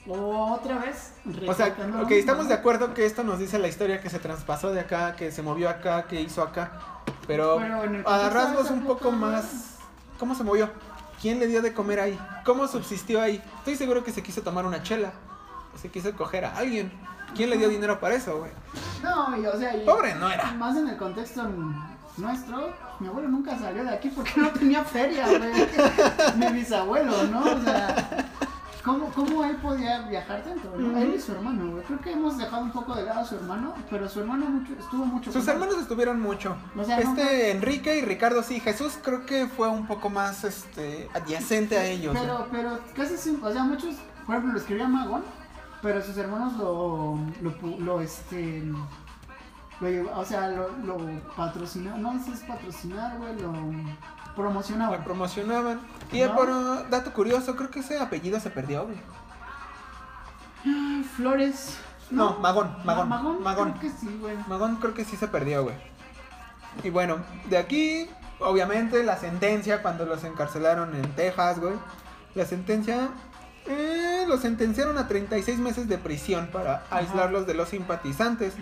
Otra 0.07 0.79
vez. 0.81 1.13
O 1.49 1.55
sea, 1.55 1.75
ok, 2.03 2.11
estamos 2.11 2.47
de 2.49 2.55
¿no? 2.55 2.61
acuerdo 2.61 2.93
que 2.93 3.07
esto 3.07 3.25
nos 3.25 3.39
dice 3.39 3.59
la 3.59 3.69
historia 3.69 4.03
que 4.03 4.11
se 4.11 4.19
traspasó 4.19 4.71
de 4.71 4.81
acá, 4.81 5.17
que 5.17 5.33
se 5.33 5.43
movió 5.43 5.71
acá, 5.71 6.07
que 6.07 6.21
hizo 6.21 6.43
acá. 6.43 6.73
Pero, 7.27 7.57
Pero 7.59 8.07
a 8.09 8.29
rasgos 8.29 8.71
un 8.71 8.85
poco 8.85 9.11
más. 9.13 9.77
¿Cómo 10.19 10.35
se 10.35 10.45
movió? 10.45 10.69
¿Quién 11.23 11.39
le 11.41 11.47
dio 11.47 11.63
de 11.63 11.73
comer 11.73 12.01
ahí? 12.01 12.19
¿Cómo 12.45 12.69
subsistió 12.69 13.21
ahí? 13.23 13.43
Estoy 13.61 13.77
seguro 13.77 14.05
que 14.05 14.13
se 14.13 14.23
quiso 14.23 14.43
tomar 14.43 14.67
una 14.67 14.83
chela. 14.83 15.13
O 15.75 15.79
se 15.79 15.89
quiso 15.89 16.15
coger 16.15 16.45
a 16.45 16.55
alguien. 16.59 16.93
¿Quién 17.35 17.51
le 17.51 17.59
dio 17.59 17.68
dinero 17.68 17.99
para 18.01 18.14
eso, 18.14 18.39
güey? 18.39 18.51
No, 19.03 19.37
y, 19.37 19.47
o 19.47 19.59
sea, 19.59 19.76
y- 19.76 19.85
Pobre 19.85 20.14
no 20.14 20.30
era. 20.30 20.53
Más 20.53 20.76
en 20.76 20.89
el 20.89 20.97
contexto 20.97 21.43
nuestro, 22.16 22.72
mi 23.01 23.09
abuelo 23.09 23.28
nunca 23.28 23.59
salió 23.59 23.82
de 23.85 23.91
aquí 23.91 24.09
porque 24.09 24.32
no 24.41 24.49
tenía 24.51 24.85
feria, 24.85 25.26
güey. 25.26 25.41
Mi 26.37 26.47
bisabuelo, 26.59 27.24
¿no? 27.24 27.41
O 27.41 27.61
sea, 27.61 28.28
¿cómo, 28.85 29.07
cómo 29.11 29.45
él 29.45 29.57
podía 29.57 30.03
viajar 30.03 30.43
tanto? 30.45 30.72
Él 30.78 31.14
y 31.16 31.20
su 31.20 31.32
hermano, 31.32 31.72
güey. 31.72 31.82
Creo 31.85 32.01
que 32.01 32.12
hemos 32.12 32.39
dejado 32.39 32.62
un 32.62 32.70
poco 32.70 32.95
de 32.95 33.03
lado 33.05 33.20
a 33.20 33.24
su 33.24 33.35
hermano, 33.35 33.74
pero 33.91 34.09
su 34.09 34.20
hermano 34.20 34.47
mucho, 34.47 34.72
estuvo 34.78 35.05
mucho 35.05 35.32
Sus 35.32 35.43
él. 35.49 35.55
hermanos 35.55 35.76
estuvieron 35.78 36.20
mucho. 36.20 36.57
O 36.78 36.85
sea, 36.85 36.99
este 37.01 37.51
Enrique 37.51 37.99
y 37.99 38.03
Ricardo 38.03 38.43
sí. 38.45 38.61
Jesús 38.61 38.97
creo 39.03 39.26
que 39.26 39.47
fue 39.49 39.68
un 39.68 39.87
poco 39.89 40.09
más 40.09 40.45
este 40.45 41.09
adyacente 41.14 41.76
a 41.78 41.85
ellos. 41.85 42.16
Pero, 42.18 42.47
pero 42.53 42.78
casi 42.95 43.16
siempre, 43.16 43.51
o 43.51 43.53
sea, 43.53 43.64
muchos, 43.64 43.97
por 44.24 44.37
ejemplo, 44.37 44.53
lo 44.53 44.59
escribía 44.61 44.87
Magón, 44.87 45.24
pero 45.85 46.03
sus 46.03 46.16
hermanos 46.16 46.55
lo, 46.55 47.16
lo, 47.43 47.78
lo 47.78 48.01
este, 48.01 48.62
lo 48.64 48.89
o 50.18 50.24
sea, 50.24 50.49
lo, 50.49 50.70
lo 50.78 50.97
patrocinaban, 51.37 52.01
no 52.03 52.12
sé 52.14 52.24
si 52.24 52.32
es 52.32 52.41
patrocinar, 52.41 53.18
güey, 53.18 53.39
lo 53.39 53.53
promocionaban. 54.35 55.05
promocionaban. 55.05 55.80
Y 56.11 56.22
No. 56.22 56.35
por 56.35 56.89
dato 56.91 57.12
curioso, 57.12 57.55
creo 57.55 57.70
que 57.70 57.80
ese 57.80 57.99
apellido 58.01 58.41
se 58.41 58.51
perdió, 58.51 58.85
güey. 58.87 58.97
Flores. 61.16 61.76
No, 62.11 62.39
Magón, 62.39 62.76
Magón, 62.85 63.09
Ma- 63.09 63.16
Magón, 63.18 63.43
Magón. 63.43 63.72
creo 63.72 63.80
que 63.93 63.99
sí, 63.99 64.18
güey. 64.20 64.37
Magón 64.49 64.76
creo 64.76 64.95
que 64.95 65.05
sí 65.05 65.16
se 65.16 65.28
perdió, 65.28 65.64
güey. 65.64 65.76
Y 66.82 66.91
bueno, 66.91 67.18
de 67.49 67.59
aquí, 67.59 68.09
obviamente, 68.41 69.03
la 69.05 69.16
sentencia 69.16 69.82
cuando 69.82 70.07
los 70.07 70.24
encarcelaron 70.24 70.95
en 70.95 71.11
Texas, 71.14 71.61
güey. 71.61 71.74
La 72.35 72.45
sentencia, 72.45 73.09
eh, 73.67 74.25
los 74.29 74.41
sentenciaron 74.41 74.99
a 74.99 75.09
36 75.09 75.59
meses 75.59 75.89
de 75.89 75.97
prisión 75.99 76.49
para 76.53 76.77
Ajá. 76.77 76.97
aislarlos 76.99 77.47
de 77.47 77.55
los 77.55 77.69
simpatizantes. 77.71 78.55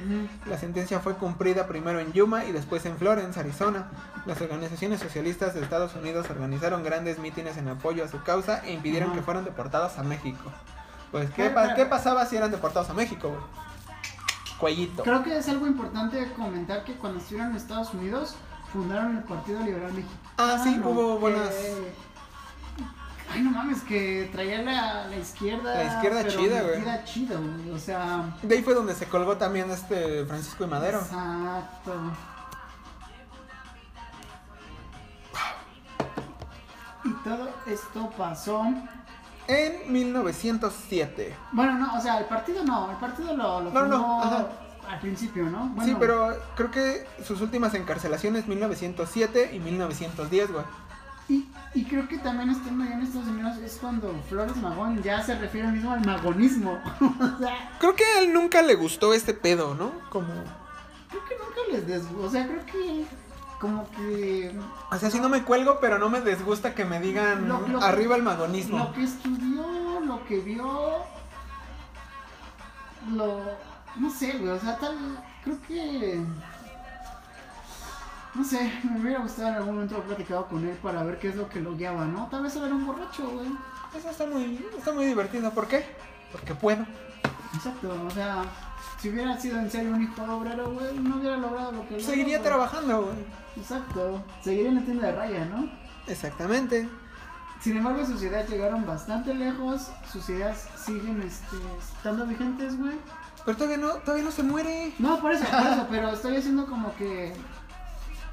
La 0.46 0.58
sentencia 0.58 1.00
fue 1.00 1.14
cumplida 1.14 1.66
primero 1.66 1.98
en 2.00 2.12
Yuma 2.12 2.44
y 2.44 2.52
después 2.52 2.84
en 2.86 2.96
Florence, 2.96 3.38
Arizona. 3.40 3.90
Las 4.26 4.40
organizaciones 4.40 5.00
socialistas 5.00 5.54
de 5.54 5.62
Estados 5.62 5.94
Unidos 5.96 6.28
organizaron 6.30 6.82
grandes 6.84 7.18
mítines 7.18 7.56
en 7.56 7.68
apoyo 7.68 8.04
a 8.04 8.08
su 8.08 8.22
causa 8.22 8.64
e 8.64 8.72
impidieron 8.72 9.12
que 9.12 9.22
fueran 9.22 9.44
deportados 9.44 9.98
a 9.98 10.02
México. 10.04 10.52
Pues, 11.10 11.28
¿qué, 11.30 11.42
Pero- 11.44 11.54
pa- 11.54 11.62
pero- 11.62 11.76
¿qué 11.76 11.86
pasaba 11.86 12.24
si 12.26 12.36
eran 12.36 12.50
deportados 12.50 12.88
a 12.88 12.94
México, 12.94 13.28
güey? 13.28 13.40
Cuellito. 14.58 15.02
Creo 15.02 15.22
que 15.24 15.36
es 15.36 15.48
algo 15.48 15.66
importante 15.66 16.32
comentar 16.36 16.84
que 16.84 16.94
cuando 16.94 17.18
estuvieron 17.18 17.50
en 17.50 17.56
Estados 17.56 17.92
Unidos 17.94 18.36
fundaron 18.72 19.16
el 19.16 19.24
Partido 19.24 19.60
Liberal 19.60 19.92
Mexicano. 19.92 20.20
Ah, 20.38 20.60
sí, 20.62 20.80
hubo 20.84 21.14
que- 21.16 21.20
buenas- 21.20 21.50
Ay, 23.32 23.40
no 23.42 23.50
mames, 23.50 23.80
que 23.82 24.28
traía 24.32 24.62
la, 24.62 25.06
la 25.08 25.16
izquierda. 25.16 25.74
La 25.74 25.94
izquierda 25.94 26.26
chida, 26.28 26.62
güey. 26.62 26.76
metida 26.78 27.04
chido, 27.04 27.40
güey. 27.40 27.70
O 27.70 27.78
sea. 27.78 28.36
De 28.42 28.54
ahí 28.56 28.62
fue 28.62 28.74
donde 28.74 28.94
se 28.94 29.06
colgó 29.06 29.36
también 29.36 29.70
este 29.70 30.24
Francisco 30.26 30.64
y 30.64 30.66
Madero. 30.66 30.98
Exacto. 30.98 31.94
Y 37.04 37.10
todo 37.24 37.48
esto 37.66 38.10
pasó. 38.16 38.64
En 39.48 39.92
1907. 39.92 41.34
Bueno, 41.52 41.76
no, 41.78 41.96
o 41.96 42.00
sea, 42.00 42.18
el 42.18 42.26
partido 42.26 42.64
no, 42.64 42.90
el 42.92 42.96
partido 42.98 43.36
lo, 43.36 43.60
lo 43.60 43.70
No, 43.72 43.86
no, 43.86 44.22
ajá. 44.22 44.46
al 44.88 45.00
principio, 45.00 45.44
¿no? 45.50 45.74
Sí, 45.84 45.96
pero 45.98 46.32
creo 46.54 46.70
que 46.70 47.06
sus 47.26 47.40
últimas 47.40 47.74
encarcelaciones 47.74 48.46
1907 48.46 49.50
y 49.52 49.58
1910, 49.58 50.52
güey. 50.52 50.64
Y, 51.32 51.48
y 51.74 51.84
creo 51.84 52.06
que 52.08 52.18
también 52.18 52.50
estando 52.50 52.84
allá 52.84 52.94
en 52.94 53.02
Estados 53.02 53.28
Unidos 53.28 53.56
es 53.58 53.78
cuando 53.80 54.12
Flores 54.28 54.56
Magón 54.56 55.02
ya 55.02 55.22
se 55.22 55.34
refiere 55.38 55.68
mismo 55.68 55.92
al 55.92 56.04
magonismo. 56.04 56.72
o 57.00 57.38
sea, 57.38 57.70
Creo 57.78 57.94
que 57.96 58.04
a 58.04 58.18
él 58.20 58.32
nunca 58.34 58.60
le 58.60 58.74
gustó 58.74 59.14
este 59.14 59.32
pedo, 59.32 59.74
¿no? 59.74 59.92
Como... 60.10 60.26
creo 61.08 61.24
que 61.24 61.34
nunca 61.36 61.60
les 61.72 61.86
des... 61.86 62.02
O 62.20 62.28
sea, 62.28 62.46
creo 62.46 62.66
que 62.66 63.06
como 63.58 63.88
que 63.92 64.52
O 64.90 64.98
sea, 64.98 65.08
sí 65.10 65.20
no 65.20 65.28
me 65.28 65.44
cuelgo, 65.44 65.78
pero 65.80 65.96
no 65.98 66.08
me 66.10 66.20
desgusta 66.20 66.74
que 66.74 66.84
me 66.84 66.98
digan 67.00 67.48
Lo- 67.48 67.66
lo- 67.68 67.80
arriba 67.82 68.16
el 68.16 68.22
magonismo. 68.24 68.76
lo 68.78 68.92
que 68.92 69.04
estudió, 69.04 70.00
lo 70.00 70.24
que 70.26 70.40
vio, 70.40 70.96
lo... 73.14 73.40
No 73.96 74.10
sé, 74.10 74.32
güey, 74.38 74.50
o 74.50 74.60
sea, 74.60 74.76
tal... 74.78 74.96
Creo 75.44 75.56
que... 75.66 76.20
No 78.34 78.44
sé, 78.44 78.72
me 78.84 79.00
hubiera 79.00 79.20
gustado 79.20 79.48
en 79.48 79.54
algún 79.56 79.74
momento 79.74 79.96
haber 79.96 80.06
platicado 80.08 80.46
con 80.46 80.66
él 80.66 80.76
para 80.82 81.02
ver 81.02 81.18
qué 81.18 81.28
es 81.28 81.36
lo 81.36 81.48
que 81.48 81.60
lo 81.60 81.76
guiaba, 81.76 82.06
¿no? 82.06 82.28
Tal 82.30 82.42
vez 82.42 82.56
él 82.56 82.64
era 82.64 82.74
un 82.74 82.86
borracho, 82.86 83.28
güey. 83.28 83.48
Eso 83.94 84.08
está 84.08 84.26
muy, 84.26 84.66
está 84.76 84.92
muy 84.92 85.04
divertido. 85.04 85.50
¿Por 85.50 85.68
qué? 85.68 85.84
Porque 86.32 86.54
puedo. 86.54 86.86
Exacto, 87.54 87.94
o 88.06 88.10
sea, 88.10 88.44
si 88.98 89.10
hubiera 89.10 89.38
sido 89.38 89.58
en 89.58 89.70
serio 89.70 89.92
un 89.92 90.02
hijo 90.02 90.22
obrero, 90.22 90.72
güey, 90.72 90.98
no 90.98 91.16
hubiera 91.16 91.36
logrado 91.36 91.72
lo 91.72 91.86
que 91.86 92.00
Seguiría 92.00 92.42
trabajando, 92.42 93.02
güey. 93.02 93.16
Exacto, 93.56 94.24
seguiría 94.42 94.70
en 94.70 94.76
la 94.76 94.82
tienda 94.82 95.06
de 95.08 95.12
raya, 95.12 95.44
¿no? 95.44 95.70
Exactamente. 96.06 96.88
Sin 97.60 97.76
embargo, 97.76 98.04
sus 98.06 98.22
ideas 98.22 98.48
llegaron 98.48 98.86
bastante 98.86 99.34
lejos, 99.34 99.90
sus 100.10 100.28
ideas 100.30 100.68
siguen 100.76 101.22
este, 101.22 101.56
estando 101.78 102.26
vigentes, 102.26 102.78
güey. 102.78 102.94
Pero 103.44 103.56
todavía 103.56 103.76
no, 103.76 103.88
todavía 103.96 104.24
no 104.24 104.30
se 104.30 104.42
muere. 104.42 104.92
No, 104.98 105.20
por 105.20 105.32
eso, 105.32 105.44
por 105.44 105.60
eso, 105.60 105.86
pero 105.90 106.08
estoy 106.10 106.36
haciendo 106.36 106.66
como 106.66 106.94
que... 106.96 107.34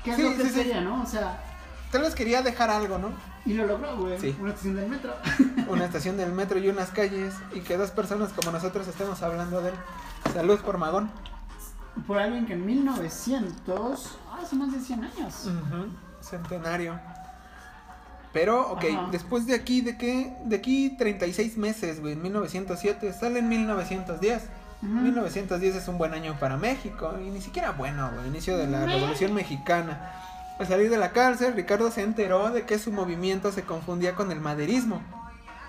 ¿Qué 0.04 0.12
es 0.12 0.16
Sí, 0.18 0.24
lo 0.24 0.30
que 0.36 0.44
sí, 0.44 0.50
sí. 0.50 0.56
sería, 0.56 0.82
no? 0.82 1.02
O 1.02 1.06
sea, 1.06 1.44
Tal 1.92 2.02
vez 2.04 2.14
quería 2.14 2.42
dejar 2.44 2.70
algo, 2.70 3.00
¿no? 3.00 3.10
y 3.46 3.54
lo 3.54 3.66
logró, 3.66 3.98
güey. 3.98 4.20
Sí. 4.20 4.36
Una 4.40 4.50
estación 4.52 4.76
del 4.76 4.90
metro. 4.90 5.12
Una 5.70 5.86
estación 5.86 6.18
del 6.18 6.32
metro 6.32 6.60
y 6.60 6.68
unas 6.70 6.90
calles. 6.92 7.34
Y 7.54 7.62
que 7.62 7.78
dos 7.78 7.90
personas 7.90 8.32
como 8.34 8.52
nosotros 8.52 8.88
estemos 8.88 9.24
hablando 9.24 9.62
de 9.62 9.70
él. 9.70 9.76
Salud 10.34 10.60
por 10.60 10.78
Magón. 10.78 11.10
Por 12.06 12.20
alguien 12.20 12.46
que 12.46 12.54
en 12.54 12.64
1900... 12.66 14.18
Ah, 14.32 14.40
hace 14.44 14.56
más 14.56 14.72
de 14.72 14.80
100 14.80 15.04
años. 15.04 15.50
Centenario. 16.22 17.00
Pero, 18.34 18.72
ok, 18.74 18.86
Ajá. 18.94 19.08
después 19.12 19.48
de 19.48 19.56
aquí, 19.56 19.82
¿de 19.82 19.98
qué? 19.98 20.36
De 20.46 20.58
aquí 20.58 20.96
36 20.96 21.58
meses, 21.58 22.00
güey, 22.00 22.14
en 22.14 22.22
1907, 22.22 23.12
sale 23.14 23.40
en 23.40 23.50
1910. 23.50 24.44
Ujú. 24.82 24.92
1910 24.92 25.76
es 25.76 25.88
un 25.88 25.98
buen 25.98 26.14
año 26.14 26.38
para 26.40 26.58
México, 26.58 27.14
y 27.20 27.30
ni 27.30 27.42
siquiera 27.42 27.72
bueno, 27.72 28.12
güey, 28.14 28.28
inicio 28.28 28.58
de 28.58 28.68
la 28.68 28.86
Revolución 28.86 29.34
Mexicana. 29.34 30.14
Al 30.60 30.68
salir 30.68 30.90
de 30.90 30.98
la 30.98 31.12
cárcel, 31.12 31.54
Ricardo 31.54 31.90
se 31.92 32.02
enteró 32.02 32.50
de 32.50 32.66
que 32.66 32.80
su 32.80 32.92
movimiento 32.92 33.52
se 33.52 33.64
confundía 33.64 34.16
con 34.16 34.32
el 34.32 34.42
maderismo. 34.42 35.02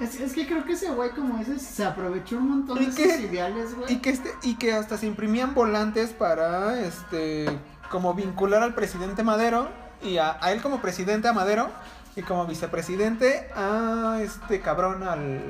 Es, 0.00 0.18
es 0.18 0.32
que 0.32 0.46
creo 0.46 0.64
que 0.64 0.72
ese 0.72 0.90
güey, 0.90 1.10
como 1.10 1.38
dices, 1.38 1.62
se 1.62 1.84
aprovechó 1.84 2.38
un 2.38 2.48
montón 2.48 2.82
¿Y 2.82 2.86
de 2.86 2.94
qué? 2.94 3.14
sus 3.16 3.24
ideales, 3.24 3.74
güey. 3.76 3.92
Y 3.92 3.96
que, 3.98 4.10
este, 4.10 4.30
y 4.42 4.54
que 4.56 4.72
hasta 4.72 4.96
se 4.96 5.06
imprimían 5.06 5.54
volantes 5.54 6.10
para, 6.10 6.80
este, 6.80 7.46
como 7.90 8.14
vincular 8.14 8.62
al 8.62 8.74
presidente 8.74 9.22
Madero, 9.22 9.68
y 10.02 10.16
a, 10.18 10.38
a 10.40 10.52
él 10.52 10.62
como 10.62 10.80
presidente 10.80 11.28
a 11.28 11.32
Madero, 11.32 11.68
y 12.16 12.22
como 12.22 12.46
vicepresidente 12.46 13.48
a 13.54 14.18
este 14.22 14.60
cabrón, 14.60 15.02
al, 15.02 15.42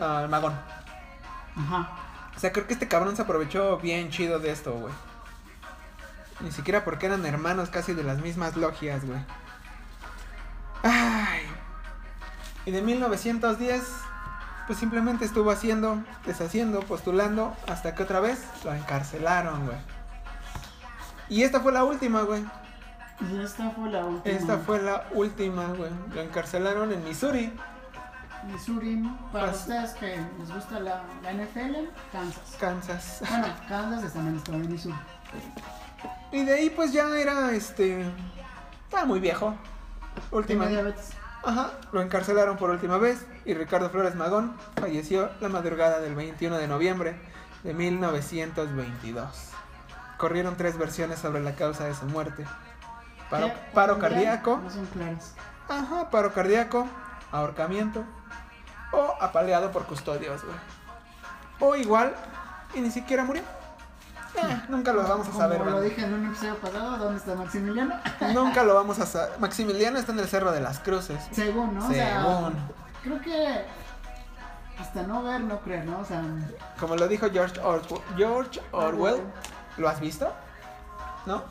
al 0.00 0.28
Magón. 0.28 0.52
Ajá. 1.56 1.88
O 2.36 2.40
sea, 2.40 2.52
creo 2.52 2.66
que 2.66 2.74
este 2.74 2.88
cabrón 2.88 3.16
se 3.16 3.22
aprovechó 3.22 3.78
bien 3.78 4.10
chido 4.10 4.38
de 4.38 4.52
esto, 4.52 4.72
güey. 4.74 4.92
Ni 6.40 6.52
siquiera 6.52 6.84
porque 6.84 7.06
eran 7.06 7.24
hermanos 7.24 7.70
casi 7.70 7.94
de 7.94 8.04
las 8.04 8.18
mismas 8.18 8.56
logias, 8.56 9.06
güey. 9.06 9.20
Ay. 10.82 11.46
Y 12.66 12.72
de 12.72 12.82
1910, 12.82 13.82
pues 14.66 14.78
simplemente 14.78 15.24
estuvo 15.24 15.50
haciendo, 15.50 16.02
deshaciendo, 16.26 16.80
postulando, 16.80 17.56
hasta 17.66 17.94
que 17.94 18.02
otra 18.02 18.20
vez 18.20 18.44
lo 18.64 18.74
encarcelaron, 18.74 19.64
güey. 19.64 19.78
Y 21.28 21.42
esta 21.42 21.60
fue 21.60 21.72
la 21.72 21.84
última, 21.84 22.22
güey. 22.22 22.44
Y 23.32 23.40
esta 23.40 23.70
fue 23.70 23.90
la 23.90 24.04
última. 24.04 24.36
Esta 24.36 24.58
fue 24.58 24.82
la 24.82 25.06
última, 25.12 25.64
güey. 25.68 25.90
Lo 26.12 26.20
encarcelaron 26.20 26.92
en 26.92 27.02
Missouri. 27.02 27.52
Missouri. 28.46 29.02
Para 29.32 29.50
ustedes 29.50 29.92
que 29.92 30.20
les 30.38 30.52
gusta 30.52 30.80
la, 30.80 31.02
la 31.22 31.32
NFL, 31.32 31.88
Kansas. 32.12 32.56
Kansas. 32.58 33.22
Bueno, 33.28 33.46
Kansas 33.68 34.04
está 34.04 34.20
en 34.20 34.28
el 34.28 34.36
estado 34.36 34.58
de 34.58 34.68
Missouri. 34.68 34.96
Y 36.32 36.44
de 36.44 36.54
ahí 36.54 36.70
pues 36.70 36.92
ya 36.92 37.08
era 37.18 37.52
este. 37.52 38.04
Estaba 38.84 39.04
muy 39.06 39.20
viejo. 39.20 39.54
Última. 40.30 40.66
diabetes. 40.66 41.10
Ajá. 41.44 41.72
Lo 41.92 42.02
encarcelaron 42.02 42.56
por 42.56 42.70
última 42.70 42.98
vez. 42.98 43.24
Y 43.44 43.54
Ricardo 43.54 43.90
Flores 43.90 44.14
Magón 44.14 44.56
falleció 44.80 45.30
la 45.40 45.48
madrugada 45.48 46.00
del 46.00 46.14
21 46.14 46.56
de 46.56 46.66
noviembre 46.68 47.16
de 47.62 47.74
1922. 47.74 49.50
Corrieron 50.18 50.56
tres 50.56 50.78
versiones 50.78 51.18
sobre 51.18 51.42
la 51.42 51.54
causa 51.54 51.84
de 51.84 51.94
su 51.94 52.06
muerte. 52.06 52.44
Paro, 53.30 53.52
paro 53.74 53.98
cardíaco. 53.98 54.60
No 54.62 54.70
son 54.70 54.86
claras. 54.86 55.34
Ajá, 55.68 56.10
paro 56.10 56.32
cardíaco. 56.32 56.86
Ahorcamiento. 57.32 58.04
O 58.92 59.14
apaleado 59.20 59.70
por 59.72 59.84
custodios, 59.86 60.42
güey. 60.44 60.56
O 61.60 61.76
igual. 61.76 62.14
Y 62.74 62.80
ni 62.80 62.90
siquiera 62.90 63.24
murió. 63.24 63.42
Eh, 64.36 64.62
nunca 64.68 64.92
lo 64.92 65.02
vamos 65.02 65.26
a 65.28 65.30
Como 65.30 65.42
saber, 65.42 65.58
lo 65.60 65.64
banda. 65.64 65.80
dije 65.80 66.02
en 66.04 66.12
un 66.12 66.26
episodio 66.26 66.56
pasado, 66.56 66.98
¿dónde 66.98 67.18
está 67.18 67.34
Maximiliano? 67.34 67.94
Nunca 68.34 68.64
lo 68.64 68.74
vamos 68.74 68.98
a 68.98 69.06
saber. 69.06 69.38
Maximiliano 69.38 69.98
está 69.98 70.12
en 70.12 70.18
el 70.18 70.28
Cerro 70.28 70.52
de 70.52 70.60
las 70.60 70.78
Cruces. 70.80 71.26
Según, 71.32 71.74
¿no? 71.78 71.86
O 71.86 71.90
sea, 71.90 72.22
Según. 72.22 72.54
creo 73.02 73.20
que 73.22 73.64
hasta 74.78 75.02
no 75.04 75.22
ver, 75.22 75.40
no 75.40 75.58
creer, 75.60 75.86
¿no? 75.86 76.00
O 76.00 76.04
sea, 76.04 76.22
Como 76.78 76.96
lo 76.96 77.08
dijo 77.08 77.28
George 77.32 77.58
Orwell. 77.60 78.02
George 78.14 78.60
Orwell. 78.72 79.22
¿Lo 79.78 79.88
has 79.88 80.00
visto? 80.00 80.30
¿No? 81.24 81.42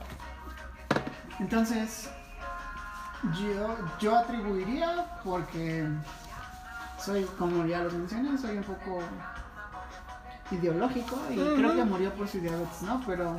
entonces 1.39 2.09
yo, 3.33 3.75
yo 3.99 4.15
atribuiría 4.17 5.05
porque 5.23 5.87
soy, 6.99 7.23
como 7.37 7.65
ya 7.65 7.83
lo 7.83 7.91
mencioné, 7.91 8.37
soy 8.37 8.57
un 8.57 8.63
poco 8.63 8.99
ideológico 10.51 11.19
y 11.31 11.35
creo 11.35 11.75
que 11.75 11.83
murió 11.83 12.13
por 12.13 12.27
su 12.27 12.39
diabetes, 12.39 12.81
¿no? 12.83 13.01
Pero 13.05 13.35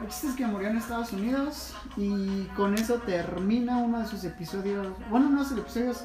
el 0.00 0.08
chiste 0.08 0.28
es 0.28 0.34
que 0.34 0.46
murió 0.46 0.68
en 0.68 0.78
Estados 0.78 1.12
Unidos 1.12 1.74
y 1.96 2.44
con 2.56 2.74
eso 2.74 2.94
termina 2.96 3.76
uno 3.78 4.00
de 4.00 4.06
sus 4.06 4.24
episodios, 4.24 4.88
bueno, 5.10 5.28
uno 5.28 5.42
de 5.42 5.48
sus 5.48 5.58
episodios 5.58 6.04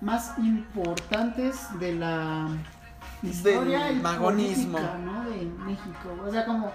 más 0.00 0.36
importantes 0.38 1.68
de 1.78 1.94
la 1.94 2.48
historia 3.22 3.84
Del 3.86 3.98
y 3.98 4.00
magonismo. 4.00 4.78
política, 4.78 4.98
¿no? 4.98 5.24
de 5.30 5.44
México. 5.64 6.16
O 6.26 6.30
sea, 6.30 6.44
como, 6.46 6.70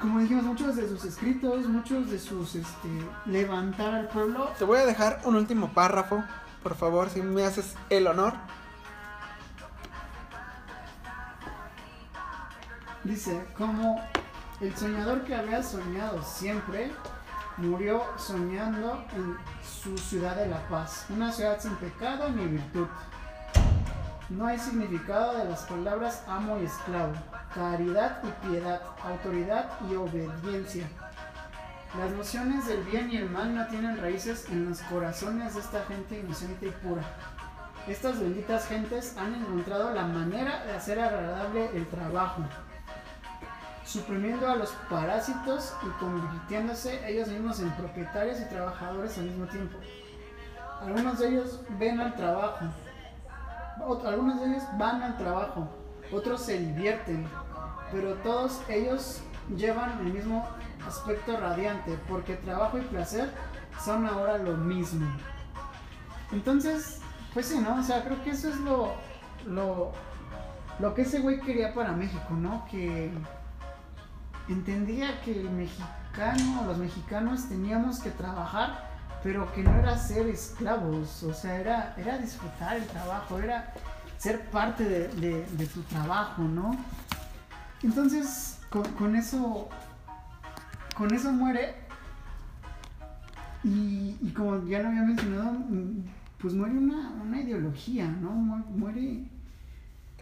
como 0.00 0.20
dijimos, 0.20 0.44
muchos 0.44 0.76
de 0.76 0.88
sus 0.88 1.04
escritos, 1.04 1.66
muchos 1.66 2.10
de 2.10 2.18
sus 2.18 2.54
este, 2.54 2.88
levantar 3.26 3.94
al 3.94 4.08
pueblo. 4.08 4.50
Te 4.58 4.64
voy 4.64 4.78
a 4.78 4.86
dejar 4.86 5.20
un 5.24 5.36
último 5.36 5.72
párrafo. 5.72 6.22
Por 6.62 6.74
favor, 6.74 7.10
si 7.10 7.22
me 7.22 7.44
haces 7.44 7.74
el 7.90 8.06
honor. 8.06 8.34
Dice, 13.04 13.46
como 13.56 14.00
el 14.60 14.74
soñador 14.76 15.24
que 15.24 15.34
había 15.34 15.62
soñado 15.62 16.22
siempre, 16.22 16.90
murió 17.58 18.02
soñando 18.16 19.04
en 19.14 19.36
su 19.62 19.96
ciudad 19.98 20.36
de 20.36 20.48
la 20.48 20.66
paz, 20.68 21.06
una 21.10 21.30
ciudad 21.30 21.60
sin 21.60 21.74
pecado 21.76 22.28
ni 22.30 22.46
virtud. 22.46 22.86
No 24.30 24.46
hay 24.46 24.58
significado 24.58 25.36
de 25.36 25.44
las 25.44 25.64
palabras 25.64 26.24
amo 26.26 26.58
y 26.58 26.64
esclavo, 26.64 27.12
caridad 27.54 28.22
y 28.24 28.48
piedad, 28.48 28.80
autoridad 29.02 29.70
y 29.90 29.96
obediencia. 29.96 30.88
Las 31.98 32.10
nociones 32.10 32.66
del 32.66 32.82
bien 32.84 33.10
y 33.12 33.18
el 33.18 33.28
mal 33.28 33.54
no 33.54 33.66
tienen 33.66 34.00
raíces 34.00 34.48
en 34.48 34.70
los 34.70 34.80
corazones 34.80 35.54
de 35.54 35.60
esta 35.60 35.84
gente 35.84 36.18
inocente 36.18 36.68
y 36.68 36.70
pura. 36.70 37.02
Estas 37.86 38.18
benditas 38.18 38.66
gentes 38.66 39.14
han 39.18 39.34
encontrado 39.34 39.92
la 39.92 40.06
manera 40.06 40.64
de 40.64 40.72
hacer 40.72 40.98
agradable 41.00 41.68
el 41.74 41.86
trabajo, 41.86 42.42
suprimiendo 43.84 44.48
a 44.48 44.56
los 44.56 44.70
parásitos 44.88 45.74
y 45.82 45.90
convirtiéndose 46.00 47.06
ellos 47.06 47.28
mismos 47.28 47.60
en 47.60 47.70
propietarios 47.72 48.40
y 48.40 48.48
trabajadores 48.48 49.18
al 49.18 49.24
mismo 49.24 49.44
tiempo. 49.46 49.76
Algunos 50.80 51.18
de 51.18 51.28
ellos 51.28 51.60
ven 51.78 52.00
al 52.00 52.16
trabajo, 52.16 52.64
ot- 53.80 54.04
algunos 54.06 54.40
de 54.40 54.46
ellos 54.50 54.62
van 54.78 55.02
al 55.02 55.16
trabajo, 55.16 55.68
otros 56.12 56.42
se 56.42 56.58
divierten, 56.58 57.26
pero 57.92 58.14
todos 58.16 58.60
ellos 58.68 59.20
llevan 59.56 59.98
el 60.00 60.12
mismo 60.12 60.46
aspecto 60.86 61.36
radiante, 61.38 61.98
porque 62.08 62.34
trabajo 62.36 62.78
y 62.78 62.82
placer 62.82 63.30
son 63.84 64.06
ahora 64.06 64.38
lo 64.38 64.56
mismo. 64.56 65.06
Entonces, 66.32 67.00
pues 67.32 67.46
sí, 67.46 67.58
¿no? 67.58 67.76
O 67.80 67.82
sea, 67.82 68.04
creo 68.04 68.22
que 68.22 68.30
eso 68.30 68.48
es 68.48 68.56
lo, 68.60 68.92
lo, 69.46 69.92
lo 70.78 70.94
que 70.94 71.02
ese 71.02 71.20
güey 71.20 71.40
quería 71.40 71.74
para 71.74 71.92
México, 71.92 72.34
¿no? 72.34 72.64
Que 72.70 73.10
entendía 74.48 75.20
que 75.22 75.40
el 75.40 75.50
mexicano, 75.50 76.64
los 76.66 76.78
mexicanos 76.78 77.48
teníamos 77.48 78.00
que 78.00 78.10
trabajar, 78.10 78.90
pero 79.24 79.50
que 79.52 79.62
no 79.64 79.74
era 79.78 79.98
ser 79.98 80.26
esclavos, 80.28 81.22
o 81.24 81.34
sea, 81.34 81.58
era, 81.58 81.94
era 81.96 82.18
disfrutar 82.18 82.76
el 82.76 82.84
trabajo, 82.86 83.38
era 83.40 83.72
ser 84.18 84.42
parte 84.50 84.84
de, 84.84 85.08
de- 85.08 85.46
de 85.46 85.66
tu 85.66 85.80
trabajo, 85.82 86.42
¿no? 86.42 86.76
Entonces, 87.82 88.58
con, 88.70 88.84
con 88.92 89.16
eso, 89.16 89.68
con 90.96 91.12
eso 91.14 91.32
muere. 91.32 91.74
Y, 93.64 94.16
y 94.20 94.32
como 94.36 94.62
ya 94.66 94.80
lo 94.80 94.88
había 94.88 95.02
mencionado, 95.02 95.56
pues 96.38 96.52
muere 96.52 96.76
una, 96.76 97.10
una 97.22 97.40
ideología, 97.40 98.06
¿no? 98.06 98.30
Mu- 98.30 98.76
Muere, 98.76 99.24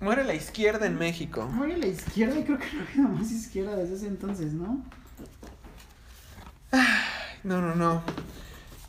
Muere 0.00 0.24
la 0.24 0.34
izquierda 0.34 0.86
en 0.86 0.96
México. 0.98 1.46
muere 1.48 1.76
la 1.76 1.86
izquierda 1.86 2.38
y 2.38 2.44
creo 2.44 2.58
que 2.58 2.72
no 2.76 2.86
queda 2.86 3.08
más 3.08 3.30
izquierda 3.32 3.74
desde 3.76 3.96
ese 3.96 4.06
entonces, 4.08 4.52
¿no? 4.52 4.80
No, 7.44 7.60
no, 7.60 7.74
no. 7.74 8.02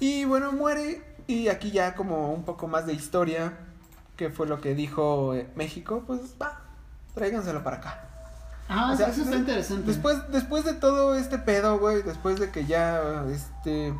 Y 0.03 0.25
bueno, 0.25 0.51
muere. 0.51 1.01
Y 1.27 1.47
aquí 1.47 1.71
ya 1.71 1.95
como 1.95 2.33
un 2.33 2.43
poco 2.43 2.67
más 2.67 2.85
de 2.85 2.91
historia. 2.91 3.53
Que 4.17 4.29
fue 4.29 4.47
lo 4.47 4.59
que 4.59 4.75
dijo 4.75 5.33
eh, 5.33 5.49
México. 5.55 6.03
Pues 6.05 6.19
va, 6.41 6.59
tráiganselo 7.15 7.63
para 7.63 7.77
acá. 7.77 8.01
Ah, 8.67 8.91
O 8.93 8.97
sea, 8.97 9.07
eso 9.07 9.21
está 9.21 9.37
interesante. 9.37 9.87
Después, 9.87 10.17
después 10.29 10.65
de 10.65 10.73
todo 10.73 11.15
este 11.15 11.37
pedo, 11.37 11.79
güey. 11.79 12.01
Después 12.01 12.37
de 12.37 12.51
que 12.51 12.65
ya, 12.65 13.23
este... 13.31 13.93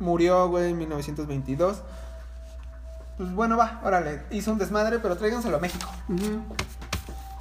Murió, 0.00 0.48
güey, 0.48 0.70
en 0.70 0.78
1922. 0.78 1.82
Pues 3.16 3.32
bueno, 3.32 3.56
va, 3.56 3.80
órale. 3.84 4.24
Hizo 4.32 4.50
un 4.50 4.58
desmadre, 4.58 4.98
pero 4.98 5.16
tráiganselo 5.16 5.58
a 5.58 5.60
México. 5.60 5.88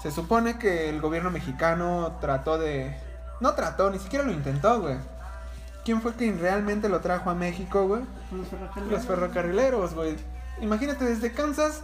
Se 0.03 0.11
supone 0.11 0.59
que 0.59 0.87
el 0.89 1.01
gobierno 1.01 1.31
mexicano 1.31 2.17
trató 2.21 2.59
de... 2.59 2.95
No 3.41 3.53
trató, 3.53 3.89
ni 3.89 3.97
siquiera 3.97 4.23
lo 4.23 4.33
intentó, 4.33 4.81
güey. 4.81 4.97
¿Quién 5.89 6.03
fue 6.03 6.13
quien 6.13 6.39
realmente 6.39 6.87
lo 6.87 6.99
trajo 6.99 7.31
a 7.31 7.33
México, 7.33 7.87
güey? 7.87 8.03
Los 8.31 8.47
ferrocarriles. 8.47 8.91
Los 8.91 9.05
ferrocarrileros, 9.07 9.95
güey. 9.95 10.17
Imagínate 10.61 11.03
desde 11.03 11.33
Kansas 11.33 11.81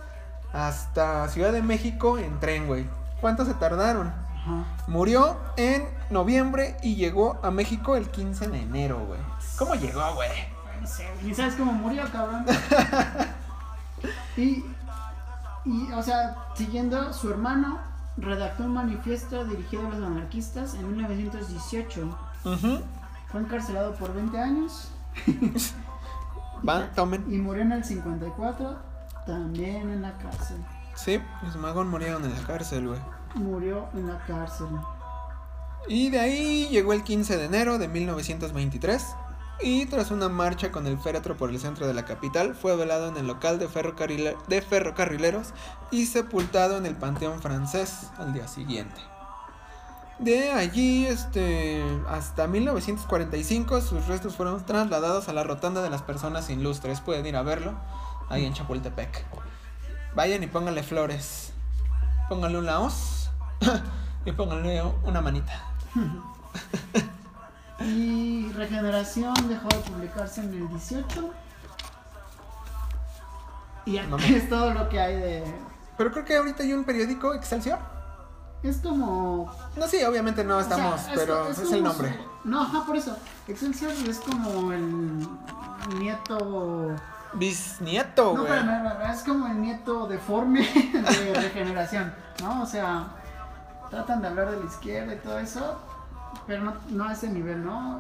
hasta 0.54 1.28
Ciudad 1.30 1.52
de 1.52 1.64
México 1.64 2.20
en 2.20 2.40
tren, 2.40 2.68
güey. 2.68 2.86
¿Cuánto 3.20 3.46
se 3.46 3.56
tardaron? 3.56 4.10
Ajá. 4.10 4.64
Murió 4.86 5.40
en 5.58 5.88
noviembre 6.12 6.78
y 6.84 6.98
llegó 6.98 7.40
a 7.42 7.50
México 7.50 7.96
el 7.96 8.12
15 8.12 8.48
de 8.50 8.62
enero, 8.62 9.04
güey. 9.08 9.20
¿Cómo 9.58 9.74
llegó, 9.74 10.14
güey? 10.14 10.30
No 10.80 10.86
sé, 10.86 11.08
ni 11.24 11.34
sabes 11.34 11.56
cómo 11.56 11.72
murió, 11.72 12.04
cabrón. 12.12 12.46
y, 14.38 14.64
y, 15.66 15.92
o 15.94 16.04
sea, 16.04 16.36
siguiendo, 16.54 17.12
su 17.12 17.32
hermano 17.32 17.80
redactó 18.18 18.66
un 18.66 18.76
manifiesto 18.76 19.46
dirigido 19.46 19.88
a 19.88 19.90
los 19.90 20.04
anarquistas 20.04 20.76
en 20.76 20.92
1918. 20.92 22.18
Ujú. 22.46 22.84
Fue 23.36 23.44
encarcelado 23.44 23.94
por 23.96 24.14
20 24.14 24.40
años 24.40 24.92
Va, 26.66 26.90
tomen. 26.96 27.26
y 27.30 27.38
murió 27.38 27.64
en 27.64 27.74
el 27.74 27.84
54, 27.84 28.80
también 29.26 29.90
en 29.90 30.02
la 30.02 30.18
cárcel. 30.18 30.56
Sí, 30.96 31.20
los 31.44 31.58
magón 31.58 31.90
murieron 31.90 32.24
en 32.24 32.34
la 32.34 32.48
cárcel, 32.48 32.88
güey. 32.88 33.00
Murió 33.34 33.90
en 33.94 34.08
la 34.08 34.24
cárcel. 34.26 34.68
Y 35.90 36.12
de 36.12 36.20
ahí 36.22 36.68
llegó 36.70 36.94
el 36.94 37.04
15 37.04 37.36
de 37.36 37.44
enero 37.44 37.78
de 37.78 37.90
1923 37.90 39.06
y 39.62 39.86
tras 39.88 40.12
una 40.12 40.30
marcha 40.30 40.72
con 40.72 40.88
el 40.88 40.98
féretro 40.98 41.36
por 41.36 41.50
el 41.50 41.60
centro 41.60 41.88
de 41.88 41.94
la 41.94 42.06
capital 42.06 42.56
fue 42.56 42.78
velado 42.78 43.10
en 43.10 43.18
el 43.18 43.28
local 43.28 43.60
de, 43.60 43.68
ferrocarrile- 43.68 44.38
de 44.48 44.62
ferrocarrileros 44.62 45.50
y 45.92 46.06
sepultado 46.06 46.78
en 46.78 46.86
el 46.86 46.96
Panteón 46.96 47.42
francés 47.42 48.12
al 48.18 48.32
día 48.32 48.48
siguiente. 48.48 48.96
De 50.20 50.52
allí 50.52 51.06
este, 51.06 51.84
hasta 52.08 52.48
1945 52.48 53.82
sus 53.82 54.08
restos 54.08 54.36
fueron 54.36 54.66
trasladados 54.66 55.28
a 55.28 55.34
la 55.34 55.44
Rotonda 55.44 55.82
de 55.82 55.90
las 55.90 56.02
Personas 56.02 56.50
Ilustres. 56.50 57.02
Pueden 57.02 57.26
ir 57.26 57.36
a 57.36 57.42
verlo 57.42 57.74
ahí 58.30 58.46
en 58.46 58.54
Chapultepec. 58.54 59.26
Vayan 60.16 60.42
y 60.44 60.48
pónganle 60.48 60.84
flores. 60.84 61.52
Pónganle 62.30 62.60
un 62.60 62.66
laos 62.66 63.30
y 64.26 64.32
pónganle 64.32 64.82
una 65.04 65.22
manita. 65.22 65.66
Y 67.80 68.50
Regeneración 68.54 69.34
dejó 69.50 69.68
de 69.68 69.80
publicarse 69.80 70.42
en 70.42 70.54
el 70.54 70.70
18. 70.70 71.30
Y 73.86 73.98
aquí 73.98 74.08
No 74.10 74.18
es 74.18 74.50
todo 74.50 74.74
lo 74.74 74.88
que 74.88 75.00
hay 75.00 75.16
de. 75.18 75.44
Pero 75.98 76.12
creo 76.12 76.24
que 76.24 76.38
ahorita 76.38 76.64
hay 76.64 76.74
un 76.74 76.86
periódico, 76.86 77.34
Excelsior. 77.34 77.95
Es 78.68 78.78
como. 78.78 79.52
No, 79.76 79.88
sí, 79.88 80.04
obviamente 80.04 80.44
no 80.44 80.58
o 80.58 80.64
sea, 80.64 80.76
estamos, 80.76 81.02
es- 81.02 81.12
pero 81.16 81.48
es, 81.50 81.56
como 81.60 81.70
el 81.70 81.78
su- 81.78 81.84
nombre. 81.84 82.20
No, 82.44 82.62
ajá, 82.64 82.84
por 82.86 82.96
eso. 82.96 83.16
Excelsior 83.48 83.92
es 84.08 84.20
como 84.20 84.72
el 84.72 85.28
nieto. 86.00 86.96
Bisnieto, 87.34 88.34
No, 88.34 88.42
güey. 88.42 88.48
pero 88.48 88.64
no, 88.64 88.84
no, 88.84 88.94
no, 88.94 89.06
es 89.12 89.24
como 89.24 89.48
el 89.48 89.62
nieto 89.62 90.08
deforme 90.08 90.62
de 90.94 91.34
regeneración, 91.36 92.14
¿no? 92.42 92.64
O 92.64 92.66
sea, 92.66 93.08
tratan 93.90 94.22
de 94.22 94.30
hablar 94.30 94.52
de 94.52 94.60
la 94.60 94.66
izquierda 94.66 95.14
y 95.14 95.18
todo 95.18 95.38
eso, 95.40 95.76
pero 96.48 96.64
no, 96.64 96.74
no 96.90 97.04
a 97.04 97.12
ese 97.14 97.28
nivel, 97.30 97.66
¿no? 97.66 98.00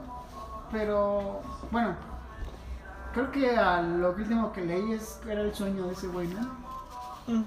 Pero, 0.72 1.42
bueno, 1.70 1.96
creo 3.14 3.30
que 3.32 3.58
a 3.58 3.82
lo 3.82 4.12
último 4.14 4.54
que 4.54 4.62
leí 4.62 4.94
es 4.94 5.20
que 5.24 5.34
era 5.34 5.42
el 5.42 5.54
sueño 5.54 5.86
de 5.88 5.94
ese 5.94 6.08
güey, 6.08 6.28
¿no? 6.30 6.42
Mm. 7.28 7.44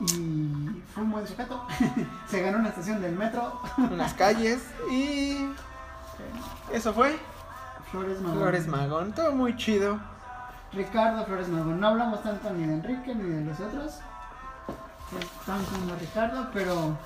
Y 0.00 0.82
fue 0.94 1.02
un 1.02 1.10
buen 1.10 1.26
sujeto. 1.26 1.66
Se 2.28 2.40
ganó 2.40 2.58
una 2.58 2.68
estación 2.68 3.00
del 3.00 3.16
metro. 3.16 3.60
Unas 3.78 4.14
calles 4.14 4.62
y 4.90 5.48
eso 6.72 6.92
fue. 6.92 7.18
Flores 7.90 8.20
Magón. 8.20 8.38
Flores 8.38 8.66
Magón, 8.66 9.12
todo 9.12 9.32
muy 9.32 9.56
chido. 9.56 9.98
Ricardo 10.72 11.24
Flores 11.24 11.48
Magón. 11.48 11.80
No 11.80 11.88
hablamos 11.88 12.22
tanto 12.22 12.50
ni 12.50 12.66
de 12.66 12.74
Enrique 12.74 13.14
ni 13.14 13.28
de 13.28 13.44
los 13.44 13.58
otros. 13.58 14.00
Están 15.18 15.64
como 15.64 15.94
Ricardo, 15.98 16.50
pero. 16.52 16.96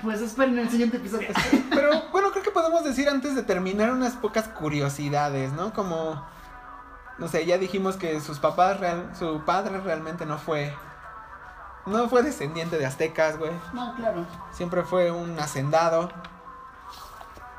Pues 0.00 0.20
esperen 0.20 0.58
el 0.58 0.68
siguiente 0.68 0.96
episodio. 0.96 1.28
Pero 1.70 1.90
bueno, 2.10 2.32
creo 2.32 2.42
que 2.42 2.50
podemos 2.50 2.82
decir 2.82 3.08
antes 3.08 3.36
de 3.36 3.44
terminar 3.44 3.92
unas 3.92 4.14
pocas 4.14 4.48
curiosidades, 4.48 5.52
¿no? 5.52 5.72
Como, 5.72 6.20
no 7.18 7.28
sé, 7.28 7.46
ya 7.46 7.56
dijimos 7.56 7.96
que 7.96 8.20
sus 8.20 8.40
papás, 8.40 8.80
real, 8.80 9.12
su 9.16 9.44
padre 9.44 9.80
realmente 9.80 10.26
no 10.26 10.38
fue, 10.38 10.74
no 11.86 12.08
fue 12.08 12.22
descendiente 12.22 12.78
de 12.78 12.86
aztecas, 12.86 13.38
güey. 13.38 13.50
No, 13.72 13.94
claro. 13.96 14.26
Siempre 14.52 14.82
fue 14.82 15.10
un 15.10 15.38
hacendado 15.38 16.10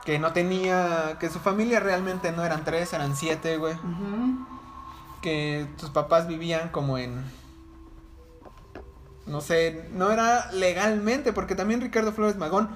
que 0.06 0.20
no 0.20 0.34
tenía, 0.34 1.18
que 1.20 1.30
su 1.30 1.40
familia 1.40 1.80
realmente 1.80 2.32
no 2.32 2.44
eran 2.44 2.64
tres, 2.66 2.92
eran 2.94 3.16
siete, 3.16 3.58
güey. 3.58 3.76
Que 5.22 5.68
sus 5.78 5.90
papás 5.92 6.28
vivían 6.28 6.70
como 6.70 6.98
en, 6.98 7.24
no 9.26 9.40
sé, 9.42 9.88
no 9.94 10.12
era 10.12 10.52
legalmente, 10.52 11.32
porque 11.32 11.56
también 11.56 11.80
Ricardo 11.82 12.12
Flores 12.12 12.36
Magón 12.36 12.70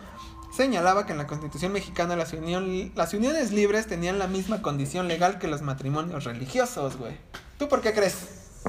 señalaba 0.56 1.06
que 1.06 1.12
en 1.12 1.18
la 1.18 1.28
Constitución 1.28 1.74
mexicana 1.74 2.16
las, 2.16 2.32
unión- 2.34 2.92
las 2.96 3.14
uniones 3.14 3.52
libres 3.52 3.86
tenían 3.88 4.18
la 4.18 4.28
misma 4.28 4.62
condición 4.62 5.08
legal 5.10 5.40
que 5.40 5.48
los 5.48 5.62
matrimonios 5.62 6.24
religiosos, 6.24 6.96
güey. 6.98 7.18
¿Tú 7.60 7.68
por 7.68 7.82
qué 7.82 7.94
crees? 7.94 8.62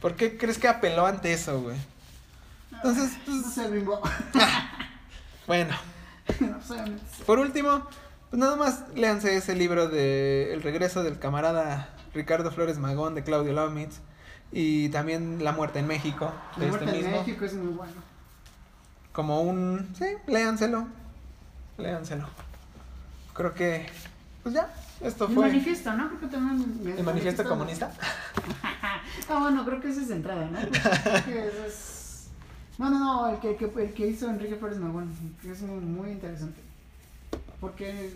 ¿Por 0.00 0.14
qué 0.16 0.36
crees 0.36 0.58
que 0.58 0.66
apeló 0.68 1.06
ante 1.06 1.32
eso, 1.32 1.60
güey? 1.60 1.76
Entonces, 2.82 3.12
pues, 3.24 3.36
No 3.38 3.50
sé, 3.50 3.70
bimbo. 3.70 4.00
bueno, 5.46 5.74
No 6.40 6.62
sé, 6.62 6.76
por 7.26 7.38
último, 7.38 7.86
pues 8.30 8.40
nada 8.40 8.56
más 8.56 8.84
léanse 8.94 9.36
ese 9.36 9.54
libro 9.54 9.88
de 9.88 10.52
El 10.54 10.62
regreso 10.62 11.02
del 11.02 11.18
camarada 11.18 11.90
Ricardo 12.14 12.50
Flores 12.50 12.78
Magón 12.78 13.14
de 13.14 13.22
Claudio 13.22 13.52
Lomitz 13.52 13.98
y 14.52 14.88
también 14.88 15.44
La 15.44 15.52
muerte 15.52 15.78
en 15.78 15.86
México 15.86 16.32
La 16.56 16.64
de 16.64 16.70
muerte 16.70 16.86
este 16.86 16.98
en 16.98 17.04
mismo. 17.04 17.18
México 17.20 17.44
es 17.44 17.54
muy 17.54 17.72
bueno. 17.72 17.92
Como 19.12 19.42
un... 19.42 19.92
Sí, 19.98 20.06
léanselo. 20.26 20.86
Léanselo. 21.78 22.28
Creo 23.34 23.54
que... 23.54 23.86
Pues 24.42 24.54
ya, 24.54 24.72
esto 25.00 25.26
El 25.26 25.34
fue... 25.34 25.46
manifiesto, 25.48 25.92
¿no? 25.92 26.08
Creo 26.08 26.20
que 26.20 26.26
también. 26.28 26.94
¿El 26.96 27.04
manifiesto 27.04 27.44
comunista? 27.44 27.92
Ah, 29.28 29.38
bueno, 29.38 29.64
creo 29.64 29.80
que 29.80 29.90
esa 29.90 30.00
es 30.00 30.08
de 30.08 30.16
entrada, 30.16 30.46
¿no? 30.46 30.58
Creo 30.70 31.24
que 31.24 31.46
eso 31.48 31.64
es... 31.66 31.99
No, 32.80 32.88
no, 32.88 32.98
no, 32.98 33.28
el 33.28 33.38
que, 33.40 33.56
que- 33.56 33.82
el 33.82 33.92
que 33.92 34.06
hizo 34.08 34.28
Enrique 34.30 34.56
Flores 34.56 34.78
Magón, 34.78 35.10
que 35.42 35.52
es 35.52 35.60
muy, 35.60 35.80
muy 35.80 36.10
interesante. 36.12 36.60
Porque 37.60 38.14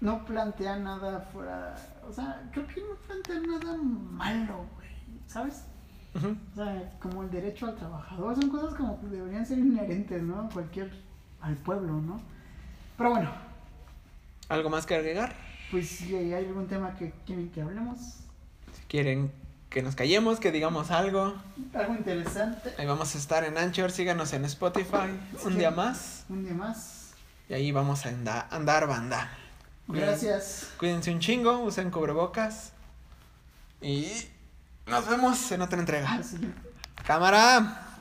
no 0.00 0.24
plantea 0.24 0.76
nada 0.76 1.20
fuera... 1.32 1.76
O 2.08 2.12
sea, 2.12 2.48
creo 2.52 2.66
que 2.66 2.80
no 2.80 2.94
plantea 3.06 3.40
nada 3.40 3.76
malo, 3.76 4.66
güey, 4.76 4.88
¿sabes? 5.26 5.64
O 6.14 6.54
sea, 6.56 6.92
como 7.00 7.24
el 7.24 7.30
derecho 7.30 7.66
al 7.66 7.74
trabajador, 7.76 8.34
son 8.36 8.48
cosas 8.48 8.74
como 8.74 8.98
que 9.00 9.06
deberían 9.08 9.44
ser 9.44 9.58
inherentes, 9.58 10.22
¿no? 10.22 10.48
Cualquier... 10.52 10.90
al 11.42 11.54
pueblo, 11.56 11.92
¿no? 12.00 12.20
Pero 12.96 13.10
bueno, 13.10 13.30
¿Algo 14.48 14.70
más 14.70 14.86
que 14.86 14.94
agregar? 14.94 15.34
pues 15.70 15.88
si 15.88 16.14
hay 16.14 16.32
algún 16.32 16.66
tema 16.68 16.94
que 16.94 17.12
quieren 17.26 17.50
que 17.50 17.60
hablemos, 17.60 17.98
Si 18.72 18.82
quieren 18.88 19.30
que 19.74 19.82
nos 19.82 19.96
callemos, 19.96 20.38
que 20.38 20.52
digamos 20.52 20.92
algo. 20.92 21.34
algo 21.74 21.94
interesante, 21.94 22.72
Ahí 22.78 22.86
vamos 22.86 23.12
a 23.16 23.18
estar 23.18 23.42
en 23.42 23.58
Anchor, 23.58 23.90
síganos 23.90 24.32
en 24.32 24.44
Spotify. 24.44 25.10
Un 25.44 25.58
día 25.58 25.72
más. 25.72 26.24
un 26.28 26.44
día 26.44 26.54
más. 26.54 27.10
Y 27.48 27.54
ahí 27.54 27.72
vamos 27.72 28.06
a 28.06 28.10
anda- 28.10 28.46
andar 28.52 28.86
banda. 28.86 29.28
Gracias. 29.88 30.68
Cuídense 30.78 31.10
un 31.10 31.18
chingo, 31.18 31.58
usen 31.58 31.90
cubrebocas. 31.90 32.70
Y 33.82 34.06
nos 34.86 35.08
vemos 35.08 35.50
en 35.50 35.60
otra 35.62 35.80
entrega. 35.80 36.20
Cámara. 37.04 37.93